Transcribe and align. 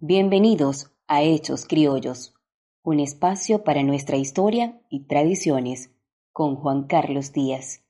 Bienvenidos 0.00 0.92
a 1.08 1.22
Hechos 1.22 1.64
Criollos, 1.66 2.34
un 2.82 3.00
espacio 3.00 3.64
para 3.64 3.82
nuestra 3.82 4.18
historia 4.18 4.78
y 4.90 5.06
tradiciones, 5.06 5.90
con 6.30 6.56
Juan 6.56 6.86
Carlos 6.86 7.32
Díaz. 7.32 7.82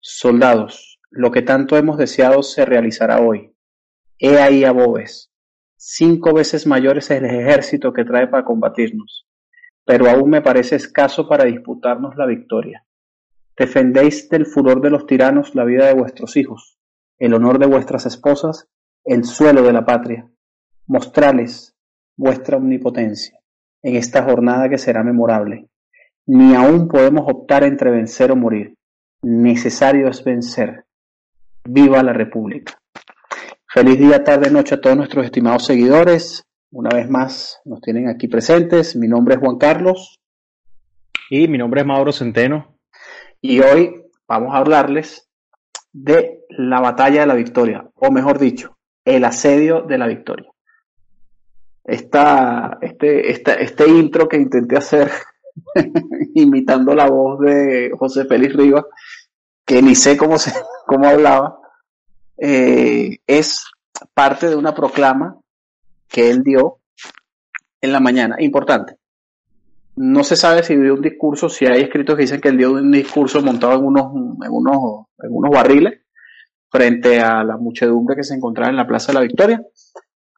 Soldados, 0.00 0.98
lo 1.10 1.30
que 1.30 1.42
tanto 1.42 1.76
hemos 1.76 1.98
deseado 1.98 2.42
se 2.42 2.64
realizará 2.64 3.20
hoy. 3.20 3.54
He 4.18 4.38
ahí 4.38 4.64
a 4.64 4.72
Bobes. 4.72 5.30
Cinco 5.76 6.32
veces 6.32 6.66
mayor 6.66 6.96
es 6.96 7.10
el 7.10 7.26
ejército 7.26 7.92
que 7.92 8.06
trae 8.06 8.28
para 8.28 8.46
combatirnos, 8.46 9.28
pero 9.84 10.08
aún 10.08 10.30
me 10.30 10.40
parece 10.40 10.76
escaso 10.76 11.28
para 11.28 11.44
disputarnos 11.44 12.16
la 12.16 12.24
victoria. 12.24 12.86
Defendéis 13.58 14.30
del 14.30 14.46
furor 14.46 14.80
de 14.80 14.88
los 14.88 15.06
tiranos 15.06 15.54
la 15.54 15.64
vida 15.64 15.84
de 15.84 15.92
vuestros 15.92 16.38
hijos, 16.38 16.78
el 17.22 17.34
honor 17.34 17.60
de 17.60 17.66
vuestras 17.66 18.04
esposas, 18.04 18.66
el 19.04 19.22
suelo 19.22 19.62
de 19.62 19.72
la 19.72 19.86
patria. 19.86 20.28
Mostrales 20.88 21.72
vuestra 22.16 22.56
omnipotencia 22.56 23.38
en 23.80 23.94
esta 23.94 24.24
jornada 24.24 24.68
que 24.68 24.76
será 24.76 25.04
memorable. 25.04 25.68
Ni 26.26 26.56
aún 26.56 26.88
podemos 26.88 27.22
optar 27.28 27.62
entre 27.62 27.92
vencer 27.92 28.32
o 28.32 28.36
morir. 28.36 28.74
Necesario 29.22 30.08
es 30.08 30.24
vencer. 30.24 30.84
Viva 31.64 32.02
la 32.02 32.12
República. 32.12 32.76
Feliz 33.72 34.00
día, 34.00 34.24
tarde, 34.24 34.50
noche 34.50 34.74
a 34.74 34.80
todos 34.80 34.96
nuestros 34.96 35.24
estimados 35.24 35.64
seguidores. 35.64 36.42
Una 36.72 36.90
vez 36.90 37.08
más 37.08 37.60
nos 37.64 37.80
tienen 37.80 38.08
aquí 38.08 38.26
presentes. 38.26 38.96
Mi 38.96 39.06
nombre 39.06 39.36
es 39.36 39.40
Juan 39.40 39.58
Carlos. 39.58 40.18
Y 41.30 41.46
mi 41.46 41.56
nombre 41.56 41.82
es 41.82 41.86
Mauro 41.86 42.10
Centeno. 42.10 42.80
Y 43.40 43.60
hoy 43.60 44.06
vamos 44.26 44.52
a 44.52 44.58
hablarles 44.58 45.28
de 45.92 46.44
la 46.48 46.80
batalla 46.80 47.20
de 47.20 47.26
la 47.26 47.34
victoria, 47.34 47.88
o 47.94 48.10
mejor 48.10 48.38
dicho, 48.38 48.78
el 49.04 49.24
asedio 49.24 49.82
de 49.82 49.98
la 49.98 50.06
victoria. 50.06 50.50
Esta, 51.84 52.78
este, 52.80 53.30
esta, 53.30 53.54
este 53.54 53.88
intro 53.88 54.28
que 54.28 54.36
intenté 54.36 54.76
hacer 54.76 55.10
imitando 56.34 56.94
la 56.94 57.06
voz 57.06 57.40
de 57.40 57.90
José 57.98 58.24
Félix 58.24 58.54
Rivas, 58.54 58.84
que 59.66 59.82
ni 59.82 59.94
sé 59.94 60.16
cómo, 60.16 60.38
se, 60.38 60.52
cómo 60.86 61.06
hablaba, 61.06 61.58
eh, 62.38 63.18
es 63.26 63.64
parte 64.14 64.48
de 64.48 64.56
una 64.56 64.74
proclama 64.74 65.38
que 66.08 66.30
él 66.30 66.42
dio 66.42 66.78
en 67.80 67.92
la 67.92 68.00
mañana. 68.00 68.36
Importante. 68.38 68.96
No 69.94 70.24
se 70.24 70.36
sabe 70.36 70.62
si 70.62 70.76
dio 70.76 70.94
un 70.94 71.02
discurso, 71.02 71.48
si 71.48 71.66
hay 71.66 71.82
escritos 71.82 72.16
que 72.16 72.22
dicen 72.22 72.40
que 72.40 72.48
él 72.48 72.56
dio 72.56 72.72
un 72.72 72.90
discurso 72.90 73.42
montado 73.42 73.74
en 73.74 73.84
unos, 73.84 74.06
en 74.44 74.50
unos, 74.50 75.06
en 75.18 75.30
unos 75.30 75.50
barriles 75.50 76.00
frente 76.70 77.20
a 77.20 77.44
la 77.44 77.58
muchedumbre 77.58 78.16
que 78.16 78.24
se 78.24 78.34
encontraba 78.34 78.70
en 78.70 78.76
la 78.76 78.86
Plaza 78.86 79.08
de 79.08 79.18
la 79.18 79.24
Victoria. 79.24 79.62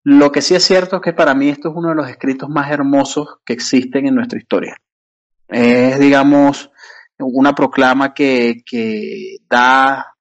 Lo 0.02 0.32
que 0.32 0.42
sí 0.42 0.54
es 0.54 0.64
cierto 0.64 0.96
es 0.96 1.02
que 1.02 1.12
para 1.12 1.34
mí 1.34 1.48
esto 1.48 1.70
es 1.70 1.76
uno 1.76 1.90
de 1.90 1.94
los 1.94 2.10
escritos 2.10 2.48
más 2.48 2.70
hermosos 2.70 3.38
que 3.46 3.52
existen 3.52 4.06
en 4.06 4.16
nuestra 4.16 4.38
historia. 4.38 4.76
Es, 5.48 5.98
digamos, 6.00 6.70
una 7.18 7.54
proclama 7.54 8.12
que, 8.12 8.62
que 8.66 9.36
da 9.48 10.14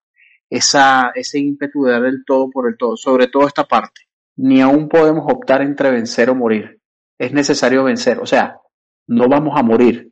esa, 0.50 1.12
ese 1.16 1.40
ímpetu 1.40 1.84
de 1.84 1.94
dar 1.94 2.06
el 2.06 2.24
todo 2.26 2.50
por 2.52 2.70
el 2.70 2.78
todo, 2.78 2.96
sobre 2.96 3.28
todo 3.28 3.48
esta 3.48 3.64
parte. 3.64 4.02
Ni 4.36 4.62
aún 4.62 4.88
podemos 4.88 5.26
optar 5.28 5.64
entre 5.64 5.90
vencer 5.90 6.30
o 6.30 6.36
morir. 6.36 6.80
Es 7.18 7.34
necesario 7.34 7.84
vencer. 7.84 8.20
O 8.20 8.26
sea, 8.26 8.60
no 9.08 9.28
vamos 9.28 9.58
a 9.58 9.64
morir, 9.64 10.12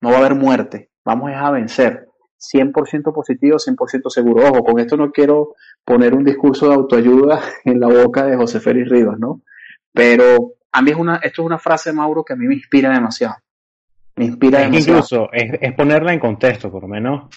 no 0.00 0.10
va 0.10 0.16
a 0.16 0.18
haber 0.20 0.34
muerte, 0.34 0.90
vamos 1.04 1.30
a 1.34 1.50
vencer. 1.50 2.06
100% 2.38 3.14
positivo, 3.14 3.56
100% 3.56 4.10
seguro. 4.10 4.44
Ojo, 4.46 4.62
con 4.62 4.78
esto 4.78 4.96
no 4.96 5.10
quiero 5.10 5.54
poner 5.84 6.14
un 6.14 6.22
discurso 6.22 6.68
de 6.68 6.74
autoayuda 6.74 7.40
en 7.64 7.80
la 7.80 7.88
boca 7.88 8.26
de 8.26 8.36
José 8.36 8.60
Félix 8.60 8.90
Rivas, 8.90 9.18
¿no? 9.18 9.40
Pero 9.92 10.52
a 10.70 10.82
mí 10.82 10.90
es 10.90 10.96
una, 10.96 11.16
esto 11.16 11.42
es 11.42 11.46
una 11.46 11.58
frase, 11.58 11.92
Mauro, 11.92 12.22
que 12.22 12.34
a 12.34 12.36
mí 12.36 12.46
me 12.46 12.54
inspira 12.54 12.92
demasiado. 12.92 13.36
Me 14.16 14.26
inspira 14.26 14.60
demasiado. 14.60 14.98
Incluso 14.98 15.32
es, 15.32 15.58
es 15.60 15.72
ponerla 15.74 16.12
en 16.12 16.20
contexto, 16.20 16.70
por 16.70 16.82
lo 16.82 16.88
menos 16.88 17.30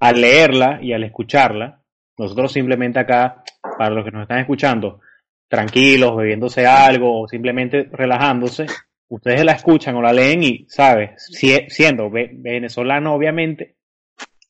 al 0.00 0.20
leerla 0.20 0.78
y 0.82 0.92
al 0.92 1.04
escucharla, 1.04 1.80
nosotros 2.18 2.52
simplemente 2.52 2.98
acá, 2.98 3.42
para 3.78 3.90
los 3.90 4.04
que 4.04 4.10
nos 4.10 4.22
están 4.22 4.38
escuchando, 4.38 5.00
tranquilos, 5.48 6.16
bebiéndose 6.16 6.66
algo 6.66 7.22
o 7.22 7.28
simplemente 7.28 7.88
relajándose, 7.92 8.66
ustedes 9.08 9.44
la 9.44 9.52
escuchan 9.52 9.94
o 9.96 10.02
la 10.02 10.12
leen 10.12 10.42
y, 10.42 10.66
¿sabes? 10.68 11.10
siendo 11.68 12.10
venezolano, 12.10 13.14
obviamente, 13.14 13.76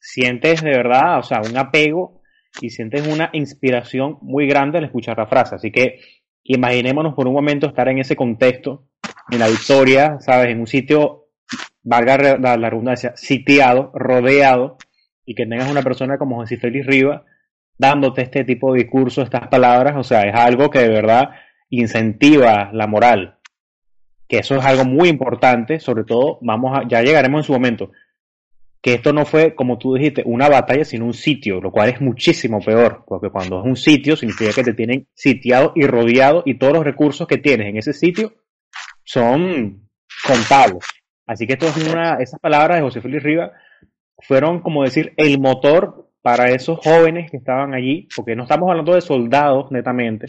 sientes 0.00 0.62
de 0.62 0.70
verdad, 0.70 1.18
o 1.18 1.22
sea, 1.22 1.40
un 1.40 1.56
apego 1.56 2.22
y 2.60 2.70
sientes 2.70 3.06
una 3.06 3.30
inspiración 3.32 4.18
muy 4.22 4.46
grande 4.46 4.78
al 4.78 4.84
escuchar 4.84 5.18
la 5.18 5.26
frase. 5.26 5.56
Así 5.56 5.70
que 5.70 6.00
imaginémonos 6.44 7.14
por 7.14 7.26
un 7.26 7.34
momento 7.34 7.66
estar 7.66 7.88
en 7.88 7.98
ese 7.98 8.16
contexto, 8.16 8.88
en 9.30 9.40
la 9.40 9.48
victoria, 9.48 10.18
¿sabes? 10.20 10.50
En 10.50 10.60
un 10.60 10.66
sitio, 10.66 11.28
valga 11.82 12.38
la, 12.38 12.56
redundancia, 12.56 13.12
sitiado, 13.16 13.90
rodeado, 13.94 14.78
y 15.24 15.34
que 15.34 15.46
tengas 15.46 15.70
una 15.70 15.82
persona 15.82 16.18
como 16.18 16.36
José 16.36 16.56
Félix 16.56 16.86
Riva 16.86 17.24
dándote 17.78 18.22
este 18.22 18.44
tipo 18.44 18.72
de 18.72 18.84
discurso, 18.84 19.22
estas 19.22 19.48
palabras, 19.48 19.96
o 19.96 20.02
sea, 20.02 20.22
es 20.22 20.34
algo 20.34 20.70
que 20.70 20.78
de 20.78 20.88
verdad 20.88 21.30
incentiva 21.68 22.70
la 22.72 22.86
moral, 22.86 23.35
que 24.28 24.38
eso 24.38 24.56
es 24.56 24.64
algo 24.64 24.84
muy 24.84 25.08
importante, 25.08 25.78
sobre 25.80 26.04
todo, 26.04 26.38
vamos 26.42 26.76
a, 26.76 26.88
ya 26.88 27.02
llegaremos 27.02 27.40
en 27.40 27.44
su 27.44 27.52
momento, 27.52 27.90
que 28.80 28.94
esto 28.94 29.12
no 29.12 29.24
fue, 29.24 29.54
como 29.54 29.78
tú 29.78 29.94
dijiste, 29.94 30.22
una 30.24 30.48
batalla, 30.48 30.84
sino 30.84 31.06
un 31.06 31.14
sitio, 31.14 31.60
lo 31.60 31.72
cual 31.72 31.88
es 31.88 32.00
muchísimo 32.00 32.60
peor, 32.60 33.04
porque 33.06 33.30
cuando 33.30 33.60
es 33.60 33.66
un 33.66 33.76
sitio 33.76 34.16
significa 34.16 34.52
que 34.52 34.64
te 34.64 34.74
tienen 34.74 35.08
sitiado 35.14 35.72
y 35.74 35.86
rodeado 35.86 36.42
y 36.44 36.58
todos 36.58 36.72
los 36.72 36.84
recursos 36.84 37.26
que 37.26 37.38
tienes 37.38 37.68
en 37.68 37.76
ese 37.78 37.92
sitio 37.92 38.32
son 39.04 39.88
contables. 40.26 40.84
Así 41.26 41.46
que 41.46 41.54
esto 41.54 41.66
es 41.66 41.76
una, 41.88 42.18
esas 42.20 42.38
palabras 42.38 42.78
de 42.78 42.84
José 42.84 43.00
Félix 43.00 43.22
Riva 43.22 43.52
fueron, 44.18 44.60
como 44.60 44.84
decir, 44.84 45.12
el 45.16 45.40
motor 45.40 46.10
para 46.22 46.50
esos 46.50 46.78
jóvenes 46.78 47.30
que 47.30 47.36
estaban 47.36 47.74
allí, 47.74 48.08
porque 48.14 48.36
no 48.36 48.44
estamos 48.44 48.70
hablando 48.70 48.94
de 48.94 49.00
soldados 49.00 49.70
netamente, 49.70 50.26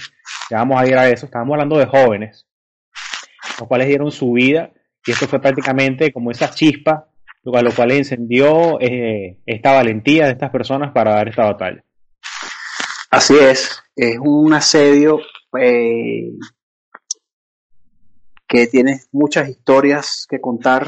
ya 0.49 0.57
vamos 0.57 0.81
a 0.81 0.87
ir 0.87 0.95
a 0.97 1.09
eso, 1.09 1.25
estamos 1.25 1.53
hablando 1.53 1.77
de 1.77 1.85
jóvenes 1.85 2.47
los 3.59 3.67
cuales 3.67 3.87
dieron 3.87 4.11
su 4.11 4.33
vida 4.33 4.71
y 5.05 5.11
esto 5.11 5.27
fue 5.27 5.39
prácticamente 5.39 6.11
como 6.11 6.31
esa 6.31 6.49
chispa, 6.49 7.07
cual, 7.43 7.65
lo 7.65 7.73
cual 7.73 7.91
encendió 7.91 8.79
eh, 8.81 9.39
esta 9.45 9.71
valentía 9.71 10.25
de 10.25 10.33
estas 10.33 10.51
personas 10.51 10.91
para 10.91 11.15
dar 11.15 11.29
esta 11.29 11.45
batalla. 11.45 11.83
Así 13.09 13.35
es, 13.39 13.81
es 13.95 14.17
un 14.19 14.53
asedio 14.53 15.19
eh, 15.57 16.33
que 18.45 18.67
tiene 18.67 18.99
muchas 19.13 19.47
historias 19.47 20.27
que 20.29 20.41
contar, 20.41 20.87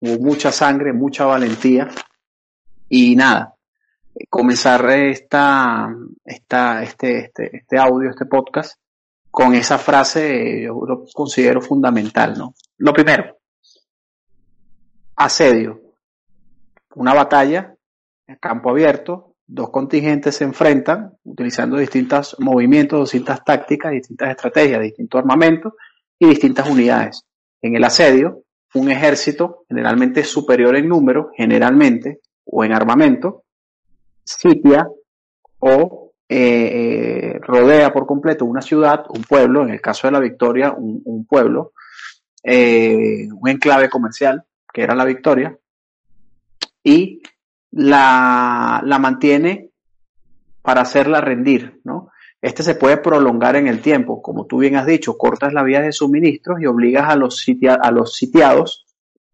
hubo 0.00 0.22
mucha 0.22 0.52
sangre, 0.52 0.92
mucha 0.92 1.24
valentía 1.24 1.88
y 2.90 3.16
nada, 3.16 3.54
comenzar 4.28 4.88
esta, 4.90 5.88
esta, 6.22 6.82
este, 6.82 7.18
este, 7.18 7.56
este 7.56 7.78
audio, 7.78 8.10
este 8.10 8.26
podcast 8.26 8.78
con 9.30 9.54
esa 9.54 9.78
frase 9.78 10.62
yo 10.62 10.80
lo 10.86 11.04
considero 11.12 11.60
fundamental, 11.60 12.36
¿no? 12.36 12.54
Lo 12.78 12.92
primero, 12.92 13.38
asedio, 15.16 15.80
una 16.94 17.14
batalla, 17.14 17.74
en 18.26 18.36
campo 18.36 18.70
abierto, 18.70 19.34
dos 19.46 19.70
contingentes 19.70 20.36
se 20.36 20.44
enfrentan 20.44 21.16
utilizando 21.24 21.76
distintos 21.76 22.36
movimientos, 22.38 23.10
distintas 23.10 23.44
tácticas, 23.44 23.92
distintas 23.92 24.30
estrategias, 24.30 24.82
distintos 24.82 25.18
armamentos 25.18 25.72
y 26.18 26.28
distintas 26.28 26.68
unidades. 26.68 27.24
En 27.62 27.74
el 27.74 27.84
asedio, 27.84 28.42
un 28.74 28.90
ejército 28.90 29.64
generalmente 29.68 30.22
superior 30.24 30.76
en 30.76 30.88
número, 30.88 31.30
generalmente, 31.36 32.20
o 32.44 32.64
en 32.64 32.72
armamento, 32.72 33.44
sitia 34.24 34.86
o 35.58 36.07
eh, 36.28 37.38
rodea 37.40 37.92
por 37.92 38.06
completo 38.06 38.44
una 38.44 38.60
ciudad, 38.60 39.04
un 39.08 39.22
pueblo, 39.22 39.62
en 39.62 39.70
el 39.70 39.80
caso 39.80 40.06
de 40.06 40.12
la 40.12 40.20
Victoria, 40.20 40.72
un, 40.76 41.24
pueblo, 41.26 41.72
eh, 42.42 43.28
un 43.32 43.48
enclave 43.48 43.88
comercial, 43.88 44.44
que 44.72 44.82
era 44.82 44.94
la 44.94 45.04
Victoria, 45.04 45.56
y 46.82 47.22
la, 47.70 48.82
mantiene 49.00 49.70
para 50.62 50.82
hacerla 50.82 51.20
rendir, 51.20 51.80
¿no? 51.84 52.10
este 52.40 52.62
se 52.62 52.74
puede 52.74 52.98
prolongar 52.98 53.56
en 53.56 53.66
el 53.66 53.80
tiempo. 53.80 54.22
Como 54.22 54.46
tú 54.46 54.58
bien 54.58 54.76
has 54.76 54.86
dicho, 54.86 55.16
cortas 55.16 55.52
la 55.52 55.62
vía 55.62 55.80
de 55.80 55.92
suministros 55.92 56.60
y 56.60 56.66
obligas 56.66 57.08
a 57.08 57.16
los, 57.16 57.44
a 57.80 57.90
los 57.90 58.14
sitiados 58.14 58.86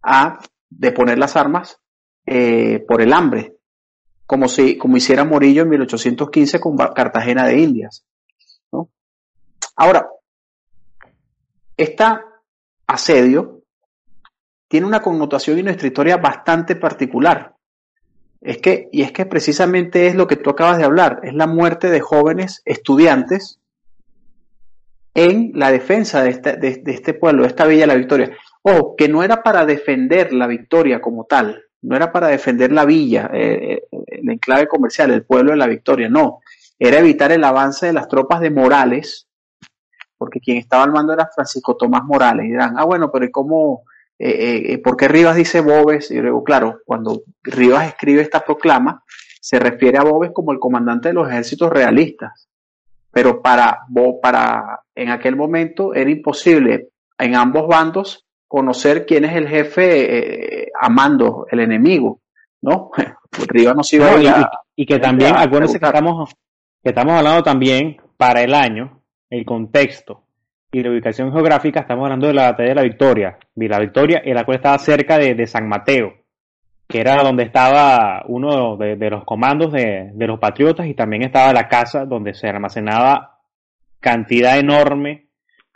a 0.02 0.38
deponer 0.70 1.19
las 1.19 1.37
armas 1.37 1.81
eh, 2.25 2.82
por 2.87 3.02
el 3.02 3.12
hambre, 3.12 3.53
como, 4.26 4.48
si, 4.48 4.78
como 4.78 4.96
hiciera 4.96 5.24
Morillo 5.24 5.62
en 5.62 5.68
1815 5.70 6.60
con 6.60 6.76
Cartagena 6.76 7.46
de 7.46 7.58
Indias. 7.58 8.04
Ahora, 9.76 10.08
este 11.76 12.04
asedio 12.86 13.62
tiene 14.68 14.86
una 14.86 15.02
connotación 15.02 15.58
y 15.58 15.62
nuestra 15.62 15.88
historia 15.88 16.16
bastante 16.16 16.76
particular. 16.76 17.54
Es 18.40 18.58
que, 18.58 18.88
y 18.92 19.02
es 19.02 19.12
que 19.12 19.26
precisamente 19.26 20.06
es 20.06 20.14
lo 20.14 20.26
que 20.26 20.36
tú 20.36 20.50
acabas 20.50 20.78
de 20.78 20.84
hablar, 20.84 21.20
es 21.22 21.34
la 21.34 21.46
muerte 21.46 21.90
de 21.90 22.00
jóvenes 22.00 22.62
estudiantes 22.64 23.60
en 25.14 25.52
la 25.54 25.70
defensa 25.70 26.22
de 26.22 26.30
este, 26.30 26.56
de, 26.56 26.82
este 26.86 27.14
pueblo, 27.14 27.42
de 27.42 27.48
esta 27.48 27.66
Villa 27.66 27.86
La 27.86 27.94
Victoria. 27.94 28.36
Ojo, 28.62 28.96
que 28.96 29.08
no 29.08 29.22
era 29.22 29.42
para 29.42 29.64
defender 29.64 30.32
la 30.32 30.46
victoria 30.46 31.00
como 31.00 31.24
tal, 31.24 31.63
no 31.84 31.96
era 31.96 32.10
para 32.10 32.28
defender 32.28 32.72
la 32.72 32.84
villa, 32.86 33.31
eh, 33.32 33.82
eh, 33.92 33.98
el 34.06 34.31
enclave 34.31 34.66
comercial, 34.66 35.10
el 35.10 35.25
pueblo 35.25 35.50
de 35.50 35.58
la 35.58 35.66
victoria, 35.66 36.08
no. 36.08 36.40
Era 36.78 36.98
evitar 36.98 37.31
el 37.31 37.44
avance 37.44 37.86
de 37.86 37.92
las 37.92 38.08
tropas 38.08 38.40
de 38.40 38.50
Morales, 38.50 39.28
porque 40.16 40.40
quien 40.40 40.56
estaba 40.56 40.84
al 40.84 40.92
mando 40.92 41.12
era 41.12 41.28
Francisco 41.34 41.76
Tomás 41.76 42.04
Morales. 42.04 42.46
Y 42.46 42.50
dirán, 42.52 42.75
ah, 42.78 42.84
bueno, 42.84 43.10
pero 43.12 43.31
¿cómo, 43.31 43.82
eh, 44.19 44.62
eh, 44.66 44.78
¿por 44.78 44.96
qué 44.96 45.08
Rivas 45.08 45.36
dice 45.36 45.60
Bobes? 45.60 46.10
Y 46.10 46.20
luego, 46.20 46.42
claro, 46.42 46.81
cuando 46.86 47.22
Rivas 47.42 47.88
escribe 47.88 48.22
esta 48.22 48.42
proclama, 48.42 49.04
se 49.40 49.58
refiere 49.58 49.98
a 49.98 50.04
Bobes 50.04 50.31
como 50.32 50.52
el 50.52 50.58
comandante 50.58 51.08
de 51.08 51.14
los 51.14 51.28
ejércitos 51.28 51.70
realistas. 51.70 52.48
Pero 53.10 53.42
para, 53.42 53.81
para 54.22 54.81
en 54.94 55.10
aquel 55.10 55.36
momento 55.36 55.92
era 55.92 56.10
imposible 56.10 56.88
en 57.19 57.34
ambos 57.34 57.69
bandos 57.69 58.25
conocer 58.54 59.04
quién 59.04 59.24
es 59.24 59.34
el 59.34 59.48
jefe 59.48 60.62
eh, 60.62 60.72
amando 60.80 61.46
el 61.50 61.58
enemigo, 61.58 62.20
¿no? 62.62 62.90
No 63.36 63.82
iba 63.90 64.06
a, 64.06 64.50
y, 64.76 64.86
que 64.86 65.00
también, 65.00 65.34
acuérdense 65.36 65.80
que 65.80 65.86
estamos, 65.86 66.32
que 66.80 66.90
estamos 66.90 67.14
hablando 67.14 67.42
también 67.42 67.96
para 68.16 68.42
el 68.42 68.54
año, 68.54 69.02
el 69.28 69.44
contexto 69.44 70.22
y 70.70 70.80
la 70.80 70.90
ubicación 70.90 71.32
geográfica, 71.32 71.80
estamos 71.80 72.04
hablando 72.04 72.28
de 72.28 72.34
la 72.34 72.52
batalla 72.52 72.68
de 72.68 72.74
la 72.76 72.82
Victoria. 72.82 73.38
Y 73.56 73.66
la 73.66 73.80
Victoria, 73.80 74.22
en 74.24 74.36
la 74.36 74.44
cual 74.44 74.58
estaba 74.58 74.78
cerca 74.78 75.18
de, 75.18 75.46
San 75.48 75.68
Mateo, 75.68 76.14
que 76.86 77.00
era 77.00 77.24
donde 77.24 77.42
estaba 77.42 78.22
uno 78.28 78.76
de, 78.76 79.10
los 79.10 79.24
comandos 79.24 79.72
de, 79.72 80.12
los 80.14 80.38
patriotas 80.38 80.86
y 80.86 80.94
también 80.94 81.24
estaba 81.24 81.52
la 81.52 81.66
casa 81.66 82.04
donde 82.04 82.34
se 82.34 82.48
almacenaba 82.48 83.40
cantidad 83.98 84.60
enorme 84.60 85.23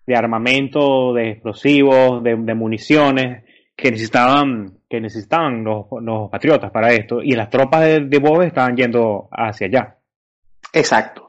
de 0.08 0.16
armamento, 0.16 1.12
de 1.12 1.32
explosivos, 1.32 2.22
de, 2.22 2.34
municiones 2.55 3.44
que 3.76 3.90
necesitaban, 3.90 4.78
que 4.88 5.02
necesitaban 5.02 5.62
los, 5.62 6.31
patriotas 6.31 6.70
para 6.70 6.94
esto, 6.94 7.22
y 7.22 7.32
las 7.32 7.50
tropas 7.50 7.82
de, 7.82 8.00
de 8.00 8.19
Bob 8.19 8.40
estaban 8.40 8.75
yendo 8.75 9.28
hacia 9.31 9.66
allá. 9.66 9.99
Exacto. 10.72 11.28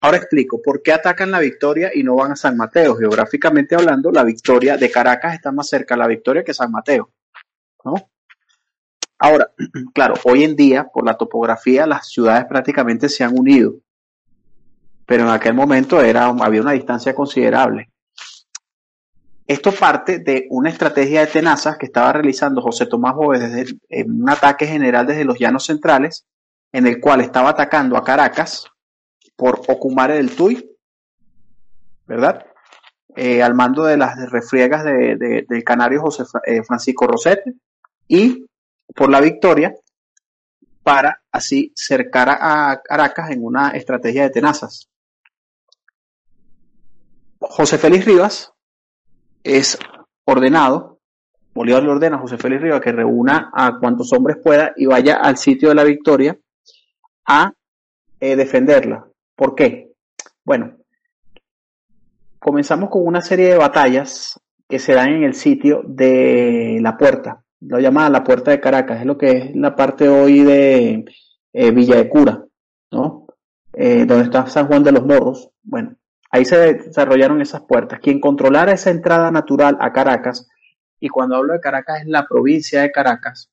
Ahora 0.00 0.16
explico, 0.16 0.62
¿por 0.62 0.82
qué 0.82 0.94
atacan 0.94 1.30
la 1.30 1.40
Victoria 1.40 1.90
y 1.94 2.02
no 2.02 2.16
van 2.16 2.32
a 2.32 2.36
San 2.36 2.56
Mateo? 2.56 2.96
Geográficamente 2.96 3.74
hablando, 3.74 4.10
la 4.10 4.24
Victoria 4.24 4.78
de 4.78 4.90
Caracas 4.90 5.34
está 5.34 5.52
más 5.52 5.68
cerca 5.68 5.94
a 5.94 5.98
la 5.98 6.06
Victoria 6.06 6.42
que 6.42 6.54
San 6.54 6.72
Mateo. 6.72 7.10
¿no? 7.84 7.96
Ahora, 9.18 9.52
claro, 9.92 10.14
hoy 10.24 10.44
en 10.44 10.56
día, 10.56 10.84
por 10.84 11.04
la 11.04 11.18
topografía, 11.18 11.86
las 11.86 12.08
ciudades 12.08 12.46
prácticamente 12.46 13.10
se 13.10 13.24
han 13.24 13.38
unido 13.38 13.74
pero 15.10 15.24
en 15.24 15.30
aquel 15.30 15.54
momento 15.54 16.00
era, 16.00 16.26
había 16.26 16.60
una 16.60 16.70
distancia 16.70 17.16
considerable. 17.16 17.90
Esto 19.44 19.72
parte 19.72 20.20
de 20.20 20.46
una 20.50 20.70
estrategia 20.70 21.22
de 21.22 21.26
tenazas 21.26 21.76
que 21.78 21.86
estaba 21.86 22.12
realizando 22.12 22.62
José 22.62 22.86
Tomás 22.86 23.16
Bóvez 23.16 23.40
desde 23.40 23.76
en 23.88 24.22
un 24.22 24.30
ataque 24.30 24.68
general 24.68 25.08
desde 25.08 25.24
los 25.24 25.36
llanos 25.36 25.66
centrales, 25.66 26.28
en 26.70 26.86
el 26.86 27.00
cual 27.00 27.22
estaba 27.22 27.50
atacando 27.50 27.96
a 27.96 28.04
Caracas 28.04 28.68
por 29.34 29.60
Ocumare 29.66 30.14
del 30.14 30.36
Tuy, 30.36 30.64
¿verdad? 32.06 32.46
Eh, 33.16 33.42
al 33.42 33.54
mando 33.54 33.82
de 33.82 33.96
las 33.96 34.30
refriegas 34.30 34.84
de, 34.84 35.44
del 35.48 35.64
canario 35.64 36.02
José 36.02 36.22
eh, 36.44 36.62
Francisco 36.62 37.08
Rosete 37.08 37.54
y 38.06 38.46
por 38.94 39.10
la 39.10 39.20
victoria 39.20 39.74
para 40.84 41.20
así 41.32 41.72
cercar 41.74 42.28
a 42.30 42.80
Caracas 42.84 43.32
en 43.32 43.44
una 43.44 43.70
estrategia 43.70 44.22
de 44.22 44.30
tenazas. 44.30 44.89
José 47.52 47.78
Félix 47.78 48.04
Rivas 48.04 48.52
es 49.42 49.76
ordenado, 50.24 51.00
Bolívar 51.52 51.82
le 51.82 51.90
ordena 51.90 52.16
a 52.16 52.20
José 52.20 52.38
Félix 52.38 52.62
Rivas 52.62 52.80
que 52.80 52.92
reúna 52.92 53.50
a 53.52 53.76
cuantos 53.80 54.12
hombres 54.12 54.36
pueda 54.40 54.72
y 54.76 54.86
vaya 54.86 55.16
al 55.16 55.36
sitio 55.36 55.70
de 55.70 55.74
la 55.74 55.82
victoria 55.82 56.38
a 57.26 57.52
eh, 58.20 58.36
defenderla. 58.36 59.04
¿Por 59.34 59.56
qué? 59.56 59.90
Bueno, 60.44 60.76
comenzamos 62.38 62.88
con 62.88 63.04
una 63.04 63.20
serie 63.20 63.48
de 63.48 63.58
batallas 63.58 64.40
que 64.68 64.78
se 64.78 64.94
dan 64.94 65.08
en 65.08 65.24
el 65.24 65.34
sitio 65.34 65.82
de 65.84 66.78
La 66.80 66.96
Puerta, 66.96 67.42
lo 67.62 67.80
llama 67.80 68.08
La 68.10 68.22
Puerta 68.22 68.52
de 68.52 68.60
Caracas, 68.60 69.00
es 69.00 69.06
lo 69.06 69.18
que 69.18 69.30
es 69.30 69.56
la 69.56 69.74
parte 69.74 70.08
hoy 70.08 70.44
de 70.44 71.04
eh, 71.52 71.70
Villa 71.72 71.96
de 71.96 72.08
Cura, 72.08 72.44
¿no? 72.92 73.26
Eh, 73.72 74.04
donde 74.06 74.24
está 74.24 74.46
San 74.46 74.68
Juan 74.68 74.84
de 74.84 74.92
los 74.92 75.04
Morros. 75.04 75.50
Bueno, 75.64 75.96
Ahí 76.30 76.44
se 76.44 76.74
desarrollaron 76.74 77.42
esas 77.42 77.62
puertas. 77.62 77.98
Quien 78.00 78.20
controlara 78.20 78.72
esa 78.72 78.90
entrada 78.90 79.30
natural 79.30 79.76
a 79.80 79.92
Caracas, 79.92 80.48
y 81.00 81.08
cuando 81.08 81.36
hablo 81.36 81.54
de 81.54 81.60
Caracas 81.60 82.02
es 82.02 82.06
la 82.06 82.26
provincia 82.26 82.82
de 82.82 82.92
Caracas, 82.92 83.50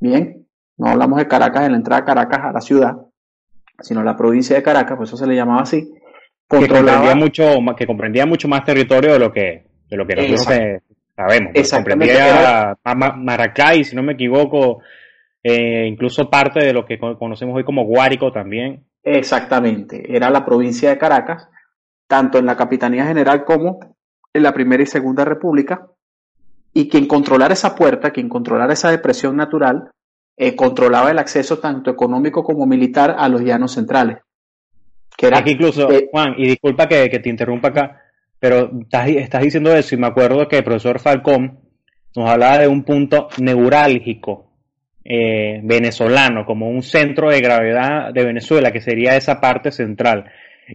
bien, 0.00 0.46
no 0.78 0.88
hablamos 0.88 1.18
de 1.18 1.28
Caracas 1.28 1.64
en 1.64 1.72
la 1.72 1.78
entrada 1.78 2.02
a 2.02 2.04
Caracas 2.06 2.40
a 2.44 2.52
la 2.52 2.60
ciudad, 2.60 2.96
sino 3.80 4.02
la 4.02 4.16
provincia 4.16 4.56
de 4.56 4.62
Caracas, 4.62 4.96
pues 4.96 5.10
eso 5.10 5.16
se 5.18 5.26
le 5.26 5.36
llamaba 5.36 5.62
así. 5.62 5.92
Que 6.48 6.66
comprendía 6.66 7.14
mucho, 7.14 7.56
que 7.76 7.86
comprendía 7.86 8.24
mucho 8.24 8.48
más 8.48 8.64
territorio 8.64 9.12
de 9.12 9.18
lo 9.18 9.30
que, 9.30 9.66
de 9.90 9.96
lo 9.96 10.06
que 10.06 10.14
nosotros 10.14 10.46
sabemos. 11.14 11.70
Comprendía 11.70 12.78
Maracay, 13.16 13.84
si 13.84 13.94
no 13.94 14.02
me 14.02 14.14
equivoco, 14.14 14.80
eh, 15.42 15.86
incluso 15.86 16.30
parte 16.30 16.64
de 16.64 16.72
lo 16.72 16.86
que 16.86 16.98
conocemos 16.98 17.54
hoy 17.54 17.64
como 17.64 17.84
Guárico 17.84 18.32
también. 18.32 18.84
Exactamente, 19.02 20.16
era 20.16 20.30
la 20.30 20.44
provincia 20.44 20.88
de 20.88 20.98
Caracas 20.98 21.48
tanto 22.08 22.38
en 22.38 22.46
la 22.46 22.56
Capitanía 22.56 23.06
General 23.06 23.44
como 23.44 23.78
en 24.32 24.42
la 24.42 24.52
Primera 24.52 24.82
y 24.82 24.86
Segunda 24.86 25.24
República, 25.24 25.86
y 26.74 26.88
quien 26.88 27.06
controlara 27.06 27.54
esa 27.54 27.74
puerta, 27.74 28.10
quien 28.10 28.28
controlara 28.28 28.72
esa 28.72 28.90
depresión 28.90 29.36
natural, 29.36 29.90
eh, 30.36 30.54
controlaba 30.54 31.10
el 31.10 31.18
acceso 31.18 31.58
tanto 31.58 31.90
económico 31.90 32.42
como 32.42 32.66
militar 32.66 33.14
a 33.18 33.28
los 33.28 33.42
llanos 33.42 33.72
centrales. 33.72 34.18
Que 35.16 35.26
era, 35.26 35.38
Aquí 35.38 35.52
incluso, 35.52 35.88
Juan, 36.10 36.34
y 36.36 36.46
disculpa 36.48 36.86
que, 36.86 37.08
te 37.08 37.28
interrumpa 37.28 37.68
acá, 37.68 38.02
pero 38.38 38.70
estás, 38.80 39.08
estás, 39.08 39.42
diciendo 39.42 39.74
eso 39.74 39.94
y 39.94 39.98
me 39.98 40.06
acuerdo 40.06 40.46
que 40.46 40.58
el 40.58 40.64
profesor 40.64 41.00
Falcón 41.00 41.58
nos 42.14 42.30
hablaba 42.30 42.58
de 42.58 42.68
un 42.68 42.84
punto 42.84 43.28
neurálgico 43.40 44.52
eh, 45.04 45.60
venezolano, 45.64 46.44
como 46.46 46.68
un 46.68 46.82
centro 46.82 47.30
de 47.30 47.40
gravedad 47.40 48.12
de 48.12 48.24
Venezuela, 48.24 48.70
que 48.70 48.80
sería 48.80 49.16
esa 49.16 49.40
parte 49.40 49.72
central. 49.72 50.26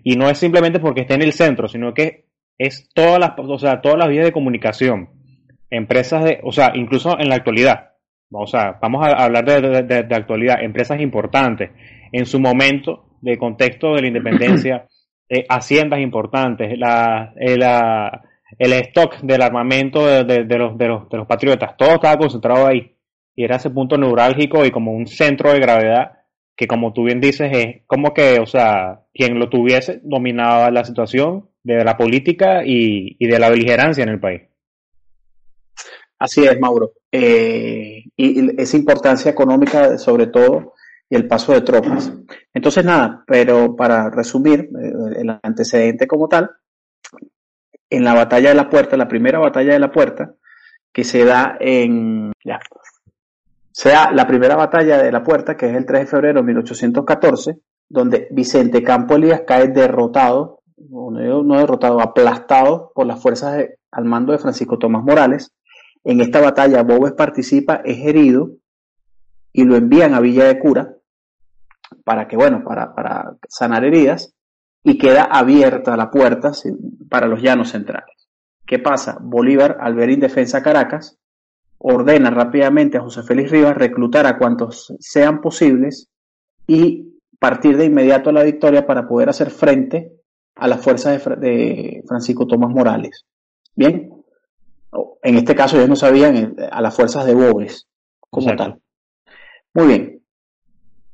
Y 0.03 0.15
no 0.15 0.29
es 0.29 0.38
simplemente 0.38 0.79
porque 0.79 1.01
esté 1.01 1.15
en 1.15 1.21
el 1.21 1.33
centro, 1.33 1.67
sino 1.67 1.93
que 1.93 2.25
es 2.57 2.89
todas 2.93 3.19
las, 3.19 3.33
o 3.38 3.59
sea, 3.59 3.81
todas 3.81 3.97
las 3.97 4.09
vías 4.09 4.25
de 4.25 4.31
comunicación. 4.31 5.09
Empresas 5.69 6.23
de, 6.23 6.39
o 6.43 6.51
sea, 6.51 6.71
incluso 6.75 7.19
en 7.19 7.29
la 7.29 7.35
actualidad. 7.35 7.91
O 8.31 8.47
sea, 8.47 8.79
vamos 8.81 9.05
a 9.05 9.23
hablar 9.23 9.45
de, 9.45 9.83
de, 9.83 10.15
actualidad. 10.15 10.63
Empresas 10.63 11.00
importantes. 11.00 11.71
En 12.12 12.25
su 12.25 12.39
momento, 12.39 13.17
de 13.21 13.38
contexto 13.38 13.93
de 13.93 14.01
la 14.01 14.07
independencia, 14.07 14.88
eh, 15.29 15.45
haciendas 15.50 16.00
importantes, 16.00 16.77
la, 16.77 17.33
eh, 17.39 17.57
la, 17.57 18.23
el 18.57 18.73
stock 18.73 19.19
del 19.21 19.41
armamento 19.41 20.05
de, 20.05 20.43
los, 20.45 20.77
de, 20.77 20.88
los, 20.88 21.09
de 21.09 21.17
los 21.17 21.27
patriotas, 21.27 21.75
todo 21.77 21.95
estaba 21.95 22.17
concentrado 22.17 22.67
ahí. 22.67 22.95
Y 23.35 23.43
era 23.43 23.55
ese 23.55 23.71
punto 23.71 23.97
neurálgico 23.97 24.65
y 24.65 24.71
como 24.71 24.93
un 24.93 25.07
centro 25.07 25.51
de 25.51 25.59
gravedad 25.59 26.23
que 26.55 26.67
como 26.67 26.93
tú 26.93 27.03
bien 27.03 27.19
dices 27.19 27.50
es 27.51 27.81
como 27.88 28.13
que, 28.13 28.39
o 28.39 28.45
sea, 28.45 29.01
quien 29.13 29.39
lo 29.39 29.50
tuviese 29.50 30.01
dominaba 30.03 30.72
la 30.72 30.86
situación 30.86 31.50
de 31.63 31.83
la 31.83 31.98
política 31.98 32.63
y, 32.65 33.15
de 33.25 33.39
la 33.39 33.50
beligerancia 33.50 34.03
en 34.03 34.10
el 34.10 34.19
país. 34.19 34.43
Así 36.19 36.43
es, 36.43 36.60
Mauro. 36.60 36.91
Eh, 37.12 38.03
y, 38.15 38.62
esa 38.62 38.77
importancia 38.77 39.31
económica, 39.31 39.98
sobre 39.98 40.27
todo, 40.27 40.74
y 41.10 41.15
el 41.15 41.27
paso 41.27 41.53
de 41.53 41.62
tropas. 41.62 42.13
Entonces, 42.53 42.86
nada, 42.86 43.24
pero 43.27 43.75
para 43.75 44.10
resumir 44.10 44.62
eh, 44.62 45.19
el 45.19 45.39
antecedente 45.41 46.07
como 46.07 46.27
tal, 46.27 46.50
en 47.89 48.03
la 48.03 48.13
batalla 48.13 48.50
de 48.50 48.55
la 48.55 48.69
puerta, 48.69 48.98
la 48.98 49.07
primera 49.07 49.39
batalla 49.39 49.74
de 49.74 49.79
la 49.79 49.91
puerta, 49.91 50.33
que 50.91 51.03
se 51.03 51.25
da 51.25 51.57
en, 51.60 52.31
ya, 52.43 52.60
sea 53.74 54.12
la 54.12 54.27
primera 54.27 54.56
batalla 54.56 55.01
de 55.01 55.12
la 55.12 55.24
puerta, 55.24 55.58
que 55.58 55.68
es 55.70 55.75
el 55.75 55.86
3 55.86 56.01
de 56.01 56.08
febrero 56.08 56.39
de 56.39 56.46
1814, 56.46 57.58
donde 57.89 58.27
Vicente 58.32 58.84
Campo 58.84 59.15
Elías 59.15 59.42
cae 59.48 59.68
derrotado, 59.70 60.62
no 60.77 61.58
derrotado, 61.58 62.00
aplastado 62.00 62.92
por 62.94 63.08
las 63.08 63.20
fuerzas 63.20 63.65
al 63.92 64.06
mando 64.06 64.32
de 64.32 64.38
Francisco 64.38 64.77
Tomás 64.77 65.03
Morales. 65.03 65.51
En 66.03 66.22
esta 66.22 66.39
batalla 66.39 66.84
Bobes 66.84 67.13
participa, 67.13 67.82
es 67.84 68.06
herido 68.06 68.51
y 69.51 69.63
lo 69.63 69.75
envían 69.75 70.13
a 70.13 70.20
Villa 70.20 70.46
de 70.46 70.60
Cura 70.60 70.96
para 72.03 72.27
que, 72.27 72.36
bueno, 72.36 72.63
para, 72.63 72.94
para 72.94 73.38
sanar 73.50 73.86
heridas 73.86 74.36
y 74.84 75.00
queda 75.00 75.24
abierta 75.24 75.98
la 75.98 76.12
puerta 76.12 76.51
para 77.10 77.27
los 77.27 77.42
llanos 77.42 77.70
centrales. 77.70 78.30
¿Qué 78.68 78.77
pasa? 78.77 79.18
Bolívar, 79.20 79.77
al 79.80 79.96
ver 79.96 80.12
indefensa 80.12 80.62
Caracas, 80.62 81.18
ordena 81.77 82.30
rápidamente 82.30 82.98
a 82.98 83.01
José 83.01 83.24
Félix 83.24 83.51
Rivas 83.51 83.75
reclutar 83.75 84.25
a 84.25 84.38
cuantos 84.38 84.94
sean 85.00 85.42
posibles 85.42 86.10
y 86.68 87.13
partir 87.39 87.75
de 87.75 87.86
inmediato 87.86 88.30
a 88.30 88.34
la 88.34 88.44
victoria 88.44 88.88
para 88.88 89.06
poder 89.06 89.27
hacer 89.27 89.50
frente 89.50 90.13
a 90.56 90.68
las 90.68 90.82
fuerzas 90.82 91.22
de, 91.42 92.01
Francisco 92.08 92.48
Tomás 92.48 92.70
Morales. 92.70 93.25
Bien, 93.75 94.10
en 95.24 95.36
este 95.36 95.56
caso 95.56 95.75
ellos 95.75 95.89
no 95.89 95.96
sabían 95.96 96.38
eh, 96.38 96.70
a 96.72 96.82
las 96.82 96.96
fuerzas 96.96 97.25
de 97.25 97.34
Bobes 97.34 97.88
como 98.30 98.56
tal. 98.56 98.80
Muy 99.74 99.88
bien, 99.88 100.22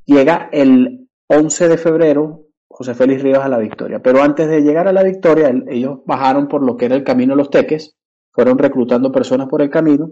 llega 0.06 0.50
el 0.52 1.08
11 1.28 1.68
de 1.68 1.78
febrero 1.78 2.46
José 2.68 2.94
Félix 2.94 3.24
Rivas 3.24 3.46
a 3.46 3.50
la 3.50 3.58
victoria. 3.58 4.00
Pero 4.00 4.22
antes 4.22 4.48
de 4.48 4.62
llegar 4.62 4.88
a 4.88 4.94
la 4.94 5.04
victoria, 5.04 5.52
ellos 5.68 6.02
bajaron 6.06 6.48
por 6.48 6.64
lo 6.64 6.78
que 6.78 6.86
era 6.86 6.96
el 6.96 7.04
camino 7.04 7.34
de 7.34 7.38
los 7.38 7.50
teques, 7.50 7.98
fueron 8.32 8.58
reclutando 8.58 9.12
personas 9.12 9.48
por 9.48 9.62
el 9.62 9.70
camino 9.70 10.12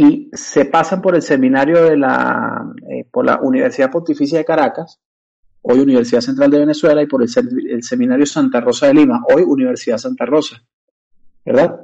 y 0.00 0.30
se 0.32 0.64
pasan 0.64 1.02
por 1.02 1.16
el 1.16 1.22
seminario 1.22 1.82
de 1.82 1.96
la, 1.96 2.72
eh, 2.88 3.04
por 3.10 3.26
la 3.26 3.40
Universidad 3.42 3.90
Pontificia 3.90 4.38
de 4.38 4.44
Caracas, 4.44 5.00
hoy 5.60 5.80
Universidad 5.80 6.20
Central 6.20 6.52
de 6.52 6.60
Venezuela, 6.60 7.02
y 7.02 7.06
por 7.06 7.20
el, 7.20 7.28
el 7.68 7.82
seminario 7.82 8.24
Santa 8.24 8.60
Rosa 8.60 8.86
de 8.86 8.94
Lima, 8.94 9.24
hoy 9.34 9.42
Universidad 9.42 9.98
Santa 9.98 10.24
Rosa, 10.24 10.62
¿verdad? 11.44 11.80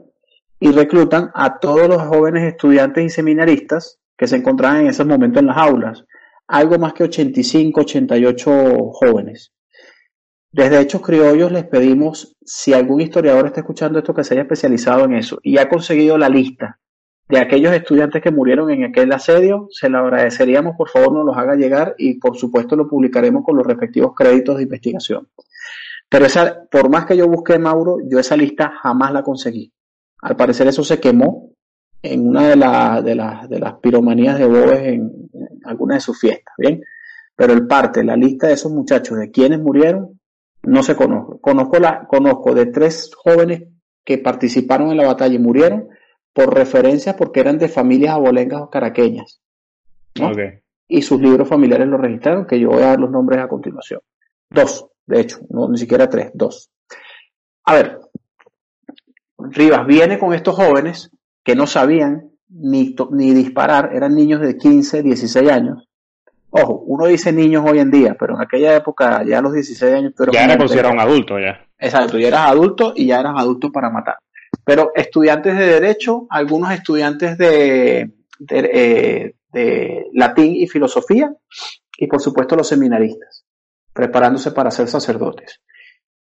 Y 0.61 0.71
reclutan 0.71 1.33
a 1.35 1.59
todos 1.59 1.89
los 1.89 2.03
jóvenes 2.03 2.45
estudiantes 2.45 3.05
y 3.05 3.09
seminaristas 3.09 3.99
que 4.17 4.29
se 4.29 4.37
encontraban 4.37 4.83
en 4.83 4.87
ese 4.87 5.05
momento 5.05 5.41
en 5.41 5.47
las 5.47 5.57
aulas 5.57 6.05
algo 6.47 6.79
más 6.79 6.93
que 6.93 7.03
85, 7.03 7.81
88 7.81 8.91
jóvenes. 8.93 9.53
Desde 10.53 10.79
Hechos 10.79 11.03
Criollos 11.03 11.51
les 11.51 11.65
pedimos, 11.65 12.37
si 12.45 12.75
algún 12.75 13.01
historiador 13.01 13.47
está 13.47 13.63
escuchando 13.63 13.99
esto, 13.99 14.15
que 14.15 14.23
se 14.23 14.35
haya 14.35 14.43
especializado 14.43 15.05
en 15.05 15.15
eso 15.15 15.41
y 15.43 15.59
ha 15.59 15.69
conseguido 15.69 16.17
la 16.17 16.29
lista 16.29 16.79
de 17.29 17.39
aquellos 17.39 17.73
estudiantes 17.73 18.23
que 18.23 18.31
murieron 18.31 18.71
en 18.71 18.85
aquel 18.85 19.13
asedio, 19.13 19.69
se 19.71 19.89
lo 19.89 19.99
agradeceríamos, 19.99 20.77
por 20.77 20.91
favor 20.91 21.13
nos 21.13 21.25
los 21.25 21.37
haga 21.37 21.55
llegar 21.55 21.95
y 21.97 22.19
por 22.19 22.37
supuesto 22.37 22.77
lo 22.77 22.89
publicaremos 22.89 23.43
con 23.45 23.57
los 23.57 23.67
respectivos 23.67 24.15
créditos 24.15 24.57
de 24.57 24.65
investigación. 24.65 25.29
Pero 26.09 26.27
esa, 26.27 26.65
por 26.71 26.91
más 26.91 27.07
que 27.07 27.17
yo 27.17 27.27
busqué, 27.27 27.59
Mauro, 27.59 27.99
yo 28.09 28.19
esa 28.19 28.37
lista 28.37 28.73
jamás 28.83 29.13
la 29.13 29.23
conseguí. 29.23 29.73
Al 30.21 30.37
parecer 30.37 30.67
eso 30.67 30.85
se 30.85 31.01
quemó 31.01 31.51
en 32.03 32.29
una 32.29 32.49
de, 32.49 33.15
de, 33.15 33.49
de 33.49 33.59
las 33.59 33.75
piromanías 33.81 34.39
de 34.39 34.47
Bobes 34.47 34.81
en, 34.81 35.11
alguna 35.65 35.95
de 35.95 36.01
sus 36.01 36.19
fiestas, 36.19 36.55
¿bien? 36.59 36.83
Pero 37.35 37.53
el 37.53 37.67
parte, 37.67 38.05
la 38.05 38.17
lista 38.17 38.47
de 38.47 38.53
esos 38.53 38.71
muchachos, 38.71 39.19
de 39.19 39.31
quienes 39.31 39.59
murieron, 39.59 40.21
no 40.63 40.83
se 40.83 40.95
conoce. 40.95 41.41
Conozco, 41.41 41.79
la, 41.79 42.07
conozco 42.07 42.55
de 42.55 42.67
tres 42.67 43.11
jóvenes 43.17 43.65
que 44.05 44.19
participaron 44.19 44.91
en 44.91 44.99
la 44.99 45.07
batalla 45.07 45.35
y 45.35 45.39
murieron 45.39 45.89
por 46.35 46.53
referencia 46.53 47.17
porque 47.17 47.41
eran 47.41 47.59
de 47.59 47.69
familias 47.69 48.15
abolengas 48.15 48.61
o 48.61 48.69
caraqueñas. 48.69 49.41
Y 50.87 51.01
sus 51.01 51.21
libros 51.21 51.49
familiares 51.49 51.87
lo 51.87 51.97
registraron, 51.97 52.47
que 52.47 52.61
yo 52.61 52.69
voy 52.69 52.83
a 52.83 52.89
dar 52.89 53.01
los 53.01 53.11
nombres 53.11 53.41
a 53.41 53.49
continuación. 53.49 54.01
Dos, 54.51 54.89
de 55.07 55.21
hecho, 55.21 55.39
no, 55.49 55.69
ni 55.69 55.79
siquiera 55.79 56.09
tres, 56.09 56.31
dos. 56.35 56.71
A 57.65 57.75
ver, 57.75 58.01
Rivas 59.39 59.87
viene 59.87 60.19
con 60.19 60.35
estos 60.35 60.57
jóvenes 60.57 61.11
que 61.43 61.55
no 61.55 61.67
sabían 61.67 62.31
ni, 62.49 62.95
ni 63.13 63.33
disparar, 63.33 63.91
eran 63.95 64.15
niños 64.15 64.41
de 64.41 64.57
15, 64.57 65.03
16 65.03 65.51
años. 65.51 65.89
Ojo, 66.51 66.85
uno 66.87 67.07
dice 67.07 67.33
niños 67.33 67.65
hoy 67.67 67.79
en 67.79 67.91
día, 67.91 68.17
pero 68.19 68.35
en 68.35 68.43
aquella 68.43 68.77
época, 68.77 69.25
ya 69.25 69.39
a 69.39 69.43
los 69.43 69.53
16 69.53 69.95
años, 69.95 70.13
pero 70.17 70.33
ya 70.33 70.45
era 70.45 70.57
considerado 70.57 70.95
un 70.95 71.01
adulto 71.01 71.39
ya. 71.39 71.67
Exacto, 71.79 72.19
ya 72.19 72.29
eras 72.29 72.51
adulto 72.51 72.93
y 72.95 73.07
ya 73.07 73.21
eras 73.21 73.35
adulto 73.37 73.73
para 73.73 73.91
matar. 73.91 74.19
Pero 74.65 74.93
estudiantes 74.95 75.57
de 75.57 75.67
derecho, 75.67 76.27
algunos 76.31 76.73
estudiantes 76.73 77.37
de, 77.37 78.13
eh, 78.51 79.35
de 79.53 80.07
latín 80.13 80.55
y 80.57 80.67
filosofía, 80.67 81.35
y 81.99 82.07
por 82.07 82.21
supuesto 82.21 82.57
los 82.57 82.69
seminaristas, 82.69 83.45
preparándose 83.93 84.53
para 84.53 84.71
ser 84.71 84.89
sacerdotes. 84.89 85.61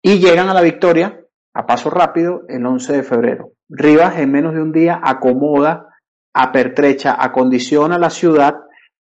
Y 0.03 0.19
llegan 0.19 0.49
a 0.49 0.55
la 0.55 0.63
victoria 0.63 1.21
a 1.53 1.67
paso 1.67 1.91
rápido 1.91 2.43
el 2.49 2.65
11 2.65 2.93
de 2.93 3.03
febrero. 3.03 3.53
Rivas 3.69 4.19
en 4.19 4.31
menos 4.31 4.55
de 4.55 4.63
un 4.63 4.73
día 4.73 5.01
acomoda 5.03 5.89
apertrecha, 6.33 7.17
acondiciona 7.19 7.99
la 7.99 8.11
ciudad 8.11 8.55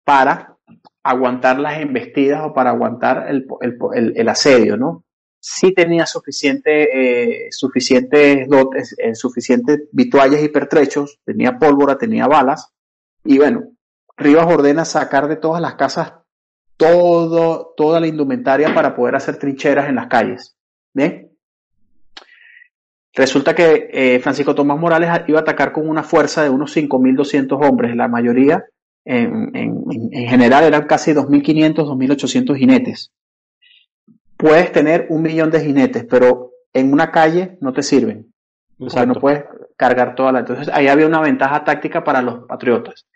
para 0.04 0.56
aguantar 1.02 1.58
las 1.58 1.80
embestidas 1.80 2.42
o 2.44 2.54
para 2.54 2.70
aguantar 2.70 3.26
el, 3.28 3.46
el, 4.14 4.28
asedio, 4.28 4.76
¿no? 4.76 5.03
Sí 5.46 5.74
tenía 5.74 6.06
suficiente, 6.06 7.44
eh, 7.46 7.52
suficientes 7.52 8.48
dotes, 8.48 8.94
eh, 8.96 9.14
suficientes 9.14 9.82
vituallas 9.92 10.42
y 10.42 10.48
pertrechos, 10.48 11.20
tenía 11.22 11.58
pólvora, 11.58 11.98
tenía 11.98 12.26
balas, 12.26 12.72
y 13.24 13.36
bueno, 13.36 13.72
Rivas 14.16 14.46
ordena 14.46 14.86
sacar 14.86 15.28
de 15.28 15.36
todas 15.36 15.60
las 15.60 15.74
casas 15.74 16.14
todo, 16.78 17.74
toda 17.76 18.00
la 18.00 18.06
indumentaria 18.06 18.72
para 18.74 18.96
poder 18.96 19.16
hacer 19.16 19.36
trincheras 19.36 19.86
en 19.90 19.96
las 19.96 20.06
calles. 20.06 20.56
¿Bien? 20.94 21.30
Resulta 23.12 23.54
que 23.54 23.90
eh, 23.92 24.20
Francisco 24.20 24.54
Tomás 24.54 24.78
Morales 24.78 25.10
iba 25.28 25.40
a 25.40 25.42
atacar 25.42 25.72
con 25.72 25.86
una 25.86 26.04
fuerza 26.04 26.42
de 26.42 26.48
unos 26.48 26.74
5.200 26.74 27.68
hombres, 27.68 27.94
la 27.94 28.08
mayoría, 28.08 28.64
en, 29.04 29.52
general, 30.10 30.64
eran 30.64 30.86
casi 30.86 31.12
2.500, 31.12 31.74
2.800 31.74 32.56
jinetes. 32.56 33.12
Puedes 34.44 34.72
tener 34.72 35.06
un 35.08 35.22
millón 35.22 35.50
de 35.50 35.60
jinetes, 35.60 36.04
pero 36.04 36.50
en 36.74 36.92
una 36.92 37.10
calle 37.10 37.56
no 37.62 37.72
te 37.72 37.82
sirven. 37.82 38.26
O 38.78 38.90
sea, 38.90 39.06
no 39.06 39.14
puedes 39.14 39.44
cargar 39.74 40.14
toda 40.14 40.32
la. 40.32 40.40
Entonces, 40.40 40.68
ahí 40.70 40.86
había 40.86 41.06
una 41.06 41.22
ventaja 41.22 41.64
táctica 41.64 42.04
para 42.04 42.20
los 42.20 42.44
patriotas. 42.46 43.06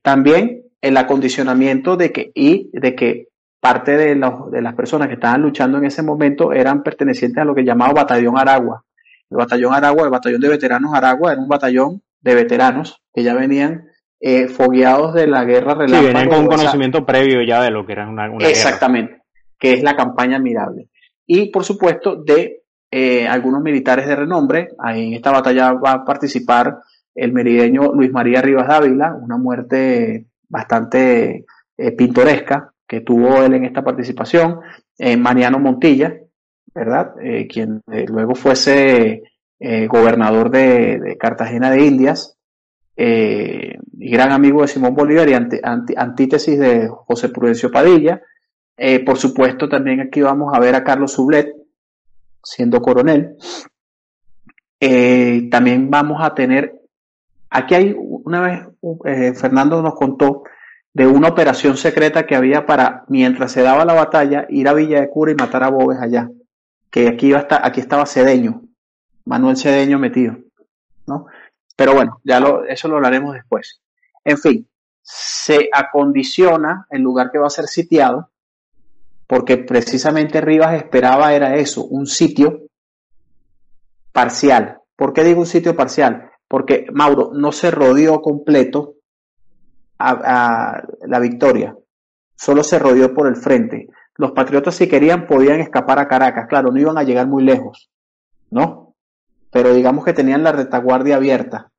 También 0.00 0.62
el 0.80 0.96
acondicionamiento 0.96 1.96
de 1.96 2.12
que, 2.12 2.30
y 2.36 2.70
de 2.72 2.94
que 2.94 3.26
parte 3.58 3.96
de, 3.96 4.14
de 4.14 4.62
las 4.62 4.74
personas 4.74 5.08
que 5.08 5.14
estaban 5.14 5.42
luchando 5.42 5.78
en 5.78 5.86
ese 5.86 6.04
momento 6.04 6.52
eran 6.52 6.84
pertenecientes 6.84 7.42
a 7.42 7.44
lo 7.44 7.56
que 7.56 7.64
llamaba 7.64 8.04
Batallón 8.04 8.38
Aragua, 8.38 8.84
el 9.28 9.38
batallón 9.38 9.74
Aragua, 9.74 10.04
el 10.04 10.10
batallón 10.10 10.40
de 10.40 10.48
veteranos 10.50 10.94
Aragua, 10.94 11.32
era 11.32 11.40
un 11.40 11.48
batallón 11.48 12.00
de 12.20 12.34
veteranos 12.36 13.02
que 13.12 13.24
ya 13.24 13.34
venían 13.34 13.88
eh, 14.20 14.46
fogueados 14.46 15.14
de 15.14 15.26
la 15.26 15.42
guerra 15.42 15.74
relámpago. 15.74 16.02
Sí, 16.02 16.06
venían 16.06 16.28
con 16.28 16.38
un 16.42 16.46
conocimiento 16.46 17.04
previo 17.04 17.42
ya 17.42 17.60
de 17.60 17.72
lo 17.72 17.84
que 17.84 17.92
era 17.92 18.08
una, 18.08 18.30
una 18.30 18.46
Exactamente, 18.46 19.22
que 19.58 19.72
es 19.72 19.82
la 19.82 19.96
campaña 19.96 20.36
admirable. 20.36 20.88
Y 21.26 21.50
por 21.50 21.64
supuesto 21.64 22.16
de 22.16 22.62
eh, 22.90 23.26
algunos 23.26 23.62
militares 23.62 24.06
de 24.06 24.16
renombre. 24.16 24.68
Ahí 24.78 25.08
en 25.08 25.14
esta 25.14 25.32
batalla 25.32 25.72
va 25.72 25.92
a 25.92 26.04
participar 26.04 26.78
el 27.14 27.32
merideño 27.32 27.92
Luis 27.92 28.12
María 28.12 28.42
Rivas 28.42 28.68
Dávila, 28.68 29.14
una 29.14 29.36
muerte 29.36 30.26
bastante 30.48 31.46
eh, 31.76 31.92
pintoresca 31.92 32.72
que 32.86 33.00
tuvo 33.00 33.42
él 33.42 33.54
en 33.54 33.64
esta 33.64 33.82
participación. 33.82 34.60
Mariano 35.18 35.58
Montilla, 35.58 36.16
¿verdad? 36.76 37.14
Eh, 37.22 37.48
quien 37.48 37.80
eh, 37.90 38.04
luego 38.06 38.34
fuese 38.34 39.22
eh, 39.58 39.86
gobernador 39.86 40.50
de, 40.50 41.16
Cartagena 41.18 41.70
de 41.70 41.86
Indias 41.86 42.36
y 42.98 44.10
gran 44.10 44.32
amigo 44.32 44.62
de 44.62 44.68
Simón 44.68 44.94
Bolívar 44.94 45.28
y 45.28 45.34
antítesis 45.96 46.58
de 46.58 46.88
José 46.88 47.28
Prudencio 47.30 47.70
Padilla. 47.70 48.22
Por 49.04 49.18
supuesto, 49.18 49.68
también 49.68 50.00
aquí 50.00 50.20
vamos 50.20 50.52
a 50.54 50.60
ver 50.60 50.74
a 50.74 50.84
Carlos 50.84 51.12
Sublet, 51.12 51.54
siendo 52.42 52.80
coronel. 52.80 53.36
también 55.50 55.90
vamos 55.90 56.18
a 56.22 56.34
tener, 56.34 56.80
aquí 57.50 57.74
hay 57.74 57.96
una 57.96 58.40
vez, 58.40 59.38
Fernando 59.38 59.82
nos 59.82 59.94
contó 59.94 60.44
de 60.92 61.06
una 61.06 61.28
operación 61.28 61.76
secreta 61.76 62.26
que 62.26 62.36
había 62.36 62.66
para, 62.66 63.04
mientras 63.08 63.52
se 63.52 63.62
daba 63.62 63.84
la 63.84 63.94
batalla, 63.94 64.46
ir 64.48 64.68
a 64.68 64.74
Villa 64.74 65.00
de 65.00 65.10
Cura 65.10 65.32
y 65.32 65.34
matar 65.34 65.62
a 65.62 65.70
Bobes 65.70 65.98
allá 66.00 66.30
que 66.96 67.08
aquí, 67.08 67.26
iba 67.26 67.46
a 67.50 67.66
aquí 67.66 67.80
estaba 67.80 68.06
Cedeño, 68.06 68.62
Manuel 69.26 69.58
Cedeño 69.58 69.98
metido, 69.98 70.38
¿no? 71.06 71.26
Pero 71.76 71.92
bueno, 71.92 72.22
ya 72.24 72.40
lo, 72.40 72.64
eso 72.64 72.88
lo 72.88 72.96
hablaremos 72.96 73.34
después. 73.34 73.82
En 74.24 74.38
fin, 74.38 74.66
se 75.02 75.68
acondiciona 75.70 76.86
el 76.88 77.02
lugar 77.02 77.30
que 77.30 77.36
va 77.38 77.48
a 77.48 77.50
ser 77.50 77.66
sitiado, 77.66 78.30
porque 79.26 79.58
precisamente 79.58 80.40
Rivas 80.40 80.74
esperaba 80.74 81.34
era 81.34 81.56
eso, 81.56 81.84
un 81.84 82.06
sitio 82.06 82.62
parcial. 84.12 84.78
¿Por 84.96 85.12
qué 85.12 85.24
digo 85.24 85.40
un 85.40 85.46
sitio 85.46 85.76
parcial? 85.76 86.30
Porque 86.48 86.86
Mauro 86.92 87.30
no 87.34 87.52
se 87.52 87.70
rodeó 87.70 88.20
completo 88.22 88.94
a, 89.98 90.76
a 90.78 90.82
la 91.06 91.18
victoria, 91.18 91.76
solo 92.36 92.62
se 92.62 92.78
rodeó 92.78 93.14
por 93.14 93.26
el 93.26 93.36
frente 93.36 93.88
los 94.18 94.32
patriotas 94.32 94.74
si 94.74 94.88
querían 94.88 95.26
podían 95.26 95.60
escapar 95.60 95.98
a 95.98 96.08
Caracas, 96.08 96.46
claro, 96.48 96.70
no 96.70 96.80
iban 96.80 96.98
a 96.98 97.02
llegar 97.02 97.26
muy 97.26 97.44
lejos, 97.44 97.90
¿no? 98.50 98.94
Pero 99.50 99.74
digamos 99.74 100.04
que 100.04 100.12
tenían 100.12 100.42
la 100.42 100.52
retaguardia 100.52 101.16
abierta, 101.16 101.70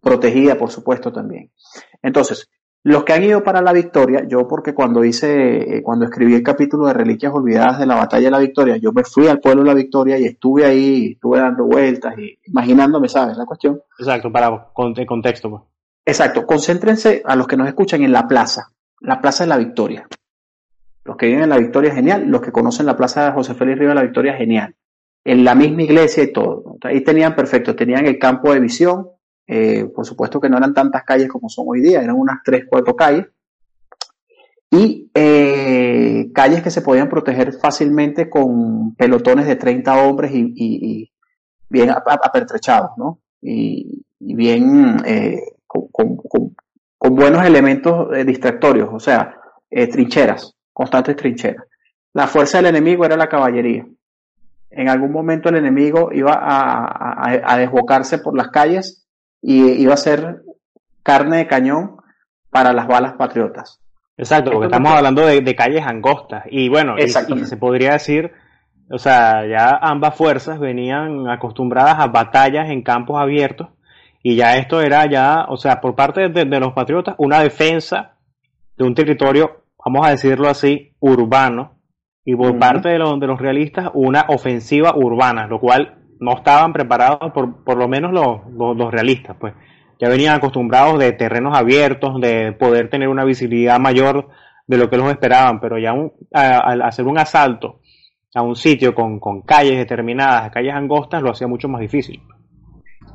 protegida 0.00 0.56
por 0.56 0.70
supuesto 0.70 1.12
también. 1.12 1.50
Entonces, 2.02 2.48
los 2.84 3.02
que 3.02 3.14
han 3.14 3.24
ido 3.24 3.42
para 3.42 3.62
la 3.62 3.72
victoria, 3.72 4.24
yo 4.28 4.46
porque 4.46 4.74
cuando 4.74 5.02
hice, 5.04 5.78
eh, 5.78 5.82
cuando 5.82 6.04
escribí 6.04 6.34
el 6.34 6.42
capítulo 6.42 6.86
de 6.86 6.92
Reliquias 6.92 7.32
Olvidadas 7.32 7.78
de 7.78 7.86
la 7.86 7.94
Batalla 7.94 8.26
de 8.26 8.30
la 8.30 8.38
Victoria, 8.38 8.76
yo 8.76 8.92
me 8.92 9.04
fui 9.04 9.26
al 9.26 9.40
pueblo 9.40 9.62
de 9.62 9.68
la 9.68 9.74
Victoria 9.74 10.18
y 10.18 10.26
estuve 10.26 10.66
ahí, 10.66 11.12
estuve 11.12 11.40
dando 11.40 11.64
vueltas 11.64 12.14
y 12.18 12.38
imaginándome, 12.46 13.08
¿sabes? 13.08 13.38
La 13.38 13.46
cuestión. 13.46 13.80
Exacto, 13.98 14.30
para 14.30 14.68
el 14.96 15.06
contexto. 15.06 15.50
Pues. 15.50 15.62
Exacto, 16.04 16.46
concéntrense 16.46 17.22
a 17.24 17.34
los 17.36 17.46
que 17.46 17.56
nos 17.56 17.68
escuchan 17.68 18.02
en 18.02 18.12
la 18.12 18.28
plaza, 18.28 18.70
la 19.00 19.18
plaza 19.18 19.44
de 19.44 19.48
la 19.48 19.56
Victoria. 19.56 20.06
Los 21.04 21.16
que 21.16 21.26
viven 21.26 21.44
en 21.44 21.50
la 21.50 21.58
Victoria, 21.58 21.94
genial. 21.94 22.24
Los 22.26 22.42
que 22.42 22.52
conocen 22.52 22.84
la 22.84 22.96
plaza 22.96 23.24
de 23.24 23.32
José 23.32 23.54
Félix 23.54 23.78
Rivas 23.78 23.92
de 23.92 24.00
la 24.00 24.06
Victoria, 24.06 24.34
genial. 24.34 24.74
En 25.24 25.42
la 25.42 25.54
misma 25.54 25.82
iglesia 25.82 26.22
y 26.22 26.32
todo. 26.32 26.76
Ahí 26.82 27.02
tenían 27.02 27.34
perfecto, 27.34 27.74
tenían 27.74 28.06
el 28.06 28.18
campo 28.18 28.52
de 28.52 28.60
visión, 28.60 29.08
eh, 29.46 29.84
por 29.94 30.06
supuesto 30.06 30.40
que 30.40 30.48
no 30.48 30.56
eran 30.56 30.72
tantas 30.72 31.04
calles 31.04 31.28
como 31.28 31.48
son 31.48 31.66
hoy 31.68 31.80
día, 31.80 32.02
eran 32.02 32.16
unas 32.16 32.38
tres, 32.44 32.64
cuatro 32.68 32.96
calles. 32.96 33.26
Y 34.70 35.10
eh, 35.14 36.30
calles 36.34 36.62
que 36.62 36.70
se 36.70 36.82
podían 36.82 37.08
proteger 37.08 37.52
fácilmente 37.52 38.28
con 38.28 38.94
pelotones 38.96 39.46
de 39.46 39.56
30 39.56 40.04
hombres 40.04 40.32
y, 40.34 41.10
bien 41.68 41.90
apertrechados, 41.90 42.90
¿no? 42.96 43.20
Y, 43.40 44.02
bien 44.18 44.96
eh, 45.04 45.42
con, 45.66 46.18
buenos 46.98 47.44
elementos 47.44 48.08
distractorios, 48.26 48.88
o 48.90 48.98
sea, 48.98 49.36
trincheras, 49.70 50.54
constantes 50.72 51.16
trincheras. 51.16 51.64
La 52.14 52.26
fuerza 52.26 52.58
del 52.58 52.68
enemigo 52.74 53.04
era 53.04 53.16
la 53.16 53.28
caballería. 53.28 53.86
En 54.70 54.88
algún 54.88 55.12
momento 55.12 55.50
el 55.50 55.56
enemigo 55.56 56.10
iba 56.12 56.40
a 56.40 57.58
desbocarse 57.58 58.18
por 58.18 58.36
las 58.36 58.48
calles 58.48 59.03
y 59.46 59.82
iba 59.82 59.92
a 59.92 59.98
ser 59.98 60.42
carne 61.02 61.36
de 61.36 61.46
cañón 61.46 61.98
para 62.48 62.72
las 62.72 62.88
balas 62.88 63.12
patriotas. 63.12 63.78
Exacto, 64.16 64.50
porque 64.50 64.66
estamos 64.66 64.92
hablando 64.92 65.26
de, 65.26 65.54
calles 65.54 65.86
angostas. 65.86 66.44
Y 66.50 66.70
bueno, 66.70 66.94
y, 66.96 67.08
se 67.10 67.56
podría 67.58 67.92
decir, 67.92 68.32
o 68.90 68.96
sea, 68.98 69.46
ya 69.46 69.78
ambas 69.82 70.16
fuerzas 70.16 70.58
venían 70.58 71.28
acostumbradas 71.28 71.98
a 71.98 72.06
batallas 72.06 72.70
en 72.70 72.82
campos 72.82 73.20
abiertos. 73.20 73.68
Y 74.22 74.36
ya 74.36 74.56
esto 74.56 74.80
era 74.80 75.04
ya, 75.10 75.44
o 75.46 75.58
sea, 75.58 75.82
por 75.82 75.94
parte 75.94 76.30
de, 76.30 76.60
los 76.60 76.72
patriotas, 76.72 77.14
una 77.18 77.40
defensa 77.40 78.14
de 78.78 78.84
un 78.84 78.94
territorio, 78.94 79.64
vamos 79.84 80.06
a 80.06 80.10
decirlo 80.10 80.48
así, 80.48 80.94
urbano. 81.00 81.74
Y 82.24 82.34
por 82.34 82.58
parte 82.58 82.88
de, 82.88 82.98
los, 82.98 83.20
de 83.20 83.26
los 83.26 83.38
realistas, 83.38 83.90
una 83.92 84.24
ofensiva 84.28 84.94
urbana, 84.96 85.46
lo 85.46 85.60
cual 85.60 85.98
no 86.20 86.36
estaban 86.36 86.72
preparados, 86.72 87.32
por, 87.32 87.64
por 87.64 87.76
lo 87.76 87.88
menos 87.88 88.12
los, 88.12 88.40
los, 88.76 88.92
realistas, 88.92 89.36
pues 89.38 89.54
ya 89.98 90.08
venían 90.08 90.36
acostumbrados 90.36 90.98
de 90.98 91.12
terrenos 91.12 91.56
abiertos, 91.56 92.20
de 92.20 92.52
poder 92.52 92.90
tener 92.90 93.08
una 93.08 93.24
visibilidad 93.24 93.78
mayor 93.78 94.28
de 94.66 94.78
lo 94.78 94.88
que 94.88 94.96
los 94.96 95.10
esperaban, 95.10 95.60
pero 95.60 95.78
ya 95.78 95.94
al 96.32 96.82
hacer 96.82 97.06
un 97.06 97.18
asalto 97.18 97.80
a 98.34 98.42
un 98.42 98.56
sitio 98.56 98.94
con, 98.94 99.20
con, 99.20 99.42
calles 99.42 99.76
determinadas, 99.76 100.50
calles 100.50 100.74
angostas, 100.74 101.22
lo 101.22 101.30
hacía 101.30 101.46
mucho 101.46 101.68
más 101.68 101.80
difícil. 101.80 102.20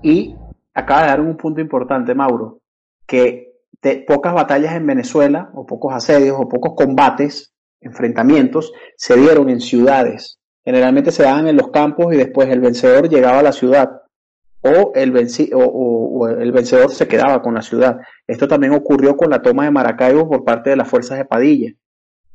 Y 0.02 0.36
acaba 0.74 1.02
de 1.02 1.08
dar 1.08 1.22
un 1.22 1.36
punto 1.36 1.60
importante, 1.60 2.16
Mauro, 2.16 2.62
que 3.06 3.50
de 3.82 4.04
pocas 4.08 4.34
batallas 4.34 4.76
en 4.76 4.88
Venezuela, 4.88 5.50
o 5.54 5.66
pocos 5.66 5.94
asedios, 5.94 6.38
o 6.40 6.48
pocos 6.48 6.74
combates, 6.76 7.54
enfrentamientos, 7.82 8.72
se 8.96 9.18
dieron 9.18 9.50
en 9.50 9.60
ciudades 9.60 10.39
Generalmente 10.64 11.12
se 11.12 11.24
daban 11.24 11.48
en 11.48 11.58
los 11.58 11.70
campos 11.72 12.14
y 12.14 12.18
después 12.18 12.50
el 12.50 12.60
vencedor 12.60 13.10
llegaba 13.10 13.40
a 13.40 13.44
la 13.44 13.52
ciudad 13.52 14.02
o 14.62 14.92
el, 14.96 15.12
vencedor 15.12 16.92
se 16.92 17.08
quedaba 17.08 17.42
con 17.42 17.54
la 17.54 17.62
ciudad. 17.62 18.00
Esto 18.28 18.48
también 18.48 18.74
ocurrió 18.74 19.16
con 19.16 19.30
la 19.30 19.42
toma 19.42 19.64
de 19.64 19.72
Maracaibo 19.72 20.28
por 20.28 20.44
parte 20.44 20.72
de 20.72 20.76
las 20.76 20.88
fuerzas 20.88 21.18
de 21.18 21.26
Padilla. 21.26 21.72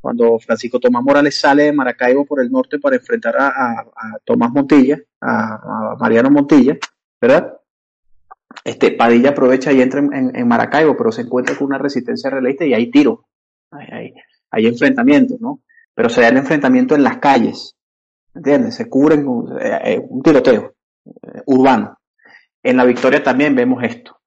Cuando 0.01 0.39
Francisco 0.39 0.81
Tomás 0.81 1.03
Morales 1.03 1.39
sale 1.39 1.65
de 1.65 1.73
Maracaibo 1.73 2.25
por 2.25 2.41
el 2.41 2.51
norte 2.51 2.79
para 2.79 2.97
enfrentar 2.97 3.35
a, 3.39 3.85
Tomás 4.25 4.51
Montilla, 4.51 4.99
a, 5.21 5.97
Mariano 5.99 6.31
Montilla, 6.31 6.77
¿verdad? 7.21 7.59
Este, 8.65 8.93
Padilla 8.93 9.31
aprovecha 9.31 9.73
y 9.73 9.81
entra 9.81 10.01
en, 10.01 10.49
Maracaibo, 10.49 10.97
pero 10.97 11.11
se 11.11 11.23
encuentra 11.23 11.57
con 11.57 11.67
una 11.67 11.79
resistencia 11.79 12.31
realista 12.31 12.65
y 12.65 12.75
hay 12.75 12.91
tiro, 12.91 13.27
hay, 13.71 14.15
hay, 14.51 14.67
enfrentamiento, 14.67 15.37
¿no? 15.41 15.61
Pero 15.95 16.09
se 16.09 16.21
da 16.21 16.29
el 16.29 16.37
enfrentamiento 16.37 16.95
en 16.95 17.03
las 17.03 17.19
calles, 17.19 17.75
¿Entiendes? 18.35 18.75
Se 18.75 18.88
cubren 18.88 19.27
eh, 19.61 19.81
eh, 19.85 20.07
un 20.09 20.23
tiroteo 20.23 20.75
eh, 21.05 21.42
urbano. 21.47 21.99
En 22.62 22.77
la 22.77 22.85
victoria 22.85 23.23
también 23.23 23.55
vemos 23.55 23.83
esto. 23.85 24.18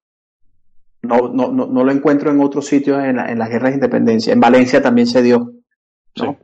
No, 1.02 1.28
no, 1.28 1.52
no, 1.52 1.66
no 1.66 1.84
lo 1.84 1.92
encuentro 1.92 2.30
en 2.30 2.40
otros 2.40 2.66
sitios 2.66 3.02
en, 3.02 3.16
la, 3.16 3.30
en, 3.30 3.38
las 3.38 3.50
guerras 3.50 3.70
de 3.70 3.76
independencia. 3.76 4.32
En 4.32 4.40
Valencia 4.40 4.80
también 4.80 5.06
se 5.06 5.22
dio. 5.22 5.52
¿no? 6.16 6.38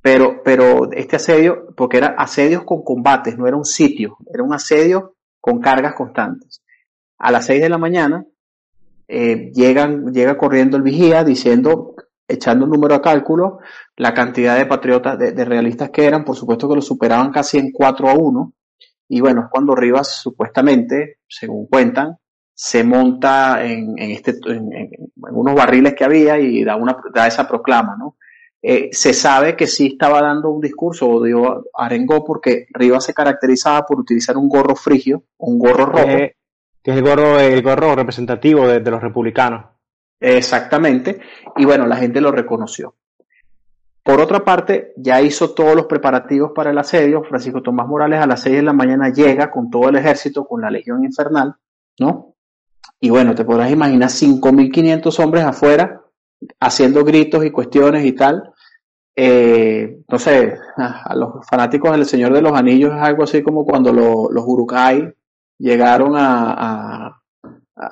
Pero, 0.00 0.42
pero 0.42 0.90
este 0.92 1.16
asedio, 1.16 1.74
porque 1.76 1.98
era 1.98 2.14
asedios 2.16 2.64
con 2.64 2.82
combates, 2.82 3.36
no 3.36 3.46
era 3.46 3.56
un 3.56 3.64
sitio, 3.64 4.16
era 4.32 4.42
un 4.42 4.54
asedio 4.54 5.16
con 5.40 5.60
cargas 5.60 5.94
constantes. 5.94 6.62
A 7.18 7.30
las 7.30 7.44
seis 7.44 7.60
de 7.60 7.68
la 7.68 7.76
mañana 7.76 8.24
llegan, 9.08 10.12
llega 10.12 10.38
corriendo 10.38 10.78
el 10.78 10.82
vigía 10.82 11.22
diciendo 11.22 11.96
echando 12.30 12.64
un 12.64 12.70
número 12.70 12.94
a 12.94 13.02
cálculo, 13.02 13.58
la 13.96 14.14
cantidad 14.14 14.56
de 14.56 14.66
patriotas, 14.66 15.18
de, 15.18 15.44
realistas 15.44 15.90
que 15.90 16.04
eran, 16.04 16.24
por 16.24 16.36
supuesto 16.36 16.68
que 16.68 16.76
lo 16.76 16.82
superaban 16.82 17.30
casi 17.30 17.58
en 17.58 17.72
4 17.72 18.08
a 18.08 18.14
1. 18.14 18.52
Y 19.08 19.20
bueno, 19.20 19.42
es 19.42 19.46
cuando 19.50 19.74
Rivas 19.74 20.08
supuestamente, 20.08 21.18
según 21.28 21.66
cuentan, 21.66 22.16
se 22.54 22.84
monta 22.84 23.64
en, 23.64 23.98
este, 23.98 24.32
en, 24.46 24.90
unos 25.32 25.54
barriles 25.54 25.94
que 25.94 26.04
había 26.04 26.38
y 26.38 26.62
da, 26.62 26.76
una, 26.76 26.96
da 27.12 27.26
esa 27.26 27.48
proclama, 27.48 27.96
¿no? 27.98 28.16
Eh, 28.62 28.90
se 28.92 29.14
sabe 29.14 29.56
que 29.56 29.66
sí 29.66 29.86
estaba 29.92 30.20
dando 30.20 30.50
un 30.50 30.60
discurso 30.60 31.08
o 31.08 31.24
dio 31.24 31.64
arengó 31.74 32.22
porque 32.24 32.66
Rivas 32.70 33.04
se 33.04 33.14
caracterizaba 33.14 33.86
por 33.86 33.98
utilizar 33.98 34.36
un 34.36 34.50
gorro 34.50 34.76
frigio, 34.76 35.24
un 35.38 35.58
gorro 35.58 35.86
rojo. 35.86 36.06
que 36.06 36.90
es 36.90 36.96
el 36.96 37.02
gorro, 37.02 37.40
el 37.40 37.62
gorro 37.62 37.96
representativo 37.96 38.68
de 38.68 38.90
los 38.90 39.00
republicanos. 39.02 39.79
Exactamente. 40.20 41.20
Y 41.56 41.64
bueno, 41.64 41.86
la 41.86 41.96
gente 41.96 42.20
lo 42.20 42.30
reconoció. 42.30 42.94
Por 44.02 44.20
otra 44.20 44.44
parte, 44.44 44.92
ya 44.96 45.20
hizo 45.20 45.50
todos 45.50 45.74
los 45.74 45.86
preparativos 45.86 46.52
para 46.54 46.70
el 46.70 46.78
asedio. 46.78 47.22
Francisco 47.22 47.62
Tomás 47.62 47.86
Morales 47.86 48.20
a 48.20 48.26
las 48.26 48.42
6 48.42 48.56
de 48.56 48.62
la 48.62 48.72
mañana 48.72 49.10
llega 49.10 49.50
con 49.50 49.70
todo 49.70 49.88
el 49.88 49.96
ejército, 49.96 50.46
con 50.46 50.60
la 50.60 50.70
Legión 50.70 51.04
Infernal, 51.04 51.54
¿no? 51.98 52.34
Y 52.98 53.10
bueno, 53.10 53.34
te 53.34 53.44
podrás 53.44 53.70
imaginar 53.70 54.08
5.500 54.08 55.22
hombres 55.22 55.44
afuera 55.44 56.02
haciendo 56.58 57.04
gritos 57.04 57.44
y 57.44 57.50
cuestiones 57.50 58.04
y 58.04 58.12
tal. 58.12 58.52
Eh, 59.14 60.02
no 60.08 60.18
sé, 60.18 60.54
a 60.76 61.14
los 61.14 61.46
fanáticos 61.46 61.92
del 61.92 62.06
Señor 62.06 62.32
de 62.32 62.42
los 62.42 62.52
Anillos 62.52 62.94
es 62.94 63.02
algo 63.02 63.24
así 63.24 63.42
como 63.42 63.64
cuando 63.64 63.92
los 63.92 64.44
Urukai 64.46 65.12
llegaron 65.58 66.14
a 66.16 67.19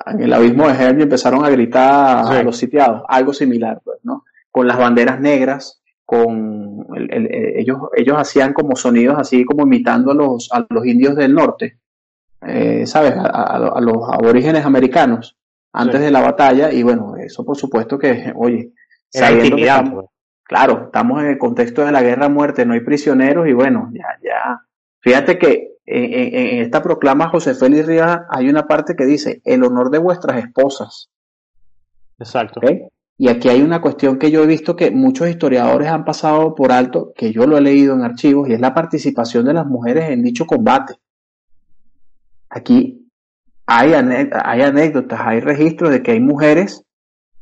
en 0.05 0.21
el 0.21 0.33
abismo 0.33 0.67
de 0.67 0.73
Hermia 0.73 1.03
empezaron 1.03 1.43
a 1.43 1.49
gritar 1.49 2.25
a 2.31 2.43
los 2.43 2.57
sitiados, 2.57 3.03
algo 3.07 3.33
similar, 3.33 3.81
pues, 3.83 3.99
¿no? 4.03 4.25
Con 4.51 4.67
las 4.67 4.77
banderas 4.77 5.19
negras, 5.19 5.81
con 6.05 6.87
ellos, 7.55 7.77
ellos 7.95 8.17
hacían 8.17 8.53
como 8.53 8.75
sonidos 8.75 9.17
así 9.19 9.45
como 9.45 9.63
imitando 9.63 10.11
a 10.11 10.15
los, 10.15 10.49
a 10.51 10.65
los 10.69 10.85
indios 10.85 11.15
del 11.15 11.33
norte, 11.33 11.77
eh, 12.41 12.85
¿sabes? 12.87 13.13
A, 13.15 13.79
los 13.79 13.97
aborígenes 14.11 14.65
americanos 14.65 15.37
antes 15.71 16.01
de 16.01 16.09
la 16.09 16.21
batalla, 16.21 16.71
y 16.71 16.81
bueno, 16.81 17.15
eso 17.17 17.45
por 17.45 17.57
supuesto 17.57 17.99
que, 17.99 18.33
oye, 18.35 18.71
sabiendo 19.09 19.55
que 19.55 19.71
pues. 19.91 20.05
claro, 20.43 20.85
estamos 20.85 21.21
en 21.21 21.29
el 21.29 21.37
contexto 21.37 21.85
de 21.85 21.91
la 21.91 22.01
guerra 22.01 22.25
a 22.25 22.29
muerte, 22.29 22.65
no 22.65 22.73
hay 22.73 22.79
prisioneros, 22.79 23.47
y 23.47 23.53
bueno, 23.53 23.91
ya, 23.93 24.17
ya, 24.23 24.61
fíjate 25.01 25.37
que 25.37 25.73
en, 25.89 26.61
esta 26.61 26.81
proclama 26.83 27.29
José 27.29 27.55
Félix 27.55 27.87
Rivas 27.87 28.21
hay 28.29 28.49
una 28.49 28.67
parte 28.67 28.95
que 28.95 29.05
dice 29.05 29.41
el 29.43 29.63
honor 29.63 29.89
de 29.89 29.97
vuestras 29.97 30.43
esposas. 30.43 31.09
Exacto. 32.19 32.61
Y 33.17 33.27
aquí 33.27 33.49
hay 33.49 33.61
una 33.61 33.81
cuestión 33.81 34.17
que 34.17 34.31
yo 34.31 34.43
he 34.43 34.47
visto 34.47 34.75
que 34.75 34.91
muchos 34.91 35.29
historiadores 35.29 35.89
han 35.89 36.05
pasado 36.05 36.55
por 36.55 36.71
alto, 36.71 37.11
que 37.15 37.33
yo 37.33 37.45
lo 37.47 37.57
he 37.57 37.61
leído 37.61 37.93
en 37.95 38.03
archivos, 38.03 38.47
y 38.47 38.53
es 38.53 38.61
la 38.61 38.73
participación 38.73 39.45
de 39.45 39.53
las 39.53 39.65
mujeres 39.65 40.09
en 40.09 40.23
dicho 40.23 40.45
combate. 40.45 40.95
Aquí 42.49 43.09
hay, 43.65 43.93
hay 43.93 44.61
anécdotas, 44.61 45.19
hay 45.21 45.41
registros 45.41 45.91
de 45.91 46.01
que 46.01 46.11
hay 46.11 46.19
mujeres 46.19 46.83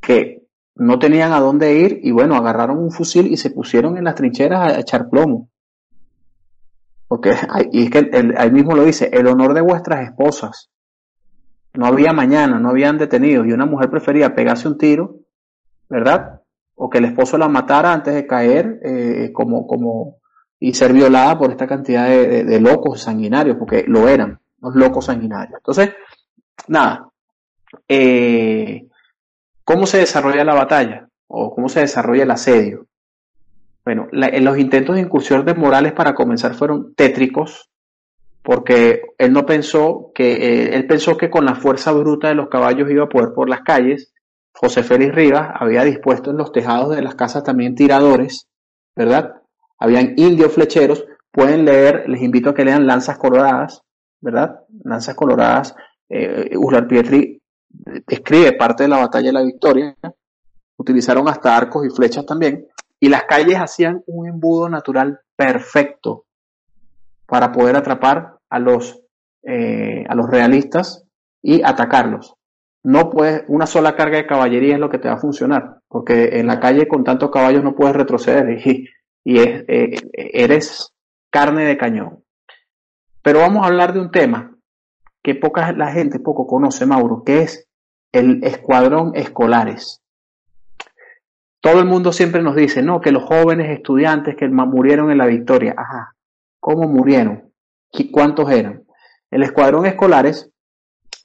que 0.01 0.47
no 0.75 0.99
tenían 0.99 1.33
a 1.33 1.39
dónde 1.39 1.79
ir 1.79 1.99
y 2.03 2.12
bueno, 2.12 2.36
agarraron 2.36 2.77
un 2.77 2.91
fusil 2.91 3.27
y 3.27 3.38
se 3.38 3.51
pusieron 3.51 3.97
en 3.97 4.05
las 4.05 4.15
trincheras 4.15 4.73
a 4.73 4.79
echar 4.79 5.10
plomo. 5.10 5.49
Porque, 7.07 7.35
y 7.71 7.83
es 7.83 7.89
que 7.89 8.51
mismo 8.51 8.75
lo 8.75 8.83
dice, 8.83 9.09
el 9.13 9.27
honor 9.27 9.53
de 9.53 9.61
vuestras 9.61 10.03
esposas. 10.07 10.69
No 11.73 11.85
había 11.85 12.11
mañana, 12.11 12.59
no 12.59 12.69
habían 12.69 12.97
detenidos 12.97 13.47
y 13.47 13.51
una 13.51 13.65
mujer 13.65 13.89
prefería 13.89 14.33
pegarse 14.33 14.67
un 14.67 14.77
tiro, 14.77 15.19
¿verdad? 15.89 16.41
o 16.77 16.89
que 16.89 16.99
el 16.99 17.05
esposo 17.05 17.37
la 17.37 17.49
matara 17.49 17.91
antes 17.91 18.13
de 18.13 18.27
caer 18.27 18.79
eh, 18.83 19.31
como, 19.33 19.65
como, 19.65 20.17
y 20.59 20.73
ser 20.73 20.93
violada 20.93 21.37
por 21.37 21.49
esta 21.49 21.67
cantidad 21.67 22.07
de, 22.07 22.59
locos 22.61 23.01
sanguinarios, 23.01 23.57
porque 23.57 23.83
lo 23.87 24.07
eran, 24.07 24.39
los 24.61 24.75
locos 24.75 25.05
sanguinarios. 25.05 25.57
Entonces, 25.57 25.95
nada, 26.67 27.09
eh, 27.87 28.87
¿cómo 29.63 29.87
se 29.87 29.97
desarrolla 29.97 30.43
la 30.43 30.53
batalla? 30.53 31.09
¿O 31.27 31.53
cómo 31.53 31.67
se 31.67 31.79
desarrolla 31.81 32.23
el 32.23 32.31
asedio? 32.31 32.87
Bueno, 33.88 34.10
en 34.12 34.43
los 34.43 34.58
intentos 34.58 34.97
de 34.97 35.02
incursión 35.02 35.45
de 35.45 35.54
Morales 35.54 35.93
para 35.93 36.13
comenzar 36.13 36.56
fueron 36.56 36.93
tétricos, 36.93 37.69
porque 38.43 39.02
él 39.17 39.32
no 39.32 39.45
pensó 39.45 40.12
que, 40.13 40.34
eh, 40.34 40.76
él 40.76 40.86
pensó 40.88 41.15
que 41.15 41.30
con 41.30 41.45
la 41.45 41.56
fuerza 41.56 41.93
bruta 41.93 42.28
de 42.28 42.36
los 42.36 42.50
caballos 42.50 42.91
iba 42.91 43.06
a 43.06 43.08
poder 43.08 43.30
por 43.34 43.47
las 43.47 43.62
calles. 43.62 44.12
José 44.52 44.84
Félix 44.84 45.15
Rivas 45.15 45.52
había 45.58 45.86
dispuesto 45.86 46.32
en 46.32 46.38
los 46.38 46.52
tejados 46.52 46.97
de 46.97 47.02
las 47.02 47.15
casas 47.15 47.45
también 47.45 47.76
tiradores, 47.76 48.50
¿verdad? 48.93 49.36
Habían 49.80 50.15
indios 50.17 50.52
flecheros, 50.52 51.06
pueden 51.32 51.63
leer, 51.63 52.10
les 52.10 52.21
invito 52.21 52.50
a 52.50 52.54
que 52.54 52.65
lean 52.65 52.88
Lanzas 52.88 53.17
Coloradas, 53.17 53.84
¿verdad? 54.19 54.65
Lanzas 54.84 55.15
Coloradas, 55.15 55.78
eh, 56.10 56.58
Pietri 56.89 57.41
escribe 58.06 58.52
parte 58.52 58.84
de 58.84 58.89
la 58.89 58.97
batalla 58.97 59.28
de 59.28 59.34
la 59.34 59.43
victoria, 59.43 59.95
utilizaron 60.76 61.30
hasta 61.30 61.56
arcos 61.56 61.86
y 61.86 61.89
flechas 61.89 62.26
también, 62.26 62.67
y 62.99 63.10
las 63.10 63.23
calles 63.23 63.57
hacían 63.57 64.03
un 64.07 64.27
embudo 64.27 64.69
natural 64.69 65.19
perfecto 65.36 66.25
para 67.25 67.51
poder 67.51 67.75
atrapar 67.75 68.38
a 68.49 68.60
los, 68.60 69.01
eh, 69.43 70.05
a 70.07 70.15
los 70.15 70.29
realistas 70.29 71.05
y 71.41 71.62
atacarlos. 71.63 72.36
No 72.83 73.10
puedes, 73.10 73.43
una 73.47 73.65
sola 73.65 73.95
carga 73.95 74.17
de 74.17 74.27
caballería 74.27 74.75
es 74.75 74.79
lo 74.79 74.89
que 74.89 74.99
te 74.99 75.10
va 75.10 75.15
a 75.15 75.19
funcionar, 75.19 75.81
porque 75.88 76.39
en 76.39 76.47
la 76.47 76.60
calle 76.60 76.88
con 76.88 77.03
tantos 77.03 77.31
caballos 77.31 77.63
no 77.63 77.75
puedes 77.75 77.95
retroceder 77.95 78.60
y, 79.23 79.39
es, 79.39 79.65
eh, 79.67 79.99
eres 80.13 80.93
carne 81.29 81.65
de 81.65 81.77
cañón. 81.77 82.23
Pero 83.21 83.39
vamos 83.39 83.63
a 83.63 83.67
hablar 83.67 83.93
de 83.93 83.99
un 83.99 84.12
tema 84.12 84.55
que 85.21 85.36
poca 85.36 85.73
la 85.73 85.91
gente 85.91 86.19
poco 86.19 86.47
conoce, 86.47 86.86
Mauro, 86.86 87.23
que 87.25 87.41
es 87.41 87.67
el 88.13 88.41
escuadrón 88.43 89.12
escolares. 89.15 90.01
Todo 91.67 91.82
el 91.82 91.86
mundo 91.86 92.13
siempre 92.13 92.41
nos 92.41 92.56
dice, 92.56 92.82
no, 92.82 93.01
que 93.01 93.12
los 93.12 93.23
jóvenes 93.23 93.69
estudiantes 93.69 94.38
que 94.38 94.47
murieron 94.47 95.12
en 95.12 95.17
la 95.17 95.25
victoria, 95.25 95.75
ajá, 95.75 96.15
¿cómo 96.62 96.88
murieron? 96.88 97.51
¿Cuántos 98.10 98.49
eran? 98.49 98.86
El 99.30 99.43
escuadrón 99.43 99.86
escolares, 99.86 100.49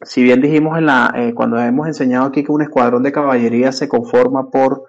si 0.00 0.20
bien 0.20 0.40
dijimos 0.40 0.78
en 0.78 0.86
la, 0.86 1.12
eh, 1.14 1.32
cuando 1.32 1.60
hemos 1.60 1.86
enseñado 1.86 2.26
aquí 2.26 2.42
que 2.42 2.50
un 2.50 2.60
escuadrón 2.60 3.04
de 3.04 3.12
caballería 3.12 3.70
se 3.70 3.88
conforma 3.88 4.50
por 4.50 4.82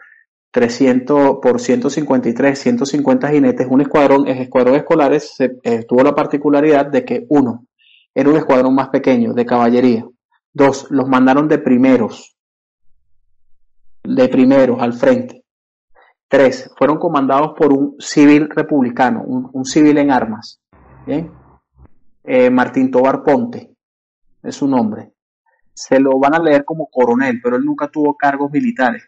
300 0.50 1.38
por 1.40 1.60
153, 1.60 2.58
150 2.58 3.30
jinetes, 3.30 3.68
un 3.70 3.82
escuadrón, 3.82 4.28
el 4.28 4.40
escuadrón 4.40 4.74
escolares 4.74 5.36
eh, 5.40 5.86
tuvo 5.88 6.02
la 6.02 6.16
particularidad 6.16 6.88
de 6.88 7.06
que 7.06 7.28
uno, 7.30 7.68
era 8.16 8.28
un 8.28 8.38
escuadrón 8.38 8.74
más 8.74 8.90
pequeño 8.90 9.36
de 9.36 9.46
caballería. 9.46 10.04
Dos, 10.52 10.88
los 10.90 11.08
mandaron 11.08 11.48
de 11.48 11.60
primeros, 11.60 12.36
de 14.04 14.28
primeros 14.30 14.82
al 14.82 14.94
frente. 14.94 15.43
Tres, 16.34 16.74
fueron 16.76 16.98
comandados 16.98 17.54
por 17.56 17.72
un 17.72 17.96
civil 18.00 18.50
republicano, 18.50 19.22
un, 19.22 19.66
civil 19.66 20.00
en 20.00 20.10
armas. 20.10 20.60
Eh, 21.06 22.50
Martín 22.50 22.90
Tobar 22.90 23.22
Ponte 23.22 23.76
es 24.42 24.56
su 24.56 24.68
nombre. 24.68 25.14
Se 25.74 26.00
lo 26.00 26.18
van 26.18 26.34
a 26.34 26.40
leer 26.40 26.66
como 26.66 26.88
coronel, 26.90 27.40
pero 27.44 27.58
él 27.58 27.64
nunca 27.64 27.88
tuvo 27.88 28.16
cargos 28.16 28.50
militares 28.52 29.04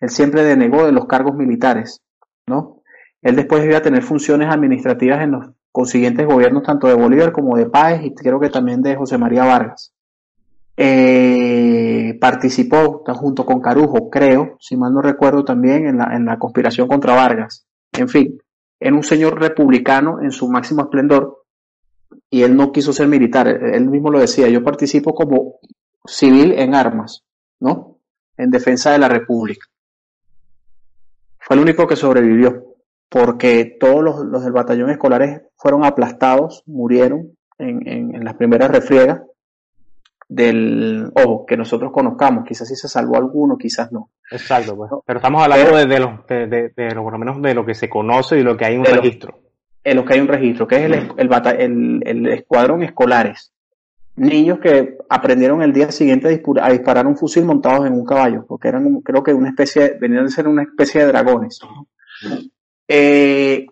él 0.00 0.08
siempre 0.08 0.42
denegó 0.42 0.86
de 0.86 0.92
los 0.92 1.06
cargos 1.06 1.34
militares, 1.36 2.02
¿no? 2.46 2.82
Él 3.22 3.36
después 3.36 3.64
iba 3.64 3.76
a 3.76 3.82
tener 3.82 4.02
funciones 4.02 4.48
administrativas 4.48 5.22
en 5.22 5.32
los 5.32 5.50
consiguientes 5.70 6.26
gobiernos 6.26 6.62
tanto 6.62 6.88
de 6.88 6.94
Bolívar 6.94 7.32
como 7.32 7.56
de 7.56 7.66
Páez 7.66 8.02
y 8.04 8.14
creo 8.14 8.40
que 8.40 8.48
también 8.48 8.80
de 8.80 8.96
José 8.96 9.18
María 9.18 9.44
Vargas. 9.44 9.92
Eh, 10.82 12.16
participó 12.18 13.04
junto 13.06 13.44
con 13.44 13.60
Carujo, 13.60 14.08
creo, 14.08 14.56
si 14.60 14.78
mal 14.78 14.94
no 14.94 15.02
recuerdo 15.02 15.44
también, 15.44 15.86
en 15.86 15.98
la, 15.98 16.16
en 16.16 16.24
la 16.24 16.38
conspiración 16.38 16.88
contra 16.88 17.14
Vargas. 17.14 17.66
En 17.92 18.08
fin, 18.08 18.38
era 18.80 18.96
un 18.96 19.02
señor 19.02 19.38
republicano 19.38 20.22
en 20.22 20.30
su 20.30 20.48
máximo 20.48 20.80
esplendor 20.80 21.44
y 22.30 22.44
él 22.44 22.56
no 22.56 22.72
quiso 22.72 22.94
ser 22.94 23.08
militar. 23.08 23.46
Él 23.46 23.90
mismo 23.90 24.10
lo 24.10 24.20
decía, 24.20 24.48
yo 24.48 24.64
participo 24.64 25.14
como 25.14 25.56
civil 26.06 26.52
en 26.52 26.74
armas, 26.74 27.24
¿no? 27.60 27.98
En 28.38 28.50
defensa 28.50 28.90
de 28.90 29.00
la 29.00 29.08
República. 29.10 29.66
Fue 31.36 31.56
el 31.56 31.62
único 31.62 31.86
que 31.86 31.96
sobrevivió, 31.96 32.76
porque 33.10 33.76
todos 33.78 34.24
los, 34.24 34.42
del 34.42 34.52
batallón 34.52 34.88
escolares 34.88 35.42
fueron 35.56 35.84
aplastados, 35.84 36.62
murieron 36.64 37.36
en, 37.58 37.86
en, 37.86 38.24
las 38.24 38.36
primeras 38.36 38.70
refriegas 38.70 39.20
del 40.30 41.10
ojo 41.14 41.44
que 41.44 41.56
nosotros 41.56 41.92
conozcamos. 41.92 42.44
Quizás 42.46 42.68
sí 42.68 42.76
se 42.76 42.88
salvó 42.88 43.16
alguno, 43.16 43.58
quizás 43.58 43.92
no. 43.92 44.10
Exacto, 44.30 44.76
pues. 44.76 44.90
pero 45.04 45.18
estamos 45.18 45.42
hablando 45.42 45.76
de, 45.76 46.00
lo, 46.00 46.24
de, 46.28 46.72
por 46.94 47.12
lo 47.12 47.18
menos 47.18 47.42
de 47.42 47.54
lo 47.54 47.66
que 47.66 47.74
se 47.74 47.90
conoce 47.90 48.38
y 48.38 48.42
lo 48.42 48.56
que 48.56 48.64
hay 48.64 48.76
un 48.76 48.84
registro. 48.84 49.40
en 49.82 49.96
lo 49.96 50.04
que 50.04 50.14
hay 50.14 50.20
un 50.20 50.28
registro, 50.28 50.66
que 50.68 50.76
es 50.76 50.84
el, 50.84 50.94
el, 51.16 51.30
el, 51.58 52.02
el 52.06 52.26
escuadrón 52.28 52.82
escolares 52.82 53.52
niños 54.20 54.58
que 54.58 54.98
aprendieron 55.08 55.62
el 55.62 55.72
día 55.72 55.90
siguiente 55.90 56.28
a, 56.60 56.70
disparar 56.70 57.06
un 57.06 57.16
fusil 57.16 57.44
montados 57.44 57.86
en 57.86 57.94
un 57.94 58.04
caballo, 58.04 58.44
porque 58.46 58.68
eran, 58.68 59.00
creo 59.00 59.22
que 59.22 59.32
una 59.32 59.48
especie, 59.48 59.96
venían 59.98 60.26
de 60.26 60.30
ser 60.30 60.46
una 60.46 60.62
especie 60.62 61.00
de 61.00 61.06
dragones. 61.06 61.58
Eh, 62.86 63.66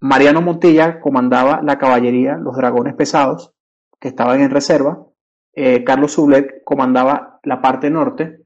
Mariano 0.00 0.40
Montilla 0.40 1.00
comandaba 1.00 1.60
la 1.64 1.78
caballería, 1.78 2.36
los 2.36 2.56
dragones 2.56 2.94
pesados, 2.94 3.52
que 3.98 4.08
estaban 4.08 4.40
en 4.40 4.50
reserva. 4.50 5.04
Eh, 5.54 5.84
Carlos 5.84 6.12
Sublet 6.12 6.62
comandaba 6.64 7.40
la 7.42 7.60
parte 7.60 7.90
norte, 7.90 8.40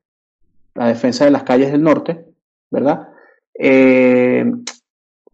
la 0.75 0.89
defensa 0.89 1.25
de 1.25 1.31
las 1.31 1.43
calles 1.43 1.73
del 1.73 1.83
norte, 1.83 2.25
¿verdad? 2.71 3.09
Eh, 3.55 4.51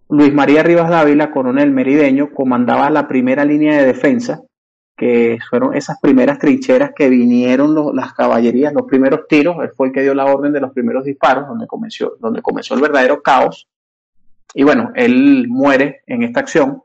Luis 0.09 0.33
María 0.33 0.63
Rivas 0.63 0.91
Dávila, 0.91 1.31
coronel 1.31 1.71
merideño, 1.71 2.33
comandaba 2.33 2.91
la 2.91 3.07
primera 3.07 3.45
línea 3.45 3.79
de 3.79 3.87
defensa, 3.87 4.43
que 4.97 5.39
fueron 5.49 5.77
esas 5.77 6.01
primeras 6.01 6.39
trincheras 6.39 6.93
que 6.97 7.09
vinieron 7.09 7.95
las 7.95 8.15
caballerías, 8.15 8.73
los 8.73 8.87
primeros 8.87 9.29
tiros, 9.29 9.57
él 9.63 9.71
fue 9.77 9.89
el 9.89 9.93
que 9.93 10.03
dio 10.03 10.15
la 10.15 10.25
orden 10.25 10.53
de 10.53 10.61
los 10.61 10.73
primeros 10.73 11.05
disparos, 11.05 11.47
donde 11.47 11.67
comenzó, 11.67 12.17
donde 12.19 12.43
comenzó 12.43 12.75
el 12.75 12.81
verdadero 12.81 13.23
caos. 13.23 13.69
Y 14.55 14.65
bueno, 14.65 14.91
él 14.97 15.47
muere 15.49 16.03
en 16.07 16.25
esta 16.25 16.41
acción. 16.41 16.83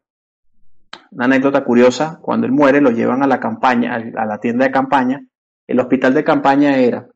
Una 1.13 1.25
anécdota 1.25 1.63
curiosa, 1.63 2.19
cuando 2.21 2.47
él 2.47 2.53
muere 2.53 2.81
lo 2.81 2.91
llevan 2.91 3.23
a 3.23 3.27
la 3.27 3.39
campaña, 3.39 3.95
a 3.95 4.25
la 4.25 4.39
tienda 4.39 4.65
de 4.65 4.71
campaña. 4.71 5.25
El 5.67 5.79
hospital 5.79 6.13
de 6.13 6.23
campaña 6.23 6.77
era, 6.77 7.07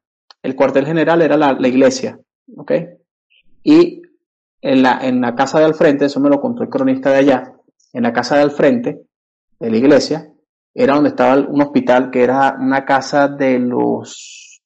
el 0.44 0.56
cuartel 0.56 0.86
general 0.86 1.22
era 1.22 1.36
la, 1.36 1.68
iglesia, 1.68 2.20
¿ok? 2.56 2.72
Y 3.64 4.02
en 4.62 4.84
la, 4.84 5.00
en 5.02 5.22
la 5.22 5.36
casa 5.36 5.60
de 5.60 5.66
al 5.66 5.76
frente, 5.76 6.06
eso 6.06 6.20
me 6.20 6.30
lo 6.30 6.40
contó 6.40 6.64
el 6.64 6.70
cronista 6.70 7.10
de 7.10 7.18
allá, 7.18 7.54
en 7.94 8.04
la 8.04 8.14
casa 8.14 8.36
de 8.36 8.44
al 8.44 8.52
frente 8.52 9.02
de 9.60 9.72
la 9.72 9.78
iglesia, 9.78 10.32
era 10.74 10.94
donde 10.94 11.10
estaba 11.10 11.36
un 11.42 11.62
hospital 11.62 12.12
que 12.12 12.24
era 12.24 12.56
una 12.60 12.86
casa 12.86 13.28
de 13.28 13.58
los 13.58 14.62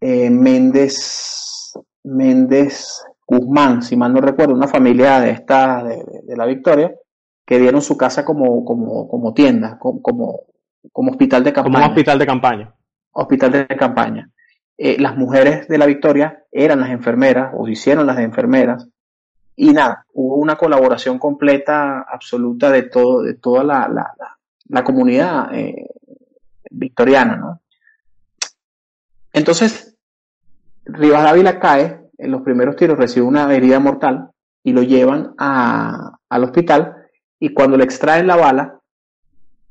eh, 0.00 0.28
Méndez, 0.28 1.72
Méndez 2.02 3.02
Guzmán, 3.26 3.82
si 3.82 3.96
mal 3.96 4.12
no 4.12 4.20
recuerdo, 4.20 4.54
una 4.54 4.66
familia 4.66 5.20
de 5.20 5.30
esta, 5.30 5.84
de, 5.84 6.36
la 6.36 6.46
Victoria, 6.46 6.92
que 7.50 7.58
dieron 7.58 7.82
su 7.82 7.98
casa 7.98 8.24
como, 8.24 8.64
como, 8.64 9.08
como 9.08 9.34
tienda, 9.34 9.78
como, 9.78 10.00
como, 10.00 11.10
hospital 11.10 11.44
de 11.44 11.52
campaña. 11.52 11.74
Como 11.74 11.86
hospital 11.88 12.18
de 12.18 12.26
campaña. 12.26 12.74
Hospital 13.10 13.52
de 13.52 13.66
campaña. 13.66 14.30
Eh, 14.78 14.96
las 14.98 15.16
mujeres 15.16 15.68
de 15.68 15.76
la 15.76 15.84
Victoria 15.84 16.44
eran 16.50 16.80
las 16.80 16.90
enfermeras, 16.90 17.52
o 17.54 17.68
hicieron 17.68 18.06
las 18.06 18.20
enfermeras, 18.20 18.88
y 19.54 19.72
nada, 19.72 20.06
hubo 20.14 20.36
una 20.36 20.56
colaboración 20.56 21.18
completa, 21.18 22.06
absoluta 22.08 22.70
de 22.70 22.84
todo, 22.84 23.22
de 23.22 23.34
toda 23.34 23.62
la, 23.62 23.88
la 23.88 24.14
la 24.70 24.84
comunidad 24.84 25.52
eh, 25.52 25.88
victoriana, 26.70 27.36
¿no? 27.36 27.60
Entonces, 29.32 29.96
Rivas 30.84 31.24
Dávila 31.24 31.58
cae, 31.58 32.00
en 32.18 32.30
los 32.30 32.42
primeros 32.42 32.76
tiros 32.76 32.98
recibe 32.98 33.26
una 33.26 33.52
herida 33.52 33.80
mortal 33.80 34.30
y 34.62 34.72
lo 34.72 34.82
llevan 34.82 35.34
a, 35.38 36.18
al 36.28 36.44
hospital 36.44 36.99
y 37.40 37.54
cuando 37.54 37.76
le 37.76 37.84
extraen 37.84 38.26
la 38.26 38.36
bala, 38.36 38.80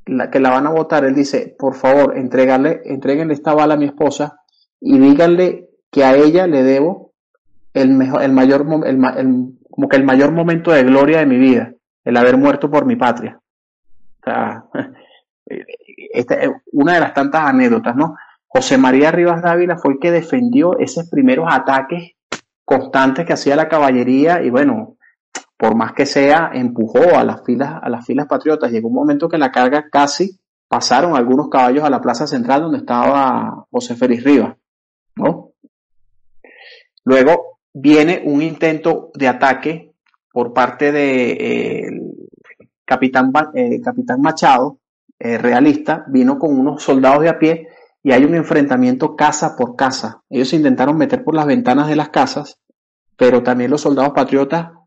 la, 0.08 0.32
que 0.32 0.40
la 0.40 0.50
van 0.50 0.66
a 0.66 0.72
botar, 0.72 1.06
él 1.06 1.14
dice, 1.14 1.56
por 1.58 1.76
favor, 1.76 2.18
entregarle, 2.18 2.82
entreguenle 2.86 3.36
esta 3.36 3.54
bala 3.54 3.76
a 3.76 3.78
mi 3.78 3.86
esposa 3.86 4.42
y 4.82 4.98
díganle 4.98 5.70
que 5.92 6.04
a 6.04 6.16
ella 6.16 6.48
le 6.48 6.64
debo 6.64 7.14
el 7.74 7.92
mejor, 7.92 8.24
el 8.24 8.34
mayor, 8.34 8.66
el, 8.86 9.00
como 9.70 9.88
que 9.88 9.98
el 9.98 10.04
mayor 10.04 10.32
momento 10.32 10.72
de 10.72 10.84
gloria 10.84 11.20
de 11.20 11.28
mi 11.28 11.38
vida, 11.38 11.74
el 12.04 12.18
haber 12.18 12.38
muerto 12.38 12.72
por 12.72 12.86
mi 12.86 12.96
patria. 12.96 13.40
esta 15.46 16.36
es 16.36 16.50
una 16.72 16.96
de 16.96 17.00
las 17.00 17.14
tantas 17.14 17.42
anécdotas, 17.42 17.96
¿no? 17.96 18.16
José 18.48 18.80
María 18.80 19.12
Rivas 19.12 19.44
Dávila 19.44 19.78
fue 19.78 19.94
el 19.94 20.00
que 20.00 20.12
defendió 20.12 20.78
esos 20.80 21.08
primeros 21.10 21.46
ataques 21.50 22.14
constantes 22.66 23.26
que 23.26 23.34
hacía 23.34 23.56
la 23.56 23.70
caballería 23.70 24.42
y 24.42 24.50
bueno, 24.50 24.98
por 25.60 25.76
más 25.76 25.92
que 25.92 26.06
sea, 26.06 26.52
empujó 26.54 27.18
a 27.18 27.26
las 27.26 27.44
filas, 27.44 27.82
a 27.82 27.90
las 27.90 28.06
filas 28.06 28.28
patriotas. 28.28 28.72
Llegó 28.72 28.88
un 28.88 28.94
momento 28.94 29.28
que 29.28 29.38
la 29.38 29.52
carga 29.52 29.90
casi 29.92 30.40
pasaron 30.70 31.18
algunos 31.18 31.50
caballos 31.50 31.84
a 31.84 31.90
la 31.90 32.00
plaza 32.00 32.26
central 32.28 32.62
donde 32.62 32.78
estaba 32.78 33.66
José 33.70 33.98
Félix 33.98 34.24
Rivas, 34.24 34.56
¿no? 35.18 35.52
Luego 37.04 37.60
viene 37.74 38.24
un 38.24 38.42
intento 38.42 39.12
de 39.14 39.28
ataque 39.28 39.92
por 40.32 40.54
parte 40.54 40.94
de 40.94 41.32
eh, 41.32 41.90
capitán, 42.86 43.34
eh, 43.54 43.82
capitán 43.82 44.22
Machado, 44.22 44.80
eh, 45.20 45.38
realista, 45.38 46.06
vino 46.08 46.40
con 46.40 46.58
unos 46.58 46.82
soldados 46.82 47.24
de 47.24 47.30
a 47.30 47.38
pie 47.38 47.68
y 48.02 48.14
hay 48.14 48.24
un 48.24 48.34
enfrentamiento 48.34 49.18
casa 49.18 49.58
por 49.58 49.76
casa. 49.76 50.22
Ellos 50.30 50.54
intentaron 50.54 50.98
meter 50.98 51.22
por 51.22 51.36
las 51.36 51.48
ventanas 51.48 51.90
de 51.90 51.98
las 51.98 52.08
casas, 52.08 52.62
pero 53.18 53.44
también 53.44 53.72
los 53.72 53.82
soldados 53.82 54.14
patriotas 54.14 54.79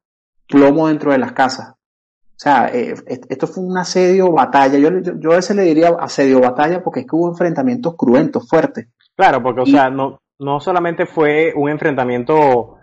plomo 0.52 0.88
dentro 0.88 1.10
de 1.10 1.18
las 1.18 1.32
casas. 1.32 1.70
O 1.70 2.44
sea, 2.44 2.68
eh, 2.72 2.94
esto 3.06 3.46
fue 3.46 3.64
un 3.64 3.78
asedio 3.78 4.30
batalla. 4.32 4.78
Yo, 4.78 4.90
yo, 4.98 5.32
a 5.32 5.36
veces 5.36 5.56
le 5.56 5.62
diría 5.62 5.90
asedio 5.98 6.40
batalla 6.40 6.82
porque 6.82 7.00
es 7.00 7.06
que 7.06 7.16
hubo 7.16 7.28
enfrentamientos 7.28 7.94
cruentos, 7.96 8.46
fuertes. 8.48 8.88
Claro, 9.16 9.42
porque, 9.42 9.62
o 9.62 9.66
sea, 9.66 9.90
no, 9.90 10.20
no 10.38 10.60
solamente 10.60 11.06
fue 11.06 11.52
un 11.54 11.70
enfrentamiento, 11.70 12.36
o 12.36 12.78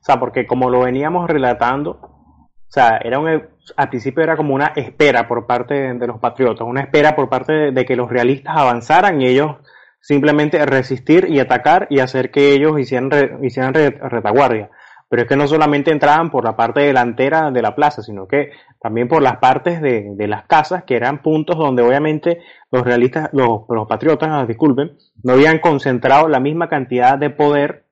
sea, 0.00 0.18
porque 0.18 0.46
como 0.46 0.68
lo 0.68 0.80
veníamos 0.80 1.28
relatando, 1.28 1.90
o 1.90 2.50
sea, 2.74 2.98
era 3.02 3.18
un, 3.20 3.28
al 3.76 3.88
principio 3.88 4.22
era 4.22 4.36
como 4.36 4.54
una 4.54 4.72
espera 4.74 5.28
por 5.28 5.46
parte 5.46 5.94
de, 5.94 6.06
los 6.06 6.18
patriotas, 6.18 6.66
una 6.66 6.82
espera 6.82 7.14
por 7.14 7.28
parte 7.28 7.70
de 7.72 7.84
que 7.84 7.96
los 7.96 8.10
realistas 8.10 8.56
avanzaran 8.56 9.20
y 9.20 9.26
ellos 9.26 9.56
simplemente 10.00 10.64
resistir 10.66 11.26
y 11.30 11.38
atacar 11.38 11.86
y 11.88 12.00
hacer 12.00 12.30
que 12.30 12.52
ellos 12.52 12.78
hicieran, 12.78 13.10
hicieran 13.42 13.72
retaguardia. 13.74 14.70
Pero 15.14 15.22
es 15.22 15.28
que 15.28 15.36
no 15.36 15.46
solamente 15.46 15.92
entraban 15.92 16.28
por 16.28 16.42
la 16.42 16.56
parte 16.56 16.80
delantera 16.80 17.52
de 17.52 17.62
la 17.62 17.76
plaza, 17.76 18.02
sino 18.02 18.26
que 18.26 18.50
también 18.80 19.06
por 19.06 19.22
las 19.22 19.36
partes 19.36 19.80
de, 19.80 20.26
las 20.26 20.44
casas, 20.46 20.82
que 20.82 20.96
eran 20.96 21.22
puntos 21.22 21.56
donde 21.56 21.84
obviamente 21.84 22.40
los 22.72 22.82
realistas, 22.82 23.28
los, 23.32 23.60
los 23.68 23.86
patriotas, 23.86 24.28
ah, 24.32 24.44
disculpen, 24.44 24.98
no 25.22 25.34
habían 25.34 25.60
concentrado 25.60 26.26
la 26.26 26.40
misma 26.40 26.68
cantidad 26.68 27.16
de 27.16 27.30
poder 27.30 27.86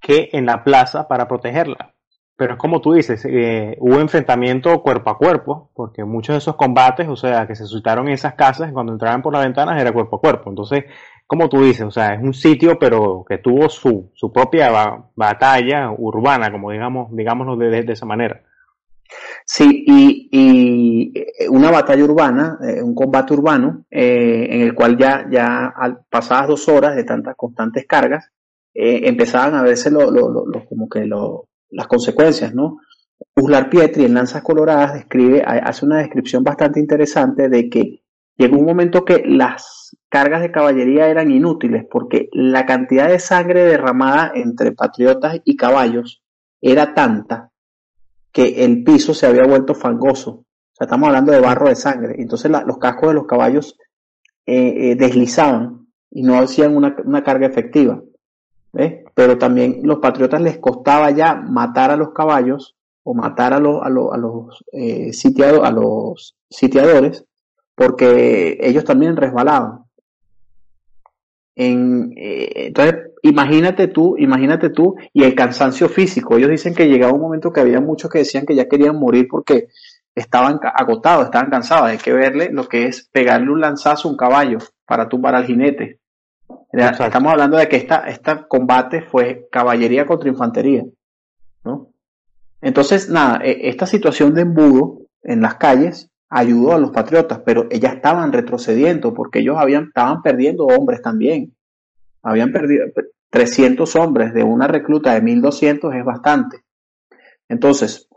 que 0.00 0.30
en 0.32 0.46
la 0.46 0.64
plaza 0.64 1.06
para 1.06 1.28
protegerla. 1.28 1.94
Pero 2.36 2.54
es 2.54 2.58
como 2.58 2.80
tú 2.80 2.94
dices, 2.94 3.24
eh, 3.24 3.76
hubo 3.78 4.00
enfrentamiento 4.00 4.82
cuerpo 4.82 5.10
a 5.10 5.18
cuerpo, 5.18 5.70
porque 5.74 6.02
muchos 6.02 6.34
de 6.34 6.38
esos 6.38 6.56
combates, 6.56 7.06
o 7.06 7.14
sea, 7.14 7.46
que 7.46 7.54
se 7.54 7.66
suscitaron 7.66 8.08
en 8.08 8.14
esas 8.14 8.34
casas, 8.34 8.72
cuando 8.72 8.92
entraban 8.92 9.22
por 9.22 9.32
las 9.32 9.44
ventanas 9.44 9.80
era 9.80 9.92
cuerpo 9.92 10.16
a 10.16 10.20
cuerpo. 10.20 10.50
Entonces, 10.50 10.86
como 11.26 11.48
tú 11.48 11.62
dices, 11.62 11.82
o 11.82 11.90
sea, 11.90 12.14
es 12.14 12.22
un 12.22 12.34
sitio, 12.34 12.78
pero 12.78 13.24
que 13.26 13.38
tuvo 13.38 13.68
su, 13.68 14.10
su 14.14 14.32
propia 14.32 14.70
batalla 15.14 15.90
urbana, 15.96 16.52
como 16.52 16.70
digamos, 16.70 17.08
digámoslo 17.12 17.56
de, 17.56 17.82
de, 17.82 17.92
esa 17.92 18.06
manera. 18.06 18.42
Sí, 19.44 19.84
y, 19.86 20.28
y, 20.30 21.18
eh, 21.18 21.48
una 21.48 21.70
batalla 21.70 22.04
urbana, 22.04 22.58
eh, 22.62 22.82
un 22.82 22.94
combate 22.94 23.34
urbano, 23.34 23.84
eh, 23.90 24.46
en 24.50 24.60
el 24.62 24.74
cual 24.74 24.96
ya, 24.98 25.26
ya 25.30 25.74
pasadas 26.10 26.48
dos 26.48 26.68
horas 26.68 26.94
de 26.96 27.04
tantas 27.04 27.36
constantes 27.36 27.86
cargas, 27.86 28.30
empezaban 28.76 29.54
a 29.54 29.62
verse 29.62 29.88
lo, 29.88 30.10
lo, 30.10 30.28
lo, 30.28 30.64
como 30.66 30.88
que 30.88 31.06
las 31.06 31.86
consecuencias, 31.86 32.52
¿no? 32.54 32.78
Uslar 33.36 33.70
Pietri 33.70 34.04
en 34.04 34.14
Lanzas 34.14 34.42
Coloradas 34.42 34.94
describe, 34.94 35.44
hace 35.44 35.86
una 35.86 35.98
descripción 35.98 36.42
bastante 36.42 36.80
interesante 36.80 37.48
de 37.48 37.70
que 37.70 38.02
llegó 38.36 38.58
un 38.58 38.66
momento 38.66 39.04
que 39.04 39.22
las 39.24 39.96
cargas 40.14 40.42
de 40.42 40.52
caballería 40.52 41.08
eran 41.08 41.32
inútiles 41.32 41.84
porque 41.90 42.28
la 42.30 42.66
cantidad 42.66 43.08
de 43.08 43.18
sangre 43.18 43.64
derramada 43.64 44.30
entre 44.36 44.70
patriotas 44.70 45.40
y 45.44 45.56
caballos 45.56 46.22
era 46.60 46.94
tanta 46.94 47.50
que 48.30 48.64
el 48.64 48.84
piso 48.84 49.12
se 49.12 49.26
había 49.26 49.42
vuelto 49.42 49.74
fangoso. 49.74 50.30
O 50.30 50.72
sea, 50.72 50.84
estamos 50.84 51.08
hablando 51.08 51.32
de 51.32 51.40
barro 51.40 51.68
de 51.68 51.74
sangre. 51.74 52.14
Entonces 52.18 52.48
la, 52.48 52.62
los 52.62 52.78
cascos 52.78 53.08
de 53.08 53.14
los 53.14 53.26
caballos 53.26 53.76
eh, 54.46 54.92
eh, 54.92 54.94
deslizaban 54.94 55.88
y 56.12 56.22
no 56.22 56.38
hacían 56.38 56.76
una, 56.76 57.24
carga 57.24 57.48
efectiva. 57.48 58.00
Pero 59.16 59.36
también 59.36 59.80
los 59.82 59.98
patriotas 59.98 60.40
les 60.40 60.58
costaba 60.58 61.10
ya 61.10 61.34
matar 61.34 61.90
a 61.90 61.96
los 61.96 62.12
caballos 62.12 62.76
o 63.02 63.14
matar 63.14 63.52
a 63.52 63.58
los, 63.58 63.82
a 63.82 63.86
a 63.86 63.88
los, 63.88 64.64
eh, 64.72 65.10
a 65.60 65.70
los 65.72 66.36
sitiadores 66.48 67.24
porque 67.74 68.58
ellos 68.60 68.84
también 68.84 69.16
resbalaban. 69.16 69.83
En, 71.56 72.12
eh, 72.16 72.66
entonces, 72.66 73.12
imagínate 73.22 73.88
tú, 73.88 74.16
imagínate 74.18 74.70
tú, 74.70 74.96
y 75.12 75.22
el 75.24 75.34
cansancio 75.34 75.88
físico. 75.88 76.36
Ellos 76.36 76.50
dicen 76.50 76.74
que 76.74 76.88
llegaba 76.88 77.12
un 77.12 77.20
momento 77.20 77.52
que 77.52 77.60
había 77.60 77.80
muchos 77.80 78.10
que 78.10 78.18
decían 78.18 78.46
que 78.46 78.54
ya 78.54 78.68
querían 78.68 78.98
morir 78.98 79.28
porque 79.30 79.68
estaban 80.14 80.60
agotados, 80.62 81.26
estaban 81.26 81.50
cansados. 81.50 81.88
Hay 81.88 81.98
que 81.98 82.12
verle 82.12 82.50
lo 82.50 82.68
que 82.68 82.86
es 82.86 83.08
pegarle 83.12 83.50
un 83.50 83.60
lanzazo 83.60 84.08
a 84.08 84.10
un 84.10 84.16
caballo 84.16 84.58
para 84.86 85.08
tumbar 85.08 85.34
al 85.34 85.46
jinete. 85.46 85.98
Estamos 86.72 87.32
hablando 87.32 87.56
de 87.56 87.68
que 87.68 87.76
esta, 87.76 88.08
esta 88.08 88.46
combate 88.46 89.02
fue 89.02 89.46
caballería 89.50 90.06
contra 90.06 90.28
infantería. 90.28 90.84
¿no? 91.64 91.88
Entonces, 92.60 93.08
nada, 93.08 93.40
e, 93.44 93.68
esta 93.68 93.86
situación 93.86 94.34
de 94.34 94.42
embudo 94.42 94.98
en 95.22 95.40
las 95.40 95.54
calles 95.54 96.10
ayudó 96.36 96.72
a 96.72 96.78
los 96.78 96.90
patriotas, 96.90 97.42
pero 97.46 97.68
ellas 97.70 97.94
estaban 97.94 98.32
retrocediendo 98.32 99.14
porque 99.14 99.38
ellos 99.38 99.56
habían, 99.56 99.84
estaban 99.84 100.20
perdiendo 100.20 100.66
hombres 100.66 101.00
también. 101.00 101.54
Habían 102.24 102.50
perdido 102.50 102.86
300 103.30 103.94
hombres 103.94 104.34
de 104.34 104.42
una 104.42 104.66
recluta 104.66 105.14
de 105.14 105.22
1200 105.22 105.94
es 105.94 106.04
bastante. 106.04 106.64
Entonces, 107.48 108.08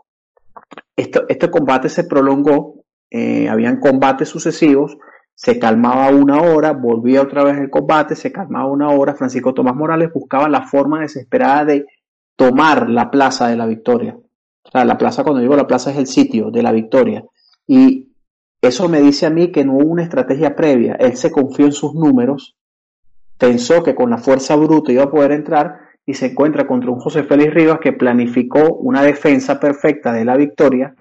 esto, 0.96 1.26
este 1.28 1.48
combate 1.48 1.88
se 1.88 2.04
prolongó, 2.04 2.82
eh, 3.08 3.48
habían 3.48 3.78
combates 3.78 4.28
sucesivos, 4.28 4.98
se 5.36 5.60
calmaba 5.60 6.08
una 6.08 6.42
hora, 6.42 6.72
volvía 6.72 7.22
otra 7.22 7.44
vez 7.44 7.56
el 7.58 7.70
combate, 7.70 8.16
se 8.16 8.32
calmaba 8.32 8.66
una 8.66 8.88
hora, 8.88 9.14
Francisco 9.14 9.54
Tomás 9.54 9.76
Morales 9.76 10.12
buscaba 10.12 10.48
la 10.48 10.66
forma 10.66 11.02
desesperada 11.02 11.66
de 11.66 11.86
tomar 12.34 12.90
la 12.90 13.12
plaza 13.12 13.46
de 13.46 13.56
la 13.56 13.66
victoria. 13.66 14.16
O 14.16 14.70
sea, 14.72 14.84
la 14.84 14.98
plaza, 14.98 15.22
cuando 15.22 15.40
digo 15.40 15.54
la 15.54 15.68
plaza 15.68 15.92
es 15.92 15.98
el 15.98 16.08
sitio 16.08 16.50
de 16.50 16.62
la 16.64 16.72
victoria. 16.72 17.22
Y 17.68 18.07
eso 18.60 18.88
me 18.88 19.00
dice 19.00 19.26
a 19.26 19.30
mí 19.30 19.52
que 19.52 19.64
no 19.64 19.74
hubo 19.74 19.90
una 19.90 20.02
estrategia 20.02 20.56
previa. 20.56 20.94
Él 20.94 21.16
se 21.16 21.30
confió 21.30 21.66
en 21.66 21.72
sus 21.72 21.94
números, 21.94 22.56
pensó 23.38 23.82
que 23.82 23.94
con 23.94 24.10
la 24.10 24.18
fuerza 24.18 24.56
bruta 24.56 24.92
iba 24.92 25.04
a 25.04 25.10
poder 25.10 25.32
entrar 25.32 25.80
y 26.04 26.14
se 26.14 26.26
encuentra 26.26 26.66
contra 26.66 26.90
un 26.90 26.98
José 26.98 27.22
Félix 27.22 27.54
Rivas 27.54 27.78
que 27.80 27.92
planificó 27.92 28.74
una 28.74 29.02
defensa 29.02 29.60
perfecta 29.60 30.12
de 30.12 30.24
la 30.24 30.36
victoria 30.36 30.94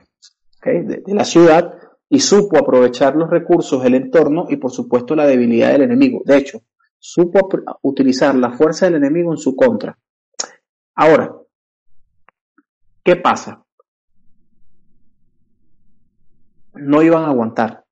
de, 0.64 1.04
la 1.08 1.24
ciudad 1.24 1.74
y 2.10 2.20
supo 2.20 2.58
aprovechar 2.58 3.16
los 3.16 3.30
recursos 3.30 3.82
del 3.84 3.96
entorno 3.96 4.48
y 4.50 4.58
por 4.58 4.72
supuesto 4.72 5.16
la 5.16 5.26
debilidad 5.26 5.72
del 5.72 5.84
enemigo. 5.84 6.22
De 6.26 6.38
hecho, 6.38 6.62
supo 7.00 7.48
utilizar 7.82 8.36
la 8.36 8.52
fuerza 8.52 8.86
del 8.86 8.96
enemigo 8.96 9.32
en 9.32 9.38
su 9.38 9.56
contra. 9.56 9.98
Ahora, 10.96 11.36
¿qué 13.04 13.16
pasa? 13.16 13.64
No 16.80 17.02
iban 17.02 17.24
a 17.24 17.28
aguantar. 17.28 17.84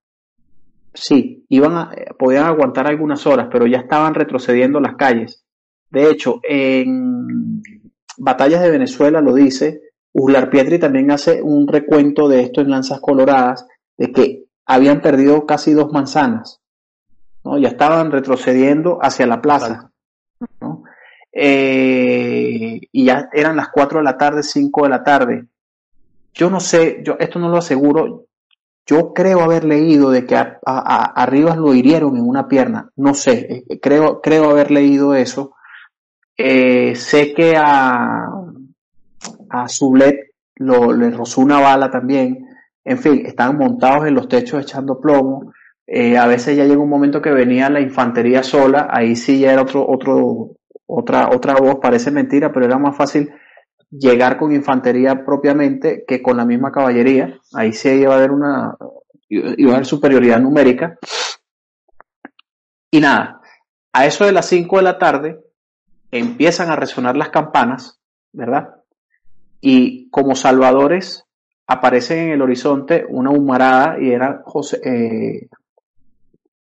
Sí, 0.94 1.46
iban 1.50 1.74
a, 1.76 1.92
eh, 1.96 2.08
podían 2.18 2.46
aguantar 2.46 2.88
algunas 2.88 3.26
horas, 3.28 3.48
pero 3.52 3.68
ya 3.68 3.80
estaban 3.80 4.14
retrocediendo 4.14 4.80
las 4.80 4.96
calles. 4.96 5.44
De 5.90 6.10
hecho, 6.10 6.40
en 6.44 7.62
Batallas 8.18 8.62
de 8.62 8.72
Venezuela 8.72 9.22
lo 9.22 9.34
dice, 9.34 9.82
Uslar 10.14 10.50
Pietri 10.50 10.80
también 10.80 11.12
hace 11.12 11.42
un 11.42 11.68
recuento 11.68 12.30
de 12.30 12.42
esto 12.42 12.62
en 12.62 12.70
Lanzas 12.70 13.02
Coloradas, 13.02 13.68
de 13.98 14.12
que 14.12 14.46
habían 14.66 15.02
perdido 15.02 15.46
casi 15.46 15.74
dos 15.74 15.92
manzanas, 15.92 16.62
¿no? 17.44 17.58
Ya 17.58 17.70
estaban 17.70 18.12
retrocediendo 18.12 19.00
hacia 19.02 19.28
la 19.28 19.42
plaza, 19.42 19.92
¿no? 20.62 20.84
Eh, 21.34 22.80
y 22.92 23.06
ya 23.06 23.28
eran 23.34 23.58
las 23.58 23.68
4 23.70 24.00
de 24.00 24.06
la 24.06 24.18
tarde, 24.18 24.42
5 24.42 24.84
de 24.84 24.90
la 24.90 25.04
tarde. 25.04 25.46
Yo 26.34 26.50
no 26.50 26.62
sé, 26.62 27.02
yo 27.04 27.18
esto 27.20 27.40
no 27.40 27.50
lo 27.50 27.58
aseguro, 27.58 28.26
yo 28.86 29.14
creo 29.14 29.42
haber 29.42 29.64
leído 29.64 30.12
de 30.12 30.26
que 30.26 30.36
a, 30.36 31.30
lo 31.58 31.74
hirieron 31.74 32.18
en 32.18 32.28
una 32.28 32.48
pierna. 32.48 32.90
No 32.96 33.14
sé, 33.14 33.66
eh, 33.68 33.80
creo, 33.80 34.22
creo 34.22 34.50
haber 34.50 34.72
leído 34.72 35.16
eso. 35.16 35.56
Eh, 36.38 36.96
sé 36.96 37.34
que 37.34 37.56
a, 37.58 38.28
a 39.50 39.68
Sublet 39.68 40.34
lo, 40.56 40.94
le 40.94 41.10
rozó 41.10 41.42
una 41.42 41.60
bala 41.60 41.90
también. 41.90 42.48
En 42.84 43.00
fin, 43.00 43.26
estaban 43.26 43.58
montados 43.58 44.06
en 44.06 44.14
los 44.14 44.28
techos 44.28 44.62
echando 44.62 45.00
plomo. 45.00 45.52
Eh, 45.88 46.18
a 46.18 46.28
veces 46.28 46.56
ya 46.56 46.66
llegó 46.66 46.84
un 46.84 46.90
momento 46.90 47.22
que 47.22 47.32
venía 47.32 47.70
la 47.70 47.82
infantería 47.82 48.44
sola. 48.44 48.88
Ahí 48.92 49.16
sí 49.16 49.40
ya 49.40 49.54
era 49.54 49.64
otro, 49.64 49.88
otro, 49.88 50.52
otra, 50.86 51.30
otra 51.30 51.56
voz. 51.56 51.78
Parece 51.82 52.12
mentira, 52.12 52.52
pero 52.54 52.68
era 52.68 52.78
más 52.78 52.96
fácil 52.96 53.32
llegar 54.00 54.38
con 54.38 54.54
infantería 54.54 55.26
propiamente 55.26 56.04
que 56.08 56.22
con 56.22 56.38
la 56.38 56.46
misma 56.46 56.72
caballería. 56.72 57.40
Ahí 57.54 57.74
sí 57.74 57.90
iba 57.90 58.14
a 58.14 58.18
haber 58.18 58.32
una 58.32 58.76
iba 59.30 59.72
a 59.72 59.76
haber 59.76 59.86
superioridad 59.86 60.40
numérica. 60.40 60.98
Y 62.92 63.00
nada, 63.02 63.42
a 63.92 64.06
eso 64.06 64.26
de 64.26 64.32
las 64.32 64.48
5 64.48 64.78
de 64.78 64.84
la 64.84 64.98
tarde 64.98 65.40
empiezan 66.12 66.70
a 66.70 66.76
resonar 66.76 67.18
las 67.18 67.30
campanas, 67.30 68.00
¿verdad? 68.32 68.76
y 69.68 70.12
como 70.12 70.36
salvadores 70.36 71.26
aparecen 71.66 72.20
en 72.20 72.30
el 72.34 72.42
horizonte 72.44 73.04
una 73.10 73.32
humarada 73.32 73.98
y 74.00 74.12
era 74.12 74.44
José, 74.46 74.80
eh, 74.84 75.48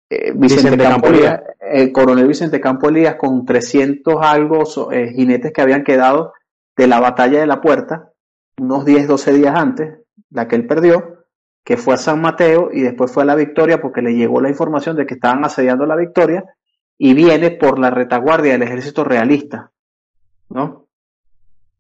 eh, 0.10 0.32
Vicente, 0.34 0.78
Campo 0.78 1.10
Elías, 1.10 1.42
el 1.60 1.92
coronel 1.92 2.26
Vicente 2.26 2.62
Campo 2.62 2.88
Elías 2.88 3.16
con 3.16 3.46
300 3.46 4.16
algo 4.22 4.64
eh, 4.94 5.12
jinetes 5.14 5.52
que 5.52 5.62
habían 5.62 5.84
quedado 5.84 6.32
de 6.76 6.88
la 6.88 7.00
batalla 7.00 7.40
de 7.40 7.48
la 7.48 7.62
puerta, 7.62 8.12
unos 8.58 8.86
10, 8.86 9.08
12 9.08 9.34
días 9.34 9.56
antes, 9.56 10.00
la 10.30 10.48
que 10.48 10.56
él 10.56 10.68
perdió, 10.68 11.26
que 11.64 11.78
fue 11.78 11.96
a 11.96 11.98
San 11.98 12.22
Mateo 12.22 12.70
y 12.72 12.82
después 12.82 13.12
fue 13.12 13.24
a 13.24 13.26
la 13.26 13.36
Victoria 13.36 13.82
porque 13.82 14.02
le 14.02 14.16
llegó 14.16 14.40
la 14.40 14.50
información 14.50 14.96
de 14.96 15.06
que 15.06 15.16
estaban 15.16 15.44
asediando 15.44 15.86
la 15.86 15.96
Victoria 15.96 16.44
y 16.98 17.14
viene 17.14 17.52
por 17.52 17.80
la 17.80 17.90
retaguardia 17.90 18.54
del 18.54 18.64
ejército 18.64 19.04
realista, 19.04 19.72
¿no? 20.50 20.86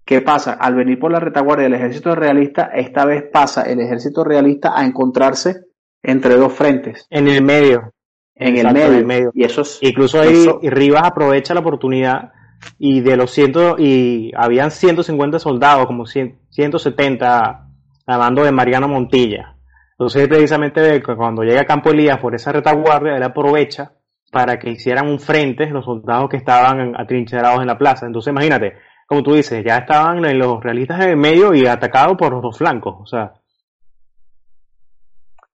¿Qué 0.03 0.21
pasa? 0.21 0.53
Al 0.53 0.75
venir 0.75 0.99
por 0.99 1.11
la 1.11 1.19
retaguardia 1.19 1.63
del 1.63 1.73
ejército 1.73 2.13
realista, 2.13 2.65
esta 2.73 3.05
vez 3.05 3.23
pasa 3.31 3.63
el 3.63 3.79
ejército 3.79 4.23
realista 4.23 4.77
a 4.77 4.85
encontrarse 4.85 5.65
entre 6.03 6.35
dos 6.35 6.53
frentes. 6.53 7.07
En 7.09 7.27
el 7.27 7.43
medio. 7.43 7.91
En, 8.35 8.57
el 8.57 9.05
medio. 9.05 9.31
Y 9.33 9.45
eso 9.45 9.63
Incluso 9.81 10.19
ahí 10.19 10.45
Rivas 10.61 11.03
aprovecha 11.05 11.53
la 11.53 11.61
oportunidad 11.61 12.33
y 12.77 13.01
de 13.01 13.17
los 13.17 13.31
ciento, 13.31 13.75
y 13.77 14.31
habían 14.35 14.71
150 14.71 15.39
soldados, 15.39 15.85
como 15.85 16.05
170 16.05 17.65
a 18.07 18.17
mando 18.17 18.43
de 18.43 18.51
Mariano 18.51 18.87
Montilla. 18.87 19.55
Entonces 19.91 20.27
precisamente 20.27 21.01
cuando 21.03 21.43
llega 21.43 21.61
a 21.61 21.65
Campo 21.65 21.89
Elías 21.89 22.19
por 22.19 22.35
esa 22.35 22.51
retaguardia, 22.51 23.15
él 23.15 23.23
aprovecha 23.23 23.93
para 24.31 24.59
que 24.59 24.71
hicieran 24.71 25.07
un 25.07 25.19
frente 25.19 25.67
los 25.67 25.85
soldados 25.85 26.29
que 26.29 26.37
estaban 26.37 26.93
atrincherados 26.99 27.61
en 27.61 27.67
la 27.67 27.77
plaza. 27.77 28.05
Entonces 28.05 28.31
imagínate, 28.31 28.73
como 29.07 29.23
tú 29.23 29.33
dices, 29.33 29.63
ya 29.65 29.77
estaban 29.77 30.21
los 30.37 30.61
realistas 30.61 31.01
en 31.01 31.11
el 31.11 31.17
medio 31.17 31.53
y 31.53 31.65
atacados 31.65 32.17
por 32.17 32.33
los 32.33 32.41
dos 32.41 32.57
flancos. 32.57 32.95
O 32.99 33.05
sea. 33.05 33.33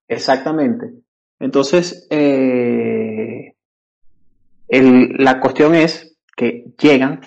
Exactamente. 0.07 0.87
Entonces, 1.39 2.07
eh, 2.09 3.53
la 4.69 5.39
cuestión 5.39 5.75
es 5.75 6.10
que 6.35 6.73
llegan 6.79 7.21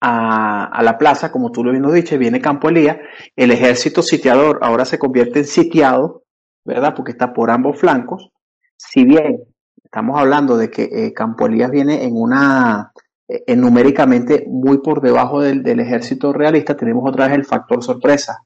a, 0.00 0.82
la 0.82 0.98
plaza, 0.98 1.30
como 1.30 1.52
tú 1.52 1.62
lo 1.62 1.70
bien 1.70 1.90
dicho, 1.92 2.18
viene 2.18 2.40
Campo 2.40 2.68
Elías, 2.68 2.98
el 3.36 3.52
ejército 3.52 4.02
sitiador 4.02 4.58
ahora 4.62 4.84
se 4.84 4.98
convierte 4.98 5.40
en 5.40 5.44
sitiado, 5.44 6.24
¿verdad? 6.64 6.94
Porque 6.94 7.12
está 7.12 7.32
por 7.32 7.50
ambos 7.50 7.78
flancos. 7.78 8.30
Si 8.76 9.04
bien 9.04 9.44
estamos 9.84 10.18
hablando 10.18 10.56
de 10.56 10.70
que 10.70 10.88
eh, 10.90 11.12
Campo 11.12 11.46
Elías 11.46 11.70
viene 11.70 12.04
en 12.04 12.16
una 12.16 12.92
eh, 13.28 13.56
numéricamente 13.56 14.44
muy 14.48 14.78
por 14.78 15.00
debajo 15.00 15.40
del, 15.40 15.80
ejército 15.80 16.32
realista, 16.32 16.76
tenemos 16.76 17.08
otra 17.08 17.26
vez 17.28 17.36
el 17.36 17.44
factor 17.44 17.82
sorpresa, 17.82 18.38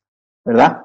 ¿verdad? 0.45 0.83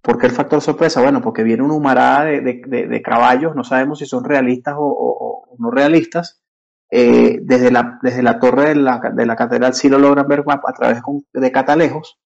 ¿Por 0.00 0.18
qué 0.18 0.26
el 0.26 0.32
factor 0.32 0.60
sorpresa? 0.60 1.02
Bueno, 1.02 1.20
porque 1.20 1.42
viene 1.42 1.64
una 1.64 1.74
humarada 1.74 2.24
de, 2.24 3.02
caballos, 3.02 3.56
no 3.56 3.64
sabemos 3.64 3.98
si 3.98 4.06
son 4.06 4.22
realistas 4.22 4.76
o, 4.78 5.48
no 5.58 5.70
realistas. 5.70 6.40
Eh, 6.90 7.40
desde, 7.42 7.70
la, 7.70 7.98
desde 8.00 8.22
la 8.22 8.38
torre 8.38 8.68
de 8.68 8.74
la, 8.76 9.00
de 9.12 9.26
la 9.26 9.34
catedral 9.34 9.74
sí 9.74 9.88
lo 9.88 9.98
logran 9.98 10.28
ver 10.28 10.44
a 10.46 10.72
través 10.72 11.02
de 11.32 11.52
catalejos. 11.52 12.18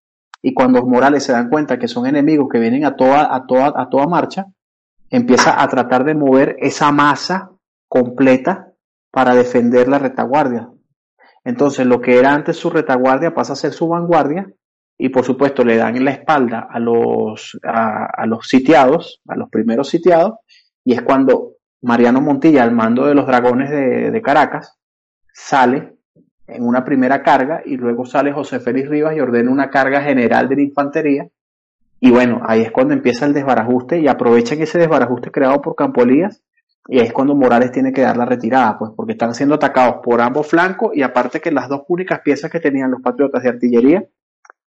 Y 0.43 0.55
cuando 0.55 0.81
los 0.81 0.89
Morales 0.89 1.25
se 1.25 1.33
dan 1.33 1.49
cuenta 1.49 1.79
que 1.79 1.89
son 1.89 2.07
enemigos 2.07 2.49
que 2.51 2.59
vienen 2.59 2.85
a 2.85 2.97
toda, 2.97 3.35
a 3.35 3.47
toda, 3.47 3.73
a 3.77 3.89
toda 3.89 4.07
marcha, 4.07 4.47
empieza 5.11 5.63
a 5.63 5.69
tratar 5.69 6.05
de 6.05 6.15
mover 6.15 6.57
esa 6.61 6.93
masa 6.93 7.51
completa 7.89 8.73
para 9.11 9.35
defender 9.35 9.89
la 9.89 9.99
retaguardia. 9.99 10.71
Entonces, 11.45 11.87
lo 11.87 12.01
que 12.01 12.19
era 12.19 12.33
antes 12.33 12.57
su 12.57 12.71
retaguardia 12.71 13.35
pasa 13.35 13.55
a 13.55 13.57
ser 13.57 13.73
su 13.73 13.89
vanguardia 13.89 14.47
y 14.99 15.09
por 15.09 15.25
supuesto 15.25 15.65
le 15.65 15.77
dan 15.77 16.05
la 16.05 16.11
espalda 16.11 16.69
a 16.71 16.79
los, 16.79 17.59
a, 17.65 18.27
los 18.27 18.47
sitiados, 18.47 19.23
a 19.27 19.35
los 19.35 19.49
primeros 19.49 19.89
sitiados, 19.89 20.35
y 20.85 20.93
es 20.93 21.01
cuando 21.01 21.55
Mariano 21.83 22.21
Montilla, 22.21 22.63
al 22.63 22.73
mando 22.73 23.07
de 23.07 23.15
los 23.15 23.27
dragones 23.27 23.71
de, 23.71 24.11
de 24.11 24.23
Caracas, 24.23 24.79
sale 25.33 25.95
en 26.47 26.67
una 26.67 26.85
primera 26.85 27.23
carga 27.23 27.63
y 27.65 27.77
luego 27.77 28.05
sale 28.05 28.33
José 28.33 28.61
Félix 28.61 28.89
Rivas 28.89 29.17
y 29.17 29.21
ordena 29.21 29.51
una 29.51 29.71
carga 29.71 30.03
general 30.03 30.49
de 30.49 30.57
la 30.57 30.63
infantería. 30.63 31.29
Y 32.01 32.11
bueno, 32.11 32.43
ahí 32.47 32.63
es 32.63 32.71
cuando 32.71 32.95
empieza 32.95 33.27
el 33.27 33.35
desbarajuste 33.35 34.01
y 34.01 34.09
aprovechan 34.09 34.61
ese 34.61 34.79
desbarajuste 34.79 35.31
creado 35.31 35.61
por 35.61 35.75
Campolías 35.75 36.43
y 36.89 36.99
es 36.99 37.13
cuando 37.13 37.35
Morales 37.35 37.73
tiene 37.73 37.93
que 37.93 38.01
dar 38.01 38.17
la 38.17 38.25
retirada, 38.25 38.79
pues 38.79 38.93
porque 38.97 39.13
están 39.13 39.35
siendo 39.35 39.55
atacados 39.55 39.97
por 40.03 40.21
ambos 40.21 40.47
flancos 40.47 40.91
y 40.95 41.03
aparte 41.03 41.41
que 41.41 41.53
las 41.53 41.69
dos 41.69 41.83
únicas 41.89 42.21
piezas 42.21 42.51
que 42.51 42.59
tenían 42.59 42.91
los 42.91 43.03
patriotas 43.03 43.43
de 43.43 43.51
artillería 43.51 44.05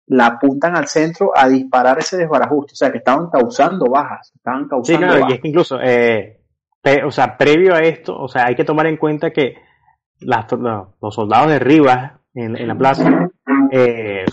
la 0.07 0.27
apuntan 0.27 0.77
al 0.77 0.87
centro 0.87 1.33
a 1.35 1.49
disparar 1.49 1.99
ese 1.99 2.19
desbarajuste, 2.19 2.75
o 2.75 2.77
sea 2.77 2.93
que 2.93 2.99
estaban 2.99 3.31
causando 3.31 3.87
bajas, 3.87 4.33
estaban 4.35 4.69
causando 4.69 5.13
sí, 5.13 5.23
y 5.29 5.33
es 5.33 5.41
que 5.41 5.49
incluso, 5.49 5.81
eh, 5.83 6.44
o 7.05 7.11
sea, 7.11 7.37
previo 7.37 7.75
a 7.75 7.81
esto, 7.81 8.17
o 8.17 8.29
sea, 8.29 8.47
hay 8.47 8.55
que 8.55 8.65
tomar 8.65 8.87
en 8.87 8.97
cuenta 8.97 9.31
que 9.31 9.57
los 10.21 11.15
soldados 11.15 11.49
de 11.49 11.59
Rivas 11.59 12.13
en, 12.35 12.67
la 12.67 12.75
plaza 12.75 13.31
eh, 13.71 14.25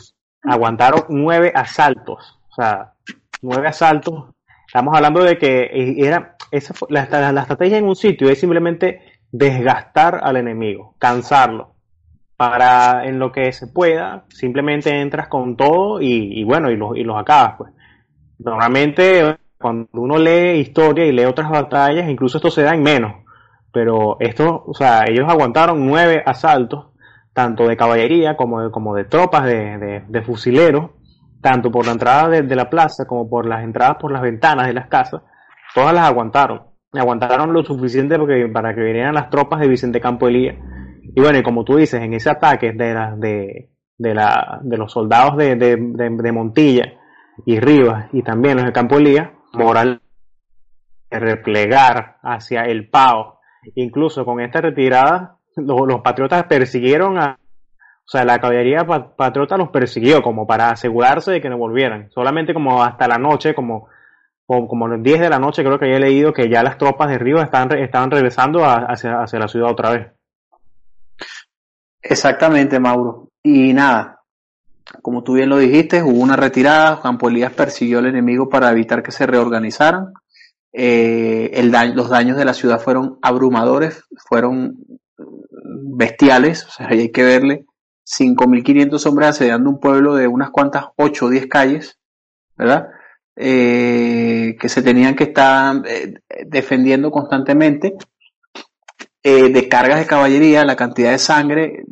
aguantaron 0.44 1.06
nueve 1.10 1.52
asaltos, 1.54 2.40
o 2.50 2.54
sea, 2.54 2.94
nueve 3.42 3.68
asaltos 3.68 4.32
Estamos 4.72 4.96
hablando 4.96 5.22
de 5.22 5.38
que 5.38 5.70
era 5.98 6.38
esa 6.50 6.74
la, 6.88 7.02
estrategia 7.02 7.78
en 7.78 7.84
un 7.84 7.98
sitio 7.98 8.30
es 8.30 8.40
simplemente 8.40 9.02
desgastar 9.30 10.22
al 10.24 10.38
enemigo, 10.38 10.96
cansarlo. 10.98 11.76
Para 12.38 13.06
en 13.06 13.20
lo 13.20 13.34
que 13.34 13.52
se 13.52 13.68
pueda, 13.68 14.24
simplemente 14.30 15.02
entras 15.02 15.28
con 15.28 15.58
todo 15.58 16.02
y, 16.02 16.46
bueno, 16.46 16.72
y 16.72 16.78
los, 16.78 16.96
y 16.96 17.04
los 17.04 17.20
acabas. 17.20 17.56
Pues. 17.58 17.74
Normalmente, 18.40 19.36
cuando 19.62 19.88
uno 19.94 20.18
lee 20.18 20.60
historia 20.60 21.06
y 21.06 21.12
lee 21.12 21.26
otras 21.26 21.50
batallas, 21.50 22.10
incluso 22.10 22.38
esto 22.38 22.52
se 22.52 22.64
da 22.64 22.74
en 22.74 22.84
menos. 22.84 23.14
Pero 23.72 24.18
esto, 24.20 24.64
o 24.68 24.74
sea, 24.74 25.06
ellos 25.08 25.30
aguantaron 25.30 25.86
nueve 25.86 26.22
asaltos, 26.26 26.88
tanto 27.34 27.68
de 27.68 27.78
caballería 27.78 28.36
como 28.36 28.62
de, 28.62 28.72
como 28.72 28.96
de 28.96 29.06
tropas 29.06 29.46
de, 29.46 30.04
de 30.08 30.22
fusileros, 30.22 30.92
tanto 31.42 31.72
por 31.72 31.86
la 31.86 31.94
entrada 31.94 32.30
de, 32.30 32.56
la 32.56 32.70
plaza 32.70 33.06
como 33.06 33.30
por 33.30 33.48
las 33.48 33.64
entradas 33.64 33.98
por 34.00 34.12
las 34.12 34.22
ventanas 34.22 34.68
de 34.68 34.74
las 34.74 34.88
casas, 34.88 35.22
todas 35.74 35.94
las 35.94 36.06
aguantaron. 36.06 36.62
Aguantaron 36.94 37.54
lo 37.54 37.64
suficiente 37.64 38.18
para 38.54 38.76
que 38.76 38.82
vinieran 38.82 39.16
las 39.16 39.30
tropas 39.30 39.60
de 39.60 39.68
Vicente 39.68 40.00
Campo 40.00 40.28
Elías. 40.28 40.58
Y 41.16 41.20
bueno, 41.22 41.40
y 41.40 41.44
como 41.44 41.64
tú 41.64 41.78
dices, 41.78 42.02
en 42.02 42.14
ese 42.14 42.30
ataque 42.30 42.74
de, 42.74 42.94
la, 42.94 43.16
de, 43.16 43.72
de, 43.98 44.14
la, 44.14 44.60
de 44.62 44.78
los 44.78 44.92
soldados 44.92 45.38
de, 45.38 45.56
de, 45.56 46.32
Montilla 46.32 46.94
y 47.46 47.60
Rivas 47.60 48.08
y 48.14 48.24
también 48.24 48.58
los 48.58 48.66
de 48.66 48.72
Campo 48.72 48.98
Elías, 48.98 49.30
Moral 49.54 50.02
replegar 51.10 52.18
hacia 52.22 52.64
el 52.64 52.90
Pao. 52.90 53.40
Incluso 53.76 54.26
con 54.26 54.40
esta 54.40 54.62
retirada, 54.62 55.38
los 55.56 56.02
patriotas 56.02 56.46
persiguieron 56.46 57.20
a, 57.20 57.38
o 57.38 58.10
sea, 58.10 58.26
la 58.26 58.40
caballería 58.40 58.86
patriota 58.86 59.58
los 59.58 59.70
persiguió 59.70 60.22
como 60.22 60.48
para 60.48 60.70
asegurarse 60.70 61.32
de 61.32 61.42
que 61.42 61.50
no 61.50 61.58
volvieran. 61.58 62.10
Solamente 62.12 62.54
como 62.54 62.84
hasta 62.84 63.08
la 63.08 63.18
noche, 63.18 63.54
como, 63.54 63.88
como, 64.46 64.88
los 64.88 65.04
10 65.04 65.20
de 65.20 65.30
la 65.30 65.40
noche 65.40 65.64
creo 65.64 65.78
que 65.78 65.86
había 65.86 66.00
leído 66.00 66.34
que 66.34 66.50
ya 66.50 66.64
las 66.64 66.78
tropas 66.78 67.10
de 67.10 67.20
Río 67.20 67.42
estaban, 67.42 67.78
estaban 67.78 68.12
regresando 68.12 68.66
hacia, 68.66 69.22
hacia 69.22 69.40
la 69.40 69.48
ciudad 69.48 69.72
otra 69.72 69.92
vez. 69.92 70.08
Exactamente, 72.02 72.80
Mauro. 72.80 73.30
Y 73.44 73.74
nada, 73.74 74.21
como 75.02 75.24
tú 75.24 75.34
bien 75.34 75.50
lo 75.50 75.58
dijiste, 75.58 76.04
hubo 76.04 76.20
una 76.20 76.36
retirada, 76.36 77.02
Campo 77.02 77.30
Elías 77.30 77.54
persiguió 77.54 78.00
al 78.00 78.08
enemigo 78.08 78.50
para 78.50 78.72
evitar 78.72 79.04
que 79.04 79.12
se 79.12 79.26
reorganizaran. 79.26 80.14
Eh, 80.74 81.62
los 81.94 82.10
daños 82.10 82.38
de 82.38 82.46
la 82.46 82.54
ciudad 82.54 82.80
fueron 82.80 83.18
abrumadores, 83.22 84.04
fueron 84.30 84.78
bestiales, 85.98 86.66
o 86.66 86.72
sea, 86.72 86.88
hay 86.90 87.12
que 87.12 87.24
verle 87.24 87.66
5.500 88.06 89.06
hombres 89.06 89.30
asediando 89.30 89.70
un 89.70 89.80
pueblo 89.80 90.16
de 90.16 90.28
unas 90.28 90.50
cuantas 90.50 90.86
8 90.96 91.26
o 91.26 91.30
10 91.30 91.48
calles, 91.48 92.00
¿verdad? 92.58 92.88
Eh, 93.36 94.58
que 94.60 94.70
se 94.70 94.82
tenían 94.82 95.16
que 95.16 95.26
estar 95.26 95.82
eh, 95.88 96.14
defendiendo 96.46 97.12
constantemente 97.12 97.96
eh, 99.24 99.50
de 99.50 99.70
cargas 99.70 100.00
de 100.00 100.08
caballería, 100.08 100.66
la 100.66 100.76
cantidad 100.76 101.12
de 101.12 101.20
sangre. 101.20 101.84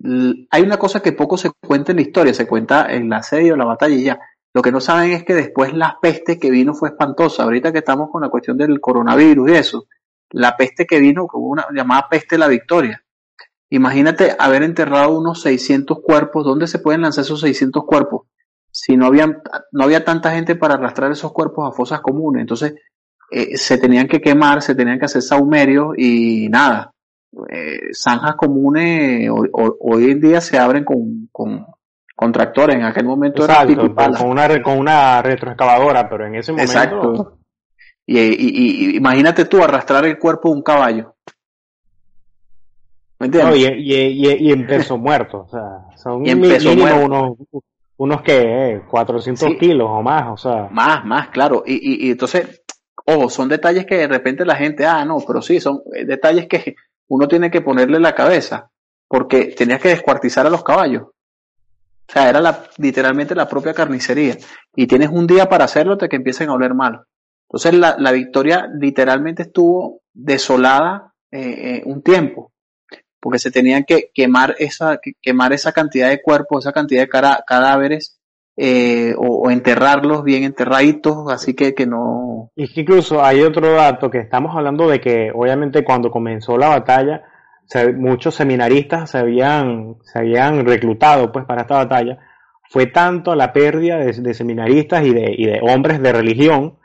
Hay 0.50 0.64
una 0.64 0.78
cosa 0.78 1.02
que 1.02 1.12
poco 1.12 1.38
se 1.38 1.52
cuenta 1.52 1.92
en 1.92 1.98
la 1.98 2.02
historia, 2.02 2.34
se 2.34 2.48
cuenta 2.48 2.92
en 2.92 3.10
la 3.10 3.18
asedio, 3.18 3.56
la 3.56 3.66
batalla 3.66 3.96
y 3.96 4.04
ya. 4.04 4.20
Lo 4.54 4.64
que 4.64 4.72
no 4.72 4.82
saben 4.82 5.12
es 5.12 5.24
que 5.24 5.36
después 5.36 5.74
la 5.74 6.00
peste 6.02 6.40
que 6.40 6.50
vino 6.50 6.74
fue 6.74 6.90
espantosa. 6.90 7.44
Ahorita 7.44 7.72
que 7.72 7.80
estamos 7.80 8.10
con 8.12 8.22
la 8.24 8.30
cuestión 8.30 8.58
del 8.58 8.80
coronavirus 8.82 9.52
y 9.52 9.54
eso, 9.54 9.86
la 10.32 10.58
peste 10.58 10.88
que 10.88 11.00
vino, 11.00 11.28
como 11.28 11.48
una 11.48 11.68
llamada 11.72 12.08
peste 12.10 12.38
la 12.38 12.48
victoria. 12.48 13.04
Imagínate 13.70 14.36
haber 14.40 14.64
enterrado 14.64 15.18
unos 15.18 15.42
600 15.42 16.00
cuerpos. 16.02 16.44
¿Dónde 16.44 16.66
se 16.66 16.80
pueden 16.80 17.02
lanzar 17.02 17.24
esos 17.24 17.42
600 17.42 17.86
cuerpos? 17.86 18.28
Si 18.72 18.98
no 18.98 19.06
había, 19.06 19.28
no 19.72 19.84
había 19.84 20.04
tanta 20.04 20.32
gente 20.32 20.56
para 20.56 20.76
arrastrar 20.76 21.12
esos 21.12 21.32
cuerpos 21.32 21.68
a 21.68 21.76
fosas 21.76 22.02
comunes. 22.02 22.42
Entonces, 22.42 22.74
eh, 23.30 23.56
se 23.58 23.78
tenían 23.78 24.08
que 24.08 24.20
quemar, 24.20 24.64
se 24.64 24.74
tenían 24.74 24.98
que 24.98 25.06
hacer 25.06 25.22
saumerios 25.22 25.94
y 25.96 26.50
nada. 26.50 26.92
Eh, 27.50 27.94
zanjas 27.94 28.36
comunes 28.36 29.30
hoy, 29.32 30.12
en 30.12 30.20
día 30.20 30.42
se 30.42 30.58
abren 30.58 30.84
con, 30.84 31.30
con, 31.32 31.66
con 32.16 32.32
tractores. 32.32 32.76
En 32.76 32.84
aquel 32.84 33.06
momento 33.06 33.44
Exacto, 33.44 33.86
era 33.86 34.18
con 34.18 34.30
una, 34.30 34.62
con 34.62 34.80
una 34.80 35.22
retroexcavadora, 35.22 36.10
pero 36.10 36.26
en 36.26 36.36
ese 36.36 36.52
momento. 36.52 36.72
Exacto. 36.72 37.40
Y, 38.06 38.98
imagínate 38.98 39.46
tú 39.46 39.64
arrastrar 39.64 40.06
el 40.06 40.18
cuerpo 40.18 40.50
de 40.50 40.56
un 40.56 40.64
caballo. 40.64 41.16
¿Me 43.20 43.28
entiendes? 43.28 43.58
y, 43.78 44.52
en 44.52 44.66
peso 44.66 44.98
muerto, 44.98 45.42
o 45.42 45.50
sea, 45.50 45.96
son 45.96 46.22
mínimo 46.24 47.04
unos, 47.04 47.38
unos 47.98 48.22
que 48.24 48.82
400 48.90 49.56
kilos 49.60 49.88
o 49.90 50.02
más, 50.02 50.28
o 50.32 50.38
sea. 50.38 50.68
Más, 50.72 51.06
más, 51.06 51.28
claro. 51.30 51.64
Y, 51.66 52.08
y, 52.08 52.12
entonces, 52.12 52.64
ojo, 53.06 53.30
son 53.30 53.50
detalles 53.50 53.86
que 53.86 53.98
de 53.98 54.08
repente 54.08 54.46
la 54.46 54.56
gente, 54.56 54.86
ah, 54.86 55.06
no, 55.06 55.20
pero 55.28 55.42
sí, 55.42 55.60
son 55.60 55.82
eh, 55.94 56.06
detalles 56.06 56.48
que 56.48 56.76
uno 57.10 57.28
tiene 57.28 57.52
que 57.52 57.62
ponerle 57.62 58.00
la 58.00 58.16
cabeza, 58.16 58.70
porque 59.08 59.54
tenías 59.58 59.82
que 59.82 59.90
descuartizar 59.90 60.48
a 60.48 60.50
los 60.50 60.64
caballos. 60.64 61.04
O 61.04 62.12
sea, 62.12 62.30
era 62.30 62.42
la, 62.42 62.64
literalmente 62.78 63.36
la 63.36 63.48
propia 63.48 63.74
carnicería. 63.74 64.38
Y 64.76 64.88
tienes 64.88 65.10
un 65.10 65.28
día 65.28 65.48
para 65.48 65.66
hacerlo 65.66 65.94
hasta 65.94 66.08
que 66.08 66.16
empiecen 66.16 66.50
a 66.50 66.54
oler 66.54 66.74
mal. 66.74 67.04
Entonces 67.48 67.74
la, 67.74 67.96
la 68.00 68.12
victoria 68.12 68.68
literalmente 68.80 69.44
estuvo 69.44 70.02
desolada 70.14 71.14
eh, 71.32 71.78
eh, 71.78 71.82
un 71.86 72.02
tiempo, 72.02 72.52
porque 73.20 73.40
se 73.40 73.52
tenían 73.52 73.84
que 73.84 74.10
quemar 74.14 74.56
esa, 74.58 75.00
quemar 75.22 75.54
esa 75.54 75.72
cantidad 75.72 76.10
de 76.10 76.22
cuerpos, 76.22 76.66
esa 76.66 76.74
cantidad 76.74 77.02
de 77.02 77.10
cadáveres, 77.46 78.19
eh, 78.62 79.16
o, 79.18 79.50
enterrarlos 79.50 80.22
bien 80.22 80.44
enterraditos, 80.44 81.32
así 81.32 81.54
que, 81.54 81.74
que 81.74 81.86
no... 81.88 82.52
Y 82.58 82.68
que 82.74 82.82
incluso 82.82 83.24
hay 83.24 83.42
otro 83.42 83.72
dato 83.72 84.12
que 84.12 84.18
estamos 84.18 84.54
hablando 84.54 84.90
de 84.90 85.00
que 85.00 85.32
obviamente 85.34 85.86
cuando 85.86 86.12
comenzó 86.12 86.58
la 86.58 86.68
batalla, 86.68 87.24
muchos 87.96 88.36
seminaristas 88.36 89.12
se 89.12 89.18
habían, 89.18 89.96
se 90.02 90.20
habían 90.20 90.66
reclutado 90.66 91.32
pues 91.32 91.46
para 91.46 91.62
esta 91.62 91.76
batalla, 91.76 92.18
fue 92.70 92.88
tanto 92.88 93.34
la 93.34 93.54
pérdida 93.54 93.98
de, 93.98 94.12
de 94.12 94.34
seminaristas 94.34 95.06
y 95.06 95.14
de, 95.14 95.34
y 95.38 95.46
de 95.46 95.62
hombres 95.62 96.02
de 96.02 96.12
religión 96.12 96.80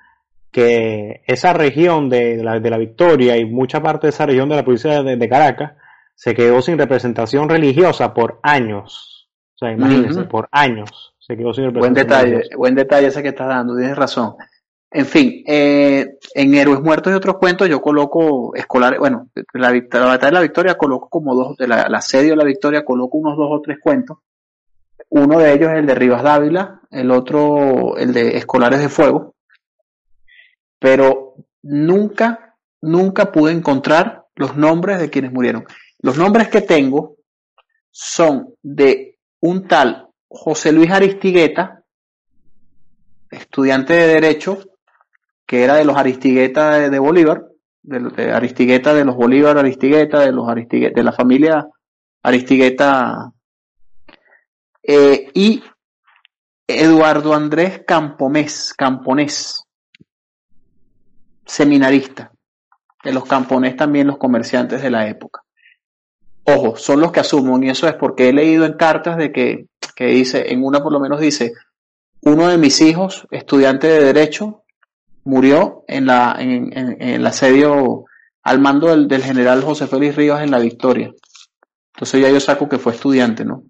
que 0.52 1.22
esa 1.26 1.54
región 1.54 2.08
de 2.08 2.36
la, 2.36 2.60
de 2.60 2.70
la 2.70 2.78
Victoria 2.78 3.36
y 3.36 3.46
mucha 3.46 3.82
parte 3.82 4.06
de 4.06 4.10
esa 4.10 4.26
región 4.26 4.48
de 4.48 4.54
la 4.54 4.62
provincia 4.62 5.02
de, 5.02 5.28
Caracas 5.28 5.72
se 6.14 6.34
quedó 6.34 6.62
sin 6.62 6.78
representación 6.78 7.48
religiosa 7.48 8.14
por 8.14 8.38
años. 8.44 9.28
O 9.56 9.58
sea, 9.58 9.72
imagínense, 9.72 10.22
por 10.22 10.48
años 10.52 11.13
se 11.26 11.36
quedó 11.36 11.54
sin 11.54 11.64
representación. 11.64 11.80
Buen 11.80 11.94
detalle, 11.94 12.56
buen 12.56 12.74
detalle 12.74 13.06
ese 13.06 13.22
que 13.22 13.28
estás 13.28 13.48
dando, 13.48 13.76
tienes 13.76 13.96
razón. 13.96 14.34
En 14.90 15.06
fin, 15.06 15.42
eh, 15.46 16.18
en 16.34 16.54
Héroes 16.54 16.80
Muertos 16.80 17.12
y 17.12 17.16
otros 17.16 17.38
cuentos 17.38 17.68
yo 17.68 17.80
coloco 17.80 18.54
escolares, 18.54 19.00
bueno, 19.00 19.28
la, 19.54 19.72
la 19.72 20.04
batalla 20.04 20.26
de 20.26 20.32
la 20.32 20.40
Victoria 20.42 20.76
coloco 20.76 21.08
como 21.08 21.34
dos, 21.34 21.56
de 21.56 21.66
la, 21.66 21.88
la 21.88 21.98
asedio 21.98 22.30
de 22.30 22.36
la 22.36 22.44
Victoria 22.44 22.84
coloco 22.84 23.18
unos 23.18 23.36
dos 23.36 23.48
o 23.50 23.60
tres 23.60 23.78
cuentos. 23.82 24.18
Uno 25.08 25.38
de 25.38 25.52
ellos 25.52 25.70
es 25.72 25.78
el 25.78 25.86
de 25.86 25.94
Rivas 25.94 26.22
Dávila, 26.22 26.80
el 26.90 27.10
otro 27.10 27.96
el 27.96 28.12
de 28.12 28.36
Escolares 28.36 28.80
de 28.80 28.88
Fuego, 28.88 29.34
pero 30.78 31.34
nunca, 31.62 32.56
nunca 32.82 33.32
pude 33.32 33.52
encontrar 33.52 34.26
los 34.36 34.56
nombres 34.56 35.00
de 35.00 35.10
quienes 35.10 35.32
murieron. 35.32 35.64
Los 36.00 36.18
nombres 36.18 36.48
que 36.48 36.60
tengo 36.60 37.16
son 37.90 38.54
de 38.62 39.18
un 39.40 39.66
tal 39.66 40.08
José 40.34 40.72
Luis 40.72 40.90
Aristigueta, 40.90 41.84
estudiante 43.30 43.92
de 43.92 44.08
Derecho, 44.08 44.58
que 45.46 45.62
era 45.62 45.76
de 45.76 45.84
los 45.84 45.96
Aristigueta 45.96 46.90
de, 46.90 46.98
Bolívar, 46.98 47.46
de, 47.82 48.32
Aristigueta 48.32 48.92
de 48.94 49.04
los 49.04 49.14
Bolívar 49.14 49.56
Aristigueta, 49.56 50.20
de 50.20 50.32
los 50.32 50.48
Aristigueta, 50.48 50.94
de 51.00 51.04
la 51.04 51.12
familia 51.12 51.68
Aristigueta, 52.22 53.30
eh, 54.82 55.30
y 55.34 55.62
Eduardo 56.66 57.32
Andrés 57.32 57.82
Campomés, 57.86 58.74
Camponés, 58.76 59.62
seminarista, 61.46 62.32
de 63.04 63.12
los 63.12 63.24
campones 63.24 63.76
también 63.76 64.08
los 64.08 64.18
comerciantes 64.18 64.82
de 64.82 64.90
la 64.90 65.06
época. 65.06 65.43
Ojo, 66.46 66.76
son 66.76 67.00
los 67.00 67.10
que 67.10 67.20
asumo, 67.20 67.62
y 67.62 67.70
eso 67.70 67.88
es 67.88 67.94
porque 67.94 68.28
he 68.28 68.32
leído 68.32 68.66
en 68.66 68.74
cartas 68.74 69.16
de 69.16 69.32
que, 69.32 69.66
que 69.96 70.06
dice, 70.06 70.52
en 70.52 70.62
una 70.62 70.82
por 70.82 70.92
lo 70.92 71.00
menos 71.00 71.20
dice, 71.20 71.54
uno 72.20 72.48
de 72.48 72.58
mis 72.58 72.80
hijos, 72.80 73.26
estudiante 73.30 73.86
de 73.86 74.04
Derecho, 74.04 74.64
murió 75.24 75.84
en, 75.88 76.06
la, 76.06 76.36
en, 76.38 77.00
el 77.00 77.26
asedio 77.26 78.04
al 78.42 78.60
mando 78.60 78.94
del, 78.94 79.22
general 79.22 79.62
José 79.62 79.86
Félix 79.86 80.16
Rivas 80.16 80.42
en 80.42 80.50
la 80.50 80.58
Victoria. 80.58 81.12
Entonces 81.94 82.20
ya 82.20 82.28
yo 82.28 82.40
saco 82.40 82.68
que 82.68 82.78
fue 82.78 82.92
estudiante, 82.92 83.44
¿no? 83.44 83.64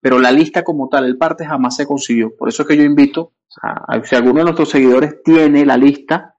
Pero 0.00 0.18
la 0.18 0.30
lista 0.30 0.62
como 0.62 0.88
tal, 0.88 1.06
el 1.06 1.16
parte 1.16 1.46
jamás 1.46 1.76
se 1.76 1.86
consiguió. 1.86 2.36
Por 2.36 2.48
eso 2.48 2.62
es 2.62 2.68
que 2.68 2.76
yo 2.76 2.82
invito, 2.82 3.32
a, 3.62 4.02
si 4.04 4.14
alguno 4.14 4.40
de 4.40 4.44
nuestros 4.44 4.68
seguidores 4.68 5.22
tiene 5.22 5.64
la 5.64 5.78
lista, 5.78 6.33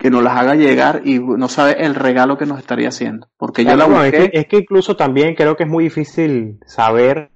que 0.00 0.10
nos 0.10 0.22
las 0.22 0.34
haga 0.34 0.54
llegar 0.54 1.02
y 1.04 1.18
no 1.18 1.46
sabe 1.48 1.84
el 1.84 1.94
regalo 1.94 2.38
que 2.38 2.46
nos 2.46 2.58
estaría 2.58 2.88
haciendo. 2.88 3.28
Porque 3.36 3.64
yo 3.66 3.76
la 3.76 3.84
busqué. 3.84 4.30
es, 4.32 4.46
que, 4.46 4.56
incluso 4.56 4.96
también 4.96 5.34
creo 5.34 5.56
que 5.56 5.64
es 5.64 5.68
muy 5.68 5.84
difícil 5.84 6.58
saber, 6.64 7.30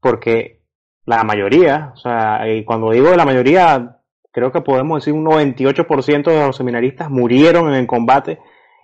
porque 0.00 0.62
la 1.04 1.22
mayoría, 1.22 1.92
o 1.94 1.96
sea, 1.96 2.52
y 2.52 2.64
cuando 2.64 2.90
digo 2.90 3.10
de 3.10 3.16
la 3.16 3.24
mayoría, 3.24 3.98
creo 4.32 4.50
que 4.50 4.62
podemos 4.62 4.98
decir 4.98 5.14
un 5.14 5.24
98% 5.24 6.24
de 6.24 6.46
los 6.46 6.56
seminaristas 6.56 7.08
murieron 7.08 7.68
en 7.68 7.74
el 7.74 7.86
combate. 7.86 8.40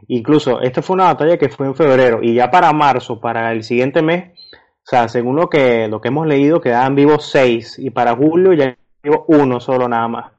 Incluso, 0.07 0.61
esta 0.61 0.81
fue 0.81 0.95
una 0.95 1.07
batalla 1.07 1.37
que 1.37 1.49
fue 1.49 1.67
en 1.67 1.75
febrero 1.75 2.21
y 2.23 2.35
ya 2.35 2.53
para 2.53 2.73
marzo, 2.73 3.21
para 3.21 3.51
el 3.51 3.65
siguiente 3.65 4.01
mes, 4.01 4.31
o 4.53 4.85
sea, 4.85 5.09
según 5.09 5.35
lo 5.35 5.49
que, 5.49 5.89
lo 5.89 6.01
que 6.01 6.09
hemos 6.09 6.29
leído, 6.29 6.61
quedaban 6.61 6.95
vivos 6.95 7.29
seis 7.29 7.81
y 7.81 7.91
para 7.91 8.15
julio 8.15 8.53
ya 8.53 8.77
vivo 9.03 9.25
uno 9.27 9.59
solo 9.59 9.89
nada 9.89 10.07
más. 10.07 10.33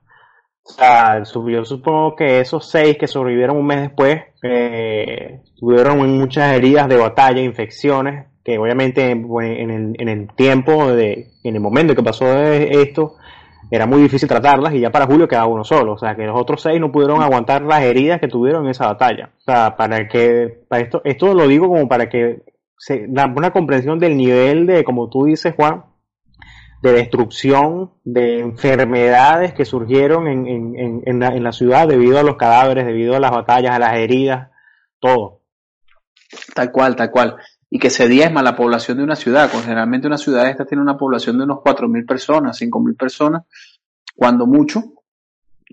O 0.65 0.71
sea, 0.71 1.21
yo 1.23 1.65
supongo 1.65 2.15
que 2.15 2.39
esos 2.39 2.69
seis 2.69 2.97
que 2.97 3.07
sobrevivieron 3.07 3.57
un 3.57 3.65
mes 3.65 3.81
después 3.81 4.21
eh, 4.41 5.41
tuvieron 5.59 5.97
muchas 6.17 6.53
heridas 6.55 6.87
de 6.87 6.95
batalla, 6.95 7.41
infecciones, 7.41 8.27
que 8.43 8.57
obviamente 8.57 9.09
en, 9.11 9.71
el, 9.71 9.95
en 9.99 10.09
el 10.09 10.27
tiempo, 10.35 10.91
de, 10.93 11.31
en 11.43 11.55
el 11.55 11.61
momento 11.61 11.95
que 11.95 12.03
pasó 12.03 12.25
esto, 12.37 13.15
era 13.71 13.85
muy 13.85 14.01
difícil 14.01 14.29
tratarlas 14.29 14.73
y 14.73 14.79
ya 14.79 14.91
para 14.91 15.05
julio 15.05 15.27
quedaba 15.27 15.47
uno 15.47 15.63
solo. 15.63 15.93
O 15.93 15.97
sea, 15.97 16.15
que 16.15 16.25
los 16.25 16.39
otros 16.39 16.61
seis 16.61 16.79
no 16.79 16.91
pudieron 16.91 17.21
aguantar 17.21 17.63
las 17.63 17.81
heridas 17.81 18.19
que 18.21 18.27
tuvieron 18.27 18.65
en 18.65 18.71
esa 18.71 18.87
batalla. 18.87 19.31
O 19.39 19.41
sea, 19.41 19.75
para 19.75 20.07
que, 20.07 20.61
para 20.69 20.83
esto, 20.83 21.01
esto 21.03 21.33
lo 21.33 21.47
digo 21.47 21.67
como 21.67 21.87
para 21.87 22.07
que 22.07 22.43
se 22.77 23.05
da 23.07 23.25
una 23.25 23.51
comprensión 23.51 23.99
del 23.99 24.15
nivel 24.15 24.65
de, 24.65 24.83
como 24.83 25.09
tú 25.09 25.25
dices, 25.25 25.53
Juan, 25.55 25.85
de 26.83 26.91
destrucción, 26.91 27.93
de 28.03 28.39
enfermedades 28.39 29.53
que 29.53 29.63
surgieron 29.63 30.27
en, 30.27 30.45
en, 30.45 31.01
en, 31.05 31.19
la, 31.21 31.29
en, 31.29 31.41
la, 31.41 31.53
ciudad 31.53 31.87
debido 31.87 32.19
a 32.19 32.23
los 32.23 32.35
cadáveres, 32.35 32.85
debido 32.85 33.15
a 33.15 33.21
las 33.21 33.31
batallas, 33.31 33.73
a 33.73 33.79
las 33.79 33.95
heridas, 33.95 34.49
todo. 34.99 35.39
Tal 36.53 36.73
cual, 36.73 36.97
tal 36.97 37.09
cual. 37.09 37.37
Y 37.69 37.79
que 37.79 37.89
se 37.89 38.09
diezma 38.09 38.43
la 38.43 38.57
población 38.57 38.97
de 38.97 39.05
una 39.05 39.15
ciudad. 39.15 39.49
Generalmente 39.49 40.07
una 40.07 40.17
ciudad 40.17 40.49
esta 40.49 40.65
tiene 40.65 40.81
una 40.81 40.97
población 40.97 41.37
de 41.37 41.45
unos 41.45 41.59
4.000 41.59 42.05
personas, 42.05 42.61
5.000 42.61 42.97
personas, 42.97 43.43
cuando 44.13 44.45
mucho. 44.45 44.83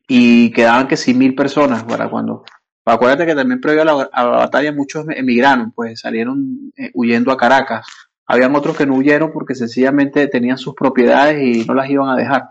Y 0.06 0.52
quedaban 0.52 0.86
que 0.86 0.96
sí 0.96 1.12
mil 1.12 1.34
personas 1.34 1.82
para 1.82 2.08
cuando... 2.08 2.44
Acuérdate 2.84 3.26
que 3.26 3.34
también 3.34 3.60
previo 3.60 3.82
a 3.82 3.84
la, 3.84 4.08
a 4.12 4.24
la 4.24 4.36
batalla 4.36 4.72
muchos 4.72 5.06
emigraron, 5.08 5.72
pues 5.72 5.98
salieron 5.98 6.72
eh, 6.76 6.92
huyendo 6.94 7.32
a 7.32 7.36
Caracas 7.36 8.09
habían 8.30 8.54
otros 8.54 8.76
que 8.76 8.86
no 8.86 8.94
huyeron 8.94 9.32
porque 9.32 9.56
sencillamente 9.56 10.28
tenían 10.28 10.56
sus 10.56 10.74
propiedades 10.74 11.42
y 11.42 11.64
no 11.64 11.74
las 11.74 11.90
iban 11.90 12.08
a 12.10 12.16
dejar, 12.16 12.50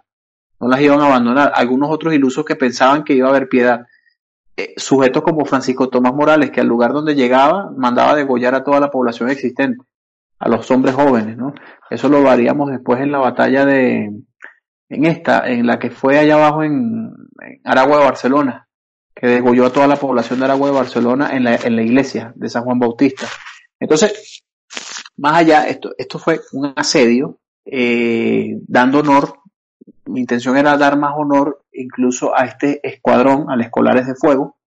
no 0.59 0.67
las 0.67 0.81
iban 0.81 0.99
a 0.99 1.05
abandonar. 1.05 1.53
Algunos 1.55 1.89
otros 1.89 2.13
ilusos 2.13 2.43
que 2.43 2.57
pensaban 2.57 3.05
que 3.05 3.13
iba 3.13 3.27
a 3.27 3.29
haber 3.29 3.47
piedad. 3.47 3.85
Eh, 4.57 4.73
sujetos 4.75 5.23
como 5.23 5.45
Francisco 5.45 5.87
Tomás 5.87 6.13
Morales, 6.13 6.51
que 6.51 6.59
al 6.59 6.67
lugar 6.67 6.91
donde 6.91 7.15
llegaba 7.15 7.71
mandaba 7.77 8.13
degollar 8.13 8.55
a 8.55 8.63
toda 8.65 8.81
la 8.81 8.91
población 8.91 9.29
existente, 9.29 9.81
a 10.37 10.49
los 10.49 10.69
hombres 10.69 10.95
jóvenes, 10.95 11.37
¿no? 11.37 11.53
Eso 11.89 12.09
lo 12.09 12.23
varíamos 12.23 12.69
después 12.69 12.99
en 12.99 13.13
la 13.13 13.19
batalla 13.19 13.65
de, 13.65 14.11
en 14.89 15.05
esta, 15.05 15.47
en 15.47 15.65
la 15.65 15.79
que 15.79 15.91
fue 15.91 16.19
allá 16.19 16.35
abajo 16.35 16.63
en, 16.63 17.13
Aragua 17.63 17.99
de 17.99 18.03
Barcelona, 18.03 18.67
que 19.15 19.27
degolló 19.27 19.67
a 19.67 19.71
toda 19.71 19.87
la 19.87 19.95
población 19.95 20.39
de 20.39 20.45
Aragua 20.45 20.67
de 20.67 20.75
Barcelona 20.75 21.29
en 21.31 21.45
la, 21.45 21.55
en 21.55 21.77
la 21.77 21.83
iglesia 21.83 22.33
de 22.35 22.49
San 22.49 22.63
Juan 22.63 22.79
Bautista. 22.79 23.27
Entonces, 23.79 24.43
más 25.19 25.35
allá, 25.35 25.67
esto, 25.67 25.93
esto 25.97 26.17
fue 26.17 26.39
un 26.53 26.73
asedio, 26.75 27.37
eh, 27.65 28.57
dando 28.67 28.99
honor, 28.99 29.35
mi 30.05 30.21
intención 30.21 30.57
era 30.57 30.77
dar 30.77 30.97
más 30.97 31.13
honor 31.15 31.61
incluso 31.73 32.35
a 32.35 32.45
este 32.45 32.79
escuadrón, 32.87 33.49
al 33.49 33.61
Escolares 33.61 34.07
de 34.07 34.15
Fuego, 34.15 34.57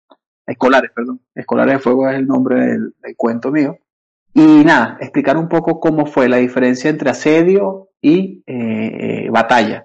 Escolares, 0.46 0.90
perdón, 0.94 1.20
Escolares 1.34 1.74
de 1.74 1.78
Fuego 1.80 2.08
es 2.08 2.16
el 2.16 2.26
nombre 2.26 2.60
del, 2.60 2.94
cuento 3.16 3.50
mío, 3.50 3.78
y 4.34 4.64
nada, 4.64 4.98
explicar 5.00 5.36
un 5.36 5.48
poco 5.48 5.80
cómo 5.80 6.06
fue 6.06 6.28
la 6.28 6.36
diferencia 6.36 6.90
entre 6.90 7.10
asedio 7.10 7.88
y 8.00 8.42
eh, 8.46 9.28
batalla. 9.30 9.84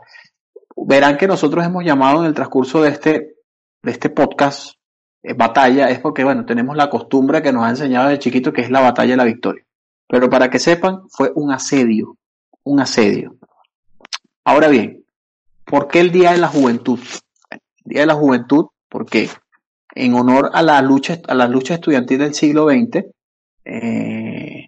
Verán 0.76 1.18
que 1.18 1.28
nosotros 1.28 1.66
hemos 1.66 1.84
llamado 1.84 2.22
en 2.22 2.28
el 2.28 2.34
transcurso 2.34 2.82
de 2.82 2.90
este, 2.90 3.36
de 3.84 3.92
este 3.92 4.10
podcast 4.10 4.76
eh, 5.24 5.34
batalla, 5.34 5.90
es 5.90 6.00
porque, 6.00 6.24
bueno, 6.24 6.46
tenemos 6.46 6.76
la 6.76 6.90
costumbre 6.90 7.42
que 7.42 7.52
nos 7.52 7.64
ha 7.64 7.70
enseñado 7.70 8.10
de 8.10 8.20
chiquito 8.20 8.54
que 8.54 8.62
es 8.62 8.70
la 8.70 8.82
batalla 8.82 9.12
de 9.12 9.18
la 9.18 9.24
victoria. 9.24 9.67
Pero 10.08 10.30
para 10.30 10.50
que 10.50 10.60
sepan, 10.60 11.02
fue 11.10 11.32
un 11.36 11.52
asedio. 11.52 12.16
un 12.64 12.80
asedio. 12.82 13.36
Ahora 14.44 14.68
bien, 14.68 15.04
¿por 15.64 15.88
qué 15.88 16.02
el 16.02 16.12
Día 16.12 16.32
de 16.34 16.38
la 16.38 16.48
Juventud? 16.50 17.00
El 17.50 17.60
Día 17.86 18.02
de 18.02 18.08
la 18.08 18.14
Juventud, 18.16 18.68
porque 18.90 19.30
en 19.96 20.14
honor 20.16 20.50
a 20.54 20.62
la 20.62 20.82
lucha, 20.82 21.18
a 21.28 21.34
la 21.34 21.48
lucha 21.48 21.76
estudiantil 21.76 22.18
del 22.20 22.34
siglo 22.34 22.68
XX, 22.70 23.06
eh, 23.64 24.68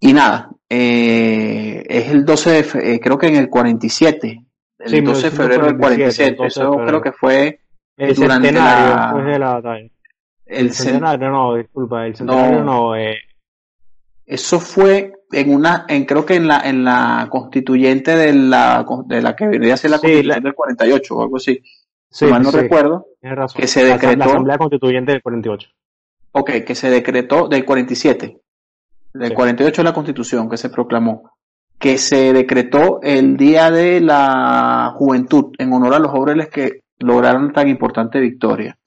y 0.00 0.12
nada, 0.14 0.50
eh, 0.68 1.84
es 1.88 2.08
el 2.10 2.24
12 2.24 2.50
de, 2.50 2.94
eh, 2.94 3.00
creo 3.00 3.18
que 3.18 3.26
en 3.28 3.36
el 3.36 3.48
47, 3.50 4.44
el 4.78 5.04
12 5.04 5.30
de 5.30 5.36
febrero 5.36 5.66
del 5.66 5.76
47, 5.78 6.46
eso 6.46 6.76
creo 6.86 7.00
que 7.02 7.12
fue 7.12 7.60
el 7.98 8.14
durante 8.14 8.48
centenario 8.48 8.94
la- 8.96 9.02
después 9.04 9.24
de 9.26 9.38
la 9.38 9.52
batalla. 9.54 9.80
el 10.46 10.66
El 10.66 10.72
centenario, 10.72 11.30
no, 11.30 11.54
disculpa, 11.56 12.06
el 12.06 12.16
centenario 12.16 12.58
No. 12.60 12.64
no, 12.64 12.96
eh, 12.96 13.16
Eso 14.32 14.60
fue 14.60 15.12
en 15.30 15.54
una, 15.54 15.84
en 15.88 16.04
creo 16.06 16.24
que 16.24 16.36
en 16.36 16.46
la, 16.48 16.60
en 16.60 16.84
la 16.84 17.28
constituyente 17.30 18.16
de 18.16 18.32
la, 18.32 18.84
de 19.06 19.20
la 19.20 19.36
que 19.36 19.46
vendría 19.46 19.74
a 19.74 19.76
ser 19.76 19.90
la 19.90 19.98
Sí, 19.98 20.02
constitución 20.02 20.36
la- 20.36 20.40
del 20.40 20.54
48 20.54 21.14
o 21.16 21.22
algo 21.22 21.36
así. 21.36 21.54
sí, 22.10 22.24
si 22.24 22.26
mal 22.26 22.42
no 22.42 22.50
sí, 22.50 22.56
recuerdo. 22.58 23.06
razón. 23.22 23.60
que 23.60 23.66
se 23.66 23.84
decretó- 23.84 24.16
La, 24.18 24.24
Asamblea 24.26 24.58
Constituyente 24.58 25.12
del 25.12 25.22
48. 25.22 25.68
Ok, 26.32 26.50
que 26.66 26.74
se 26.74 26.88
decretó 26.90 27.46
del 27.48 27.64
47. 27.64 28.38
Del 29.12 29.28
Sí. 29.28 29.34
48 29.34 29.82
la 29.82 29.92
constitución 29.92 30.48
que 30.48 30.56
se 30.56 30.70
proclamó. 30.70 31.30
Que 31.78 31.98
se 31.98 32.32
decretó 32.32 33.00
el 33.02 33.36
Día 33.36 33.70
de 33.70 34.00
la 34.00 34.92
Juventud 34.96 35.52
en 35.58 35.72
honor 35.74 35.94
a 35.94 35.98
los 35.98 36.10
jóvenes 36.10 36.48
que 36.48 36.80
lograron 37.00 37.52
tan 37.52 37.68
importante 37.68 38.18
victoria. 38.20 38.78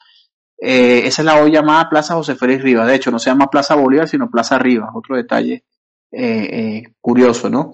Eh, 0.57 1.01
esa 1.05 1.21
es 1.21 1.25
la 1.25 1.41
hoy 1.41 1.51
llamada 1.51 1.89
Plaza 1.89 2.15
José 2.15 2.35
Félix 2.35 2.63
Rivas. 2.63 2.87
De 2.87 2.95
hecho, 2.95 3.11
no 3.11 3.19
se 3.19 3.29
llama 3.29 3.49
Plaza 3.49 3.75
Bolívar, 3.75 4.07
sino 4.07 4.29
Plaza 4.29 4.57
Rivas. 4.57 4.89
Otro 4.93 5.15
detalle 5.15 5.63
eh, 6.11 6.49
eh, 6.51 6.83
curioso, 7.01 7.49
¿no? 7.49 7.73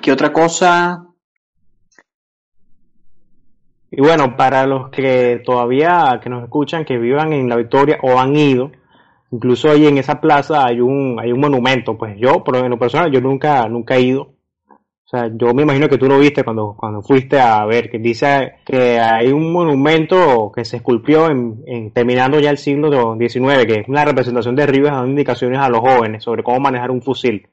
¿Qué 0.00 0.12
otra 0.12 0.32
cosa? 0.32 1.04
Y 3.92 4.00
bueno, 4.00 4.36
para 4.36 4.66
los 4.66 4.90
que 4.90 5.42
todavía 5.44 6.20
que 6.22 6.30
nos 6.30 6.44
escuchan, 6.44 6.84
que 6.84 6.96
vivan 6.98 7.32
en 7.32 7.48
La 7.48 7.56
Victoria 7.56 7.98
o 8.02 8.18
han 8.20 8.36
ido, 8.36 8.70
incluso 9.32 9.70
ahí 9.70 9.86
en 9.86 9.98
esa 9.98 10.20
plaza 10.20 10.64
hay 10.64 10.80
un, 10.80 11.18
hay 11.20 11.32
un 11.32 11.40
monumento. 11.40 11.98
Pues 11.98 12.16
yo, 12.18 12.44
por 12.44 12.56
lo 12.56 12.78
personal, 12.78 13.10
yo 13.10 13.20
nunca, 13.20 13.68
nunca 13.68 13.96
he 13.96 14.02
ido. 14.02 14.34
O 15.12 15.16
sea, 15.16 15.28
yo 15.34 15.52
me 15.52 15.62
imagino 15.62 15.88
que 15.88 15.98
tú 15.98 16.06
lo 16.06 16.20
viste 16.20 16.44
cuando, 16.44 16.76
cuando 16.78 17.02
fuiste 17.02 17.40
a 17.40 17.64
ver, 17.64 17.90
que 17.90 17.98
dice 17.98 18.58
que 18.64 19.00
hay 19.00 19.32
un 19.32 19.52
monumento 19.52 20.52
que 20.54 20.64
se 20.64 20.76
esculpió 20.76 21.28
en, 21.28 21.90
terminando 21.90 22.38
ya 22.38 22.50
el 22.50 22.58
siglo 22.58 23.16
XIX, 23.18 23.66
que 23.66 23.80
es 23.80 23.88
una 23.88 24.04
representación 24.04 24.54
de 24.54 24.66
Rivas 24.66 24.92
dando 24.92 25.08
indicaciones 25.08 25.58
a 25.58 25.68
los 25.68 25.80
jóvenes 25.80 26.22
sobre 26.22 26.44
cómo 26.44 26.60
manejar 26.60 26.92
un 26.92 27.02
fusil. 27.02 27.48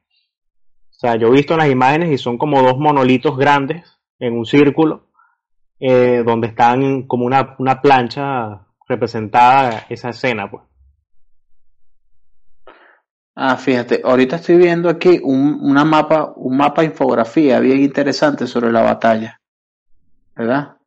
O 0.91 0.99
sea, 0.99 1.15
yo 1.15 1.29
he 1.29 1.31
visto 1.31 1.57
las 1.57 1.71
imágenes 1.71 2.11
y 2.11 2.19
son 2.19 2.37
como 2.37 2.61
dos 2.61 2.77
monolitos 2.77 3.35
grandes 3.35 3.99
en 4.19 4.37
un 4.37 4.45
círculo, 4.45 5.07
eh, 5.79 6.21
donde 6.23 6.49
están 6.49 7.07
como 7.07 7.25
una, 7.25 7.55
una 7.57 7.81
plancha 7.81 8.67
representada 8.87 9.87
esa 9.89 10.09
escena, 10.09 10.51
pues. 10.51 10.66
Ah, 13.39 13.55
fíjate, 13.55 14.01
ahorita 14.03 14.37
estoy 14.37 14.57
viendo 14.57 14.89
aquí 14.89 15.19
un, 15.21 15.59
una 15.61 15.85
mapa, 15.85 16.33
un 16.37 16.57
mapa 16.57 16.83
infografía 16.83 17.59
bien 17.59 17.81
interesante 17.81 18.47
sobre 18.47 18.71
la 18.71 18.81
batalla. 18.81 19.39
¿Verdad? 20.35 20.77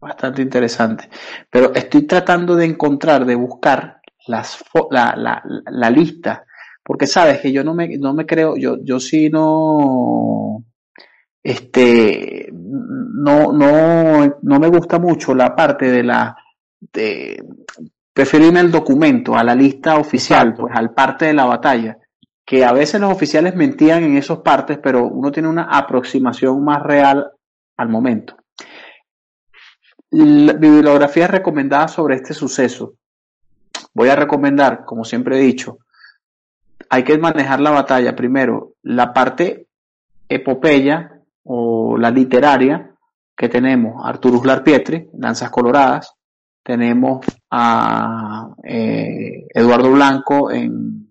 Bastante 0.00 0.42
interesante. 0.42 1.08
Pero 1.48 1.72
estoy 1.72 2.08
tratando 2.08 2.56
de 2.56 2.64
encontrar, 2.64 3.24
de 3.24 3.36
buscar 3.36 4.00
las, 4.26 4.64
la, 4.90 5.14
la, 5.16 5.40
la 5.70 5.90
lista. 5.90 6.44
Porque 6.82 7.06
sabes 7.06 7.38
que 7.38 7.52
yo 7.52 7.62
no 7.62 7.72
me, 7.72 7.96
no 7.96 8.12
me 8.12 8.26
creo, 8.26 8.56
yo, 8.56 8.78
yo 8.82 8.98
sí 8.98 9.30
no, 9.30 10.64
este, 11.40 12.48
no, 12.52 13.52
no, 13.52 14.38
no 14.42 14.58
me 14.58 14.68
gusta 14.68 14.98
mucho 14.98 15.36
la 15.36 15.54
parte 15.54 15.88
de 15.88 16.02
la, 16.02 16.36
de, 16.80 17.44
prefiero 18.18 18.46
irme 18.46 18.58
al 18.58 18.72
documento, 18.72 19.36
a 19.36 19.44
la 19.44 19.54
lista 19.54 19.96
oficial, 19.96 20.48
Exacto. 20.48 20.62
pues 20.62 20.74
al 20.76 20.92
parte 20.92 21.26
de 21.26 21.34
la 21.34 21.44
batalla, 21.44 21.98
que 22.44 22.64
a 22.64 22.72
veces 22.72 23.00
los 23.00 23.12
oficiales 23.12 23.54
mentían 23.54 24.02
en 24.02 24.16
esos 24.16 24.40
partes, 24.40 24.80
pero 24.82 25.04
uno 25.04 25.30
tiene 25.30 25.48
una 25.48 25.68
aproximación 25.70 26.64
más 26.64 26.82
real 26.82 27.30
al 27.76 27.88
momento. 27.88 28.36
La 30.10 30.52
bibliografía 30.54 31.28
recomendada 31.28 31.86
sobre 31.86 32.16
este 32.16 32.34
suceso. 32.34 32.94
Voy 33.94 34.08
a 34.08 34.16
recomendar, 34.16 34.84
como 34.84 35.04
siempre 35.04 35.38
he 35.38 35.40
dicho, 35.40 35.78
hay 36.90 37.04
que 37.04 37.16
manejar 37.18 37.60
la 37.60 37.70
batalla 37.70 38.16
primero, 38.16 38.72
la 38.82 39.12
parte 39.12 39.68
epopeya 40.28 41.22
o 41.44 41.96
la 41.96 42.10
literaria 42.10 42.96
que 43.36 43.48
tenemos 43.48 44.04
Arturo 44.04 44.38
Uslar 44.38 44.64
Pietri, 44.64 45.08
Lanzas 45.16 45.50
Coloradas, 45.50 46.12
tenemos 46.64 47.24
a 47.50 48.54
eh, 48.64 49.46
Eduardo 49.54 49.90
Blanco 49.92 50.50
en, 50.50 51.08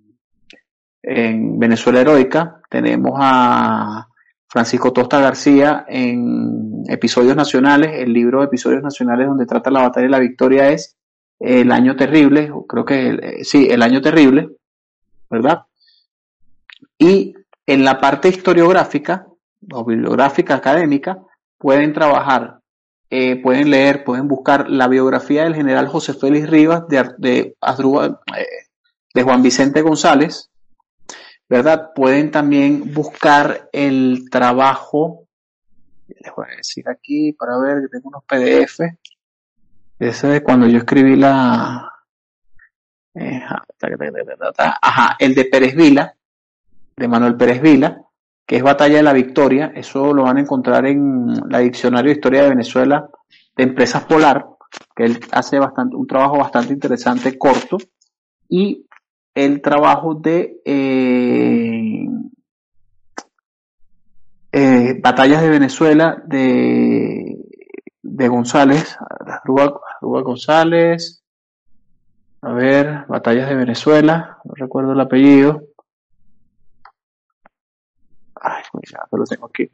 en 1.02 1.60
Venezuela 1.60 2.02
Heroica, 2.02 2.62
tenemos 2.70 3.14
a 3.16 4.08
Francisco 4.48 4.94
Tosta 4.94 5.20
García 5.20 5.86
en 5.88 6.84
Episodios 6.88 7.36
Nacionales, 7.36 7.92
el 7.96 8.14
libro 8.14 8.40
de 8.40 8.46
Episodios 8.46 8.84
Nacionales 8.84 9.28
donde 9.28 9.46
trata 9.46 9.72
la 9.72 9.82
batalla 9.82 10.06
de 10.06 10.12
la 10.12 10.20
victoria 10.20 10.70
es 10.70 10.96
El 11.40 11.72
Año 11.72 11.96
Terrible, 11.96 12.52
creo 12.68 12.86
que 12.86 13.08
el- 13.10 13.24
eh, 13.24 13.44
sí, 13.44 13.68
El 13.70 13.82
Año 13.82 14.02
Terrible, 14.02 14.50
¿verdad? 15.30 15.64
Y 16.98 17.34
en 17.66 17.84
la 17.84 18.00
parte 18.00 18.30
historiográfica 18.30 19.28
o 19.72 19.84
bibliográfica 19.84 20.56
académica 20.56 21.20
pueden 21.58 21.92
trabajar 21.94 22.57
eh, 23.10 23.42
pueden 23.42 23.70
leer, 23.70 24.04
pueden 24.04 24.28
buscar 24.28 24.70
la 24.70 24.88
biografía 24.88 25.44
del 25.44 25.56
general 25.56 25.88
José 25.88 26.14
Félix 26.14 26.50
Rivas 26.50 26.88
de, 26.90 27.10
de, 27.18 27.40
eh, 27.40 28.46
de 29.14 29.24
Juan 29.24 29.42
Vicente 29.42 29.82
González, 29.82 30.50
¿verdad? 31.48 31.92
Pueden 31.96 32.32
también 32.32 32.94
buscar 32.94 33.70
el 33.72 34.30
trabajo, 34.30 35.28
les 36.08 36.36
voy 36.36 36.48
a 36.52 36.58
decir 36.58 36.88
aquí 36.90 37.32
para 37.32 37.58
ver 37.60 37.82
que 37.82 37.88
tengo 37.88 38.10
unos 38.10 38.24
PDF, 38.26 38.82
ese 40.00 40.28
de 40.28 40.44
cuando 40.44 40.68
yo 40.68 40.80
escribí 40.80 41.16
la, 41.16 41.90
eh, 43.16 43.42
ajá, 44.82 45.16
el 45.18 45.34
de 45.34 45.46
Pérez 45.46 45.76
Vila, 45.76 46.14
de 46.96 47.08
Manuel 47.08 47.38
Pérez 47.38 47.62
Vila, 47.62 48.07
que 48.48 48.56
es 48.56 48.64
Batalla 48.64 48.98
de 48.98 49.04
la 49.04 49.14
Victoria, 49.14 49.74
eso 49.76 50.14
lo 50.14 50.24
van 50.24 50.38
a 50.38 50.42
encontrar 50.42 50.86
en 50.86 51.28
la 51.50 51.60
Diccionario 51.60 52.10
de 52.10 52.16
Historia 52.16 52.44
de 52.44 52.50
Venezuela 52.50 53.10
de 53.58 53.64
Empresas 53.64 54.06
Polar, 54.06 54.48
que 54.96 55.04
él 55.04 55.20
hace 55.34 55.60
bastante, 55.60 55.98
un 55.98 56.08
trabajo 56.08 56.38
bastante 56.38 56.72
interesante, 56.72 57.38
corto, 57.38 57.78
y 58.48 58.88
el 59.36 59.62
trabajo 59.62 60.16
de 60.16 60.62
eh, 60.64 62.08
eh, 64.54 65.00
Batallas 65.02 65.42
de 65.42 65.50
Venezuela 65.50 66.24
de, 66.26 67.38
de 68.02 68.28
González, 68.30 68.98
Rúa, 69.44 69.78
González, 70.02 71.22
a 72.42 72.54
ver, 72.54 73.06
Batallas 73.10 73.50
de 73.50 73.56
Venezuela, 73.56 74.38
no 74.46 74.54
recuerdo 74.56 74.94
el 74.94 75.02
apellido, 75.02 75.67
Ya 78.92 79.00
lo 79.12 79.24
tengo 79.26 79.48
aquí. 79.48 79.70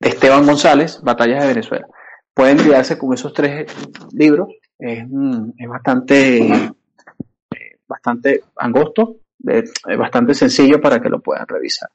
Esteban 0.00 0.46
González, 0.46 1.00
Batallas 1.02 1.42
de 1.42 1.48
Venezuela. 1.48 1.86
Pueden 2.32 2.58
quedarse 2.58 2.98
con 2.98 3.12
esos 3.12 3.32
tres 3.32 3.70
libros. 4.12 4.48
Es, 4.78 5.04
mm, 5.06 5.50
bastante, 5.68 6.46
eh, 6.48 7.78
bastante 7.86 8.44
angosto, 8.56 9.16
eh, 9.46 9.64
es 9.88 9.98
bastante 9.98 10.32
sencillo 10.34 10.80
para 10.80 11.00
que 11.00 11.10
lo 11.10 11.20
puedan 11.20 11.46
revisar. 11.46 11.90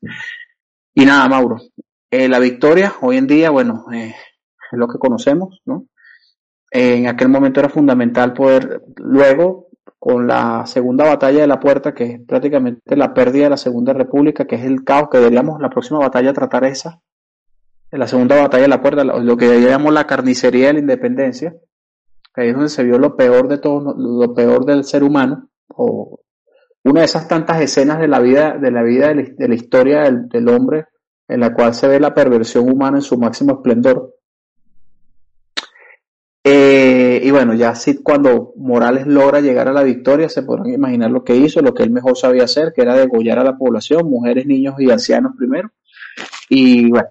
Y 0.94 1.04
nada, 1.04 1.28
Mauro. 1.28 1.58
Eh, 2.12 2.28
la 2.30 2.40
victoria, 2.40 2.94
hoy 3.02 3.18
en 3.18 3.28
día, 3.28 3.50
bueno, 3.50 3.86
es 3.92 4.14
lo 4.72 4.88
que 4.88 5.00
conocemos, 5.00 5.62
¿no? 5.66 5.88
en 6.72 7.08
aquel 7.08 7.30
momento 7.30 7.62
era 7.62 7.70
fundamental 7.70 8.34
poder, 8.34 8.82
luego, 8.98 9.70
con 10.00 10.28
la 10.28 10.66
segunda 10.66 11.06
batalla 11.06 11.42
de 11.42 11.48
la 11.48 11.60
puerta, 11.60 11.94
que 11.94 12.04
es 12.04 12.20
prácticamente 12.28 12.96
la 12.96 13.14
pérdida 13.14 13.46
de 13.46 13.50
la 13.52 13.58
Segunda 13.58 13.94
República, 13.94 14.46
que 14.46 14.56
es 14.56 14.64
el 14.64 14.84
caos 14.84 15.10
que 15.10 15.18
deberíamos 15.18 15.60
la 15.60 15.70
próxima 15.70 16.00
batalla 16.00 16.34
tratar 16.34 16.64
esa, 16.66 17.02
en 17.92 18.00
la 18.00 18.08
segunda 18.08 18.42
batalla 18.42 18.64
de 18.64 18.70
la 18.70 18.82
puerta, 18.82 19.04
lo 19.04 19.38
que 19.38 19.48
deberíamos 19.48 19.94
la 19.94 20.08
carnicería 20.08 20.68
de 20.68 20.74
la 20.74 20.80
independencia, 20.80 21.56
que 22.34 22.42
ahí 22.42 22.50
es 22.50 22.54
donde 22.54 22.70
se 22.70 22.84
vio 22.84 23.00
lo 23.00 23.16
peor 23.16 23.48
de 23.48 23.58
todo, 23.58 23.96
lo 23.98 24.34
peor 24.34 24.66
del 24.66 24.84
ser 24.84 25.04
humano, 25.04 25.50
o 25.68 26.20
una 26.84 27.00
de 27.00 27.06
esas 27.06 27.28
tantas 27.28 27.62
escenas 27.62 28.00
de 28.00 28.08
la 28.08 28.20
vida, 28.20 28.58
de 28.58 28.72
la 28.72 28.84
vida 28.84 29.08
de 29.08 29.48
la, 29.48 29.56
historia 29.56 30.02
del, 30.02 30.28
del 30.30 30.50
hombre, 30.50 30.86
en 31.28 31.40
la 31.40 31.54
cual 31.54 31.74
se 31.74 31.88
ve 31.88 32.00
la 32.00 32.14
perversión 32.14 32.70
humana 32.70 32.98
en 32.98 33.02
su 33.02 33.18
máximo 33.18 33.54
esplendor. 33.54 34.14
Eh, 36.44 36.85
y 37.26 37.32
bueno, 37.32 37.56
ya 37.56 37.74
sí, 37.74 38.04
cuando 38.04 38.54
Morales 38.56 39.08
logra 39.08 39.42
llegar 39.42 39.68
a 39.68 39.74
la 39.74 39.82
victoria, 39.82 40.30
se 40.30 40.44
podrán 40.44 40.68
imaginar 40.68 41.10
lo 41.10 41.24
que 41.24 41.36
hizo, 41.36 41.60
lo 41.60 41.74
que 41.74 41.82
él 41.82 41.90
mejor 41.90 42.16
sabía 42.16 42.44
hacer, 42.44 42.72
que 42.72 42.84
era 42.84 42.94
degollar 42.94 43.40
a 43.40 43.44
la 43.44 43.58
población, 43.58 44.08
mujeres, 44.08 44.46
niños 44.46 44.76
y 44.78 44.92
ancianos 44.92 45.32
primero. 45.36 45.72
Y 46.50 46.92
bueno, 46.92 47.08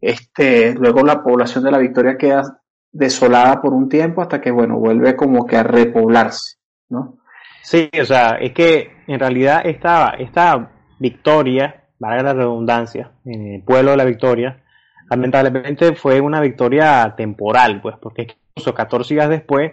este, 0.00 0.74
luego 0.74 1.04
la 1.04 1.22
población 1.22 1.62
de 1.62 1.70
la 1.70 1.78
victoria 1.78 2.18
queda 2.18 2.60
desolada 2.90 3.62
por 3.62 3.72
un 3.72 3.88
tiempo 3.88 4.20
hasta 4.20 4.40
que, 4.40 4.50
bueno, 4.50 4.80
vuelve 4.80 5.14
como 5.14 5.46
que 5.46 5.56
a 5.56 5.62
repoblarse, 5.62 6.56
¿no? 6.88 7.18
Sí, 7.62 7.88
o 8.02 8.04
sea, 8.04 8.38
es 8.40 8.52
que 8.52 8.90
en 9.06 9.20
realidad 9.20 9.62
esta, 9.64 10.16
esta 10.18 10.72
victoria, 10.98 11.84
valga 12.00 12.24
la 12.24 12.34
redundancia, 12.34 13.12
en 13.24 13.54
el 13.54 13.62
pueblo 13.62 13.92
de 13.92 13.96
la 13.96 14.04
victoria, 14.06 14.64
lamentablemente 15.08 15.94
fue 15.94 16.20
una 16.20 16.40
victoria 16.40 17.14
temporal, 17.16 17.80
pues, 17.80 17.94
porque 18.02 18.26
incluso 18.56 18.74
14 18.74 19.14
días 19.14 19.28
después 19.28 19.72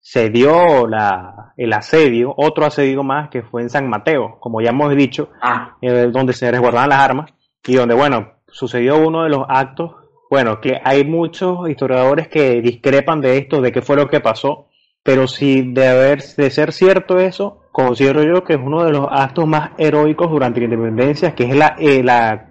se 0.00 0.30
dio 0.30 0.86
la, 0.86 1.54
el 1.56 1.72
asedio, 1.72 2.32
otro 2.36 2.64
asedio 2.64 3.02
más 3.02 3.30
que 3.30 3.42
fue 3.42 3.62
en 3.62 3.70
San 3.70 3.88
Mateo, 3.88 4.38
como 4.40 4.60
ya 4.60 4.70
hemos 4.70 4.94
dicho, 4.94 5.30
ah. 5.40 5.76
eh, 5.80 6.08
donde 6.12 6.32
se 6.32 6.50
resguardaban 6.50 6.88
las 6.88 7.00
armas 7.00 7.34
y 7.66 7.74
donde, 7.74 7.94
bueno, 7.94 8.32
sucedió 8.48 8.98
uno 8.98 9.24
de 9.24 9.30
los 9.30 9.44
actos, 9.48 9.94
bueno, 10.30 10.60
que 10.60 10.80
hay 10.82 11.04
muchos 11.04 11.68
historiadores 11.68 12.28
que 12.28 12.60
discrepan 12.60 13.20
de 13.20 13.38
esto, 13.38 13.60
de 13.60 13.70
qué 13.70 13.82
fue 13.82 13.96
lo 13.96 14.08
que 14.08 14.20
pasó, 14.20 14.68
pero 15.02 15.26
si 15.26 15.72
de 15.72 15.88
haber 15.88 16.22
de 16.22 16.50
ser 16.50 16.72
cierto 16.72 17.18
eso, 17.18 17.64
considero 17.72 18.22
yo 18.22 18.44
que 18.44 18.54
es 18.54 18.60
uno 18.62 18.84
de 18.84 18.92
los 18.92 19.06
actos 19.10 19.46
más 19.46 19.70
heroicos 19.78 20.30
durante 20.30 20.60
la 20.60 20.66
independencia, 20.66 21.34
que 21.34 21.44
es 21.44 21.56
la, 21.56 21.76
eh, 21.78 22.02
la 22.02 22.50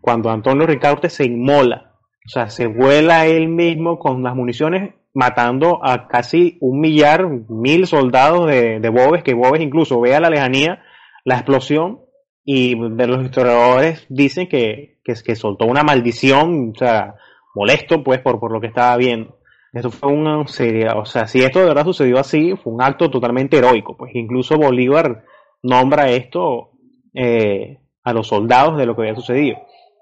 cuando 0.00 0.30
Antonio 0.30 0.66
Ricaurte 0.66 1.10
se 1.10 1.24
inmola, 1.24 1.87
o 2.28 2.30
sea, 2.30 2.50
se 2.50 2.66
vuela 2.66 3.24
él 3.24 3.48
mismo 3.48 3.98
con 3.98 4.22
las 4.22 4.34
municiones 4.34 4.92
matando 5.14 5.80
a 5.82 6.08
casi 6.08 6.58
un 6.60 6.78
millar, 6.78 7.26
mil 7.48 7.86
soldados 7.86 8.46
de, 8.46 8.80
de 8.80 9.22
que 9.24 9.32
Bobes 9.32 9.62
incluso 9.62 9.98
ve 9.98 10.14
a 10.14 10.20
la 10.20 10.28
lejanía 10.28 10.82
la 11.24 11.36
explosión 11.36 12.00
y 12.44 12.74
de 12.78 13.06
los 13.06 13.24
historiadores 13.24 14.04
dicen 14.10 14.46
que, 14.46 14.98
que, 15.02 15.36
soltó 15.36 15.64
una 15.64 15.84
maldición, 15.84 16.72
o 16.74 16.78
sea, 16.78 17.14
molesto 17.54 18.04
pues 18.04 18.20
por, 18.20 18.38
por 18.38 18.52
lo 18.52 18.60
que 18.60 18.66
estaba 18.66 18.94
viendo. 18.98 19.38
Esto 19.72 19.90
fue 19.90 20.12
una 20.12 20.46
serie, 20.48 20.86
o 20.94 21.06
sea, 21.06 21.26
si 21.26 21.40
esto 21.40 21.60
de 21.60 21.66
verdad 21.66 21.84
sucedió 21.84 22.18
así, 22.18 22.54
fue 22.62 22.74
un 22.74 22.82
acto 22.82 23.10
totalmente 23.10 23.56
heroico, 23.56 23.96
pues 23.96 24.14
incluso 24.14 24.58
Bolívar 24.58 25.24
nombra 25.62 26.10
esto 26.10 26.72
eh, 27.14 27.78
a 28.04 28.12
los 28.12 28.26
soldados 28.26 28.76
de 28.76 28.84
lo 28.84 28.94
que 28.94 29.02
había 29.02 29.14
sucedido. 29.14 29.56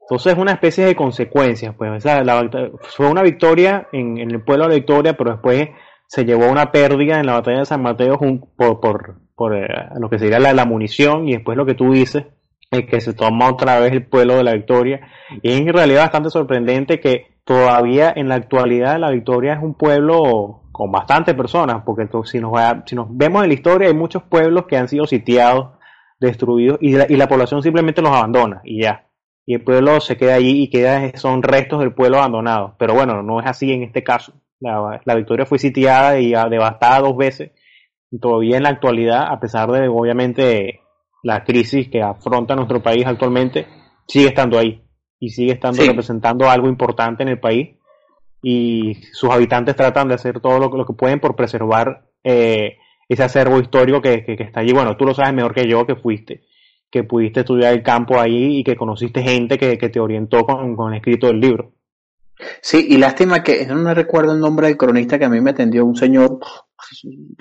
Entonces 0.09 0.35
es 0.35 0.39
una 0.39 0.53
especie 0.53 0.85
de 0.85 0.95
consecuencias, 0.95 1.75
pues 1.77 2.05
fue 2.81 3.09
una 3.09 3.23
victoria 3.23 3.89
en, 3.91 4.19
el 4.19 4.41
pueblo 4.41 4.65
de 4.65 4.71
la 4.71 4.77
victoria, 4.77 5.17
pero 5.17 5.33
después 5.33 5.71
se 6.07 6.25
llevó 6.25 6.49
una 6.49 6.71
pérdida 6.71 7.19
en 7.19 7.27
la 7.27 7.33
batalla 7.33 7.59
de 7.59 7.65
San 7.67 7.83
Mateo 7.83 8.17
por, 8.57 8.79
por, 8.79 9.17
por 9.35 9.57
eh, 9.57 9.67
lo 9.99 10.09
que 10.09 10.21
sería 10.21 10.39
la, 10.39 10.53
la, 10.53 10.65
munición 10.65 11.27
y 11.27 11.33
después 11.33 11.57
lo 11.57 11.67
que 11.67 11.75
tú 11.75 11.93
dices, 11.93 12.25
es 12.71 12.87
que 12.87 13.01
se 13.01 13.15
toma 13.15 13.51
otra 13.51 13.81
vez 13.81 13.93
el 13.93 14.07
pueblo 14.07 14.37
de 14.37 14.45
la 14.45 14.53
victoria. 14.53 15.09
Y 15.43 15.51
es 15.51 15.61
en 15.61 15.73
realidad 15.73 16.03
bastante 16.03 16.31
sorprendente 16.31 17.01
que 17.01 17.41
todavía 17.45 18.13
en 18.15 18.29
la 18.29 18.37
actualidad 18.37 19.01
la 19.01 19.11
victoria 19.11 19.55
es 19.55 19.63
un 19.63 19.75
pueblo 19.75 20.63
con 20.71 20.93
bastantes 20.93 21.35
personas, 21.35 21.83
porque 21.85 22.07
si, 22.27 22.39
nos 22.39 22.53
si 22.85 22.95
nos 22.95 23.09
vemos 23.11 23.43
en 23.43 23.49
la 23.49 23.55
historia 23.55 23.89
hay 23.89 23.95
muchos 23.95 24.23
pueblos 24.23 24.67
que 24.67 24.77
han 24.77 24.87
sido 24.87 25.05
sitiados, 25.07 25.71
destruidos 26.21 26.79
y 26.81 26.93
la, 26.93 27.07
y 27.09 27.17
la 27.17 27.27
población 27.27 27.61
simplemente 27.61 28.03
los 28.03 28.13
abandona 28.13 28.61
y 28.63 28.83
ya 28.83 29.06
y 29.47 29.55
el 29.55 29.63
pueblo 29.63 30.01
se 30.01 30.17
queda 30.17 30.35
allí 30.35 30.65
y 30.65 30.69
queda, 30.69 31.17
son 31.17 31.41
restos 31.41 31.79
del 31.79 31.95
pueblo 31.95 32.19
abandonado. 32.19 32.75
Pero 32.79 32.95
bueno, 32.95 33.23
no 33.23 33.39
es 33.41 33.47
así 33.47 33.73
en 33.73 33.85
este 33.85 34.03
caso. 34.03 34.33
La, 34.59 35.15
victoria 35.15 35.47
fue 35.47 35.61
sitiada 35.61 36.19
y 36.19 36.31
devastada 36.51 37.01
dos 37.01 37.17
veces. 37.17 37.53
Y 38.11 38.19
todavía 38.19 38.57
en 38.57 38.65
la 38.65 38.71
actualidad, 38.71 39.29
a 39.31 39.39
pesar 39.39 39.71
de 39.71 39.87
obviamente 39.87 40.81
la 41.23 41.45
crisis 41.45 41.89
que 41.89 42.03
afronta 42.03 42.57
nuestro 42.57 42.83
país 42.83 43.07
actualmente, 43.07 43.69
sigue 44.09 44.27
estando 44.27 44.59
ahí 44.59 44.83
y 45.21 45.31
sigue 45.31 45.53
estando 45.53 45.83
representando 45.85 46.51
algo 46.51 46.69
importante 46.69 47.23
en 47.23 47.29
el 47.29 47.39
país. 47.39 47.77
Y 48.43 48.95
sus 49.13 49.31
habitantes 49.31 49.77
tratan 49.77 50.09
de 50.09 50.15
hacer 50.15 50.41
todo 50.41 50.59
lo, 50.59 50.85
que 50.85 50.93
pueden 50.93 51.21
por 51.21 51.37
preservar 51.37 52.09
eh, 52.25 52.79
ese 53.09 53.23
acervo 53.23 53.61
histórico 53.61 54.03
que, 54.03 54.25
que 54.25 54.43
está 54.43 54.61
allí. 54.61 54.73
Bueno, 54.73 54.97
tú 54.97 55.05
lo 55.05 55.15
sabes 55.15 55.33
mejor 55.35 55.55
que 55.55 55.69
yo 55.69 55.87
que 55.87 55.95
fuiste 55.95 56.46
que 56.97 57.05
pudiste 57.05 57.41
estudiar 57.41 57.75
el 57.75 57.83
campo 57.83 58.19
ahí 58.19 58.59
y 58.59 58.65
que 58.65 58.75
conociste 58.75 59.23
gente 59.23 59.59
que, 59.59 59.77
te 59.77 60.01
orientó 60.01 60.47
con, 60.47 60.93
el 60.93 60.97
escrito 60.97 61.27
del 61.27 61.41
libro. 61.41 61.73
Sí, 62.63 62.87
y 62.89 62.97
lástima 62.97 63.43
que 63.43 63.67
no 63.67 63.77
me 63.77 63.95
recuerdo 63.95 64.33
el 64.33 64.41
nombre 64.41 64.69
del 64.69 64.79
cronista 64.79 65.19
que 65.19 65.27
a 65.27 65.29
mí 65.29 65.41
me 65.41 65.51
atendió 65.51 65.85
un 65.85 65.95
señor, 65.95 66.39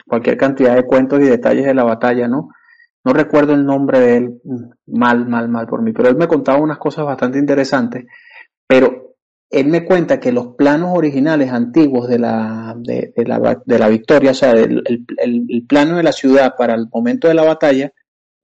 cualquier 0.05 0.35
cantidad 0.35 0.75
de 0.75 0.85
cuentos 0.85 1.21
y 1.21 1.23
detalles 1.23 1.65
de 1.65 1.73
la 1.73 1.85
batalla, 1.85 2.27
¿no? 2.27 2.49
No 3.05 3.13
recuerdo 3.13 3.53
el 3.53 3.65
nombre 3.65 3.99
de 3.99 4.17
él, 4.17 4.41
mal, 4.87 5.25
mal, 5.27 5.47
mal 5.47 5.67
por 5.67 5.81
mí, 5.81 5.93
pero 5.93 6.09
él 6.09 6.17
me 6.17 6.27
contaba 6.27 6.59
unas 6.59 6.77
cosas 6.77 7.05
bastante 7.05 7.37
interesantes, 7.37 8.05
pero 8.67 9.15
él 9.49 9.67
me 9.67 9.85
cuenta 9.85 10.19
que 10.19 10.33
los 10.33 10.55
planos 10.55 10.89
originales 10.93 11.51
antiguos 11.51 12.09
de 12.09 12.19
la, 12.19 12.75
de, 12.77 13.13
la, 13.25 13.61
de 13.65 13.79
la 13.79 13.87
victoria, 13.87 14.31
o 14.31 14.33
sea, 14.33 14.51
el, 14.51 14.83
el, 15.17 15.65
plano 15.67 15.97
de 15.97 16.03
la 16.03 16.11
ciudad 16.11 16.55
para 16.57 16.73
el 16.73 16.87
momento 16.91 17.27
de 17.27 17.35
la 17.35 17.43
batalla, 17.43 17.93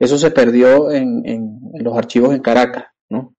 eso 0.01 0.17
se 0.17 0.31
perdió 0.31 0.89
en, 0.89 1.21
en, 1.25 1.59
los 1.75 1.95
archivos 1.95 2.33
en 2.33 2.41
Caracas, 2.41 2.85
¿no? 3.07 3.35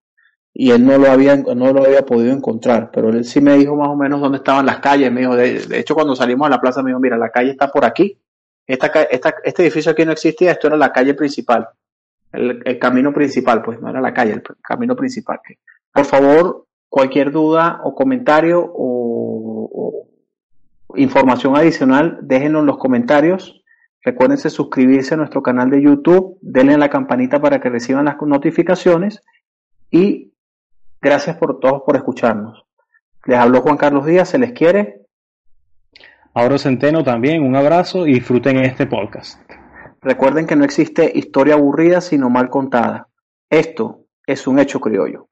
Y 0.55 0.71
él 0.71 0.87
no 0.87 0.97
lo 0.97 1.11
había, 1.11 1.37
no 1.37 1.73
lo 1.73 1.85
había 1.85 2.07
podido 2.07 2.33
encontrar, 2.33 2.93
pero 2.93 3.09
él 3.09 3.25
sí 3.25 3.41
me 3.41 3.57
dijo 3.59 3.75
más 3.75 3.89
o 3.89 3.97
menos 3.97 4.21
dónde 4.21 4.39
estaban 4.39 4.65
las 4.65 4.79
calles, 4.79 5.11
me 5.11 5.23
dijo, 5.23 5.35
de, 5.35 5.67
hecho 5.73 5.97
cuando 5.97 6.15
salimos 6.15 6.47
a 6.47 6.51
la 6.51 6.61
plaza 6.61 6.81
me 6.81 6.91
dijo, 6.91 7.01
mira, 7.01 7.19
la 7.19 7.31
calle 7.31 7.51
está 7.51 7.67
por 7.67 7.85
aquí, 7.85 8.17
esta, 8.65 8.87
esta, 8.87 9.35
este 9.43 9.63
edificio 9.65 9.91
aquí 9.91 10.05
no 10.05 10.13
existía, 10.13 10.53
esto 10.53 10.69
era 10.69 10.77
la 10.77 10.93
calle 10.93 11.15
principal, 11.15 11.69
el, 12.31 12.79
camino 12.79 13.13
principal, 13.13 13.61
pues 13.61 13.81
no 13.81 13.91
era 13.91 14.01
la 14.01 14.15
calle, 14.15 14.35
el 14.35 14.43
camino 14.63 14.95
principal. 14.95 15.41
Por 15.93 16.05
favor, 16.05 16.67
cualquier 16.89 17.33
duda 17.33 17.81
o 17.83 17.93
comentario 17.93 18.63
o 18.73 20.07
información 20.95 21.57
adicional, 21.57 22.21
déjenlo 22.23 22.61
en 22.61 22.67
los 22.67 22.79
comentarios 22.79 23.62
Recuérdense 24.05 24.51
suscribirse 24.51 25.15
a 25.15 25.17
nuestro 25.17 25.43
canal 25.43 25.71
de 25.71 25.81
YouTube, 25.81 26.39
denle 26.41 26.75
a 26.75 26.79
la 26.79 26.91
campanita 26.91 27.41
para 27.41 27.61
que 27.61 27.71
reciban 27.71 28.05
las 28.07 28.17
notificaciones 28.21 29.23
y 29.91 30.33
gracias 31.01 31.37
por 31.37 31.61
todos 31.61 31.83
por 31.87 31.97
escucharnos. 31.97 32.65
Les 33.27 33.39
habló 33.39 33.61
Juan 33.61 33.77
Carlos 33.77 34.05
Díaz, 34.05 34.31
se 34.31 34.39
les 34.39 34.53
quiere. 34.53 35.03
Ahora 36.35 36.59
Centeno 36.59 37.05
también, 37.05 37.45
un 37.45 37.55
abrazo 37.55 38.07
y 38.07 38.15
disfruten 38.15 38.59
este 38.59 38.87
podcast. 38.87 39.41
Recuerden 40.01 40.47
que 40.47 40.57
no 40.57 40.65
existe 40.65 41.13
historia 41.15 41.55
aburrida 41.55 42.01
sino 42.01 42.29
mal 42.29 42.51
contada. 42.51 43.09
Esto 43.49 44.07
es 44.27 44.49
un 44.49 44.59
hecho 44.59 44.81
criollo. 44.81 45.29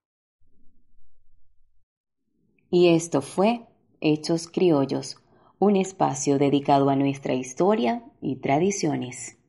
Y 2.70 2.94
esto 2.94 3.20
fue 3.20 3.66
Hechos 4.00 4.46
Criollos 4.46 5.20
un 5.58 5.76
espacio 5.76 6.38
dedicado 6.38 6.88
a 6.88 6.96
nuestra 6.96 7.34
historia 7.34 8.02
y 8.20 8.36
tradiciones. 8.36 9.39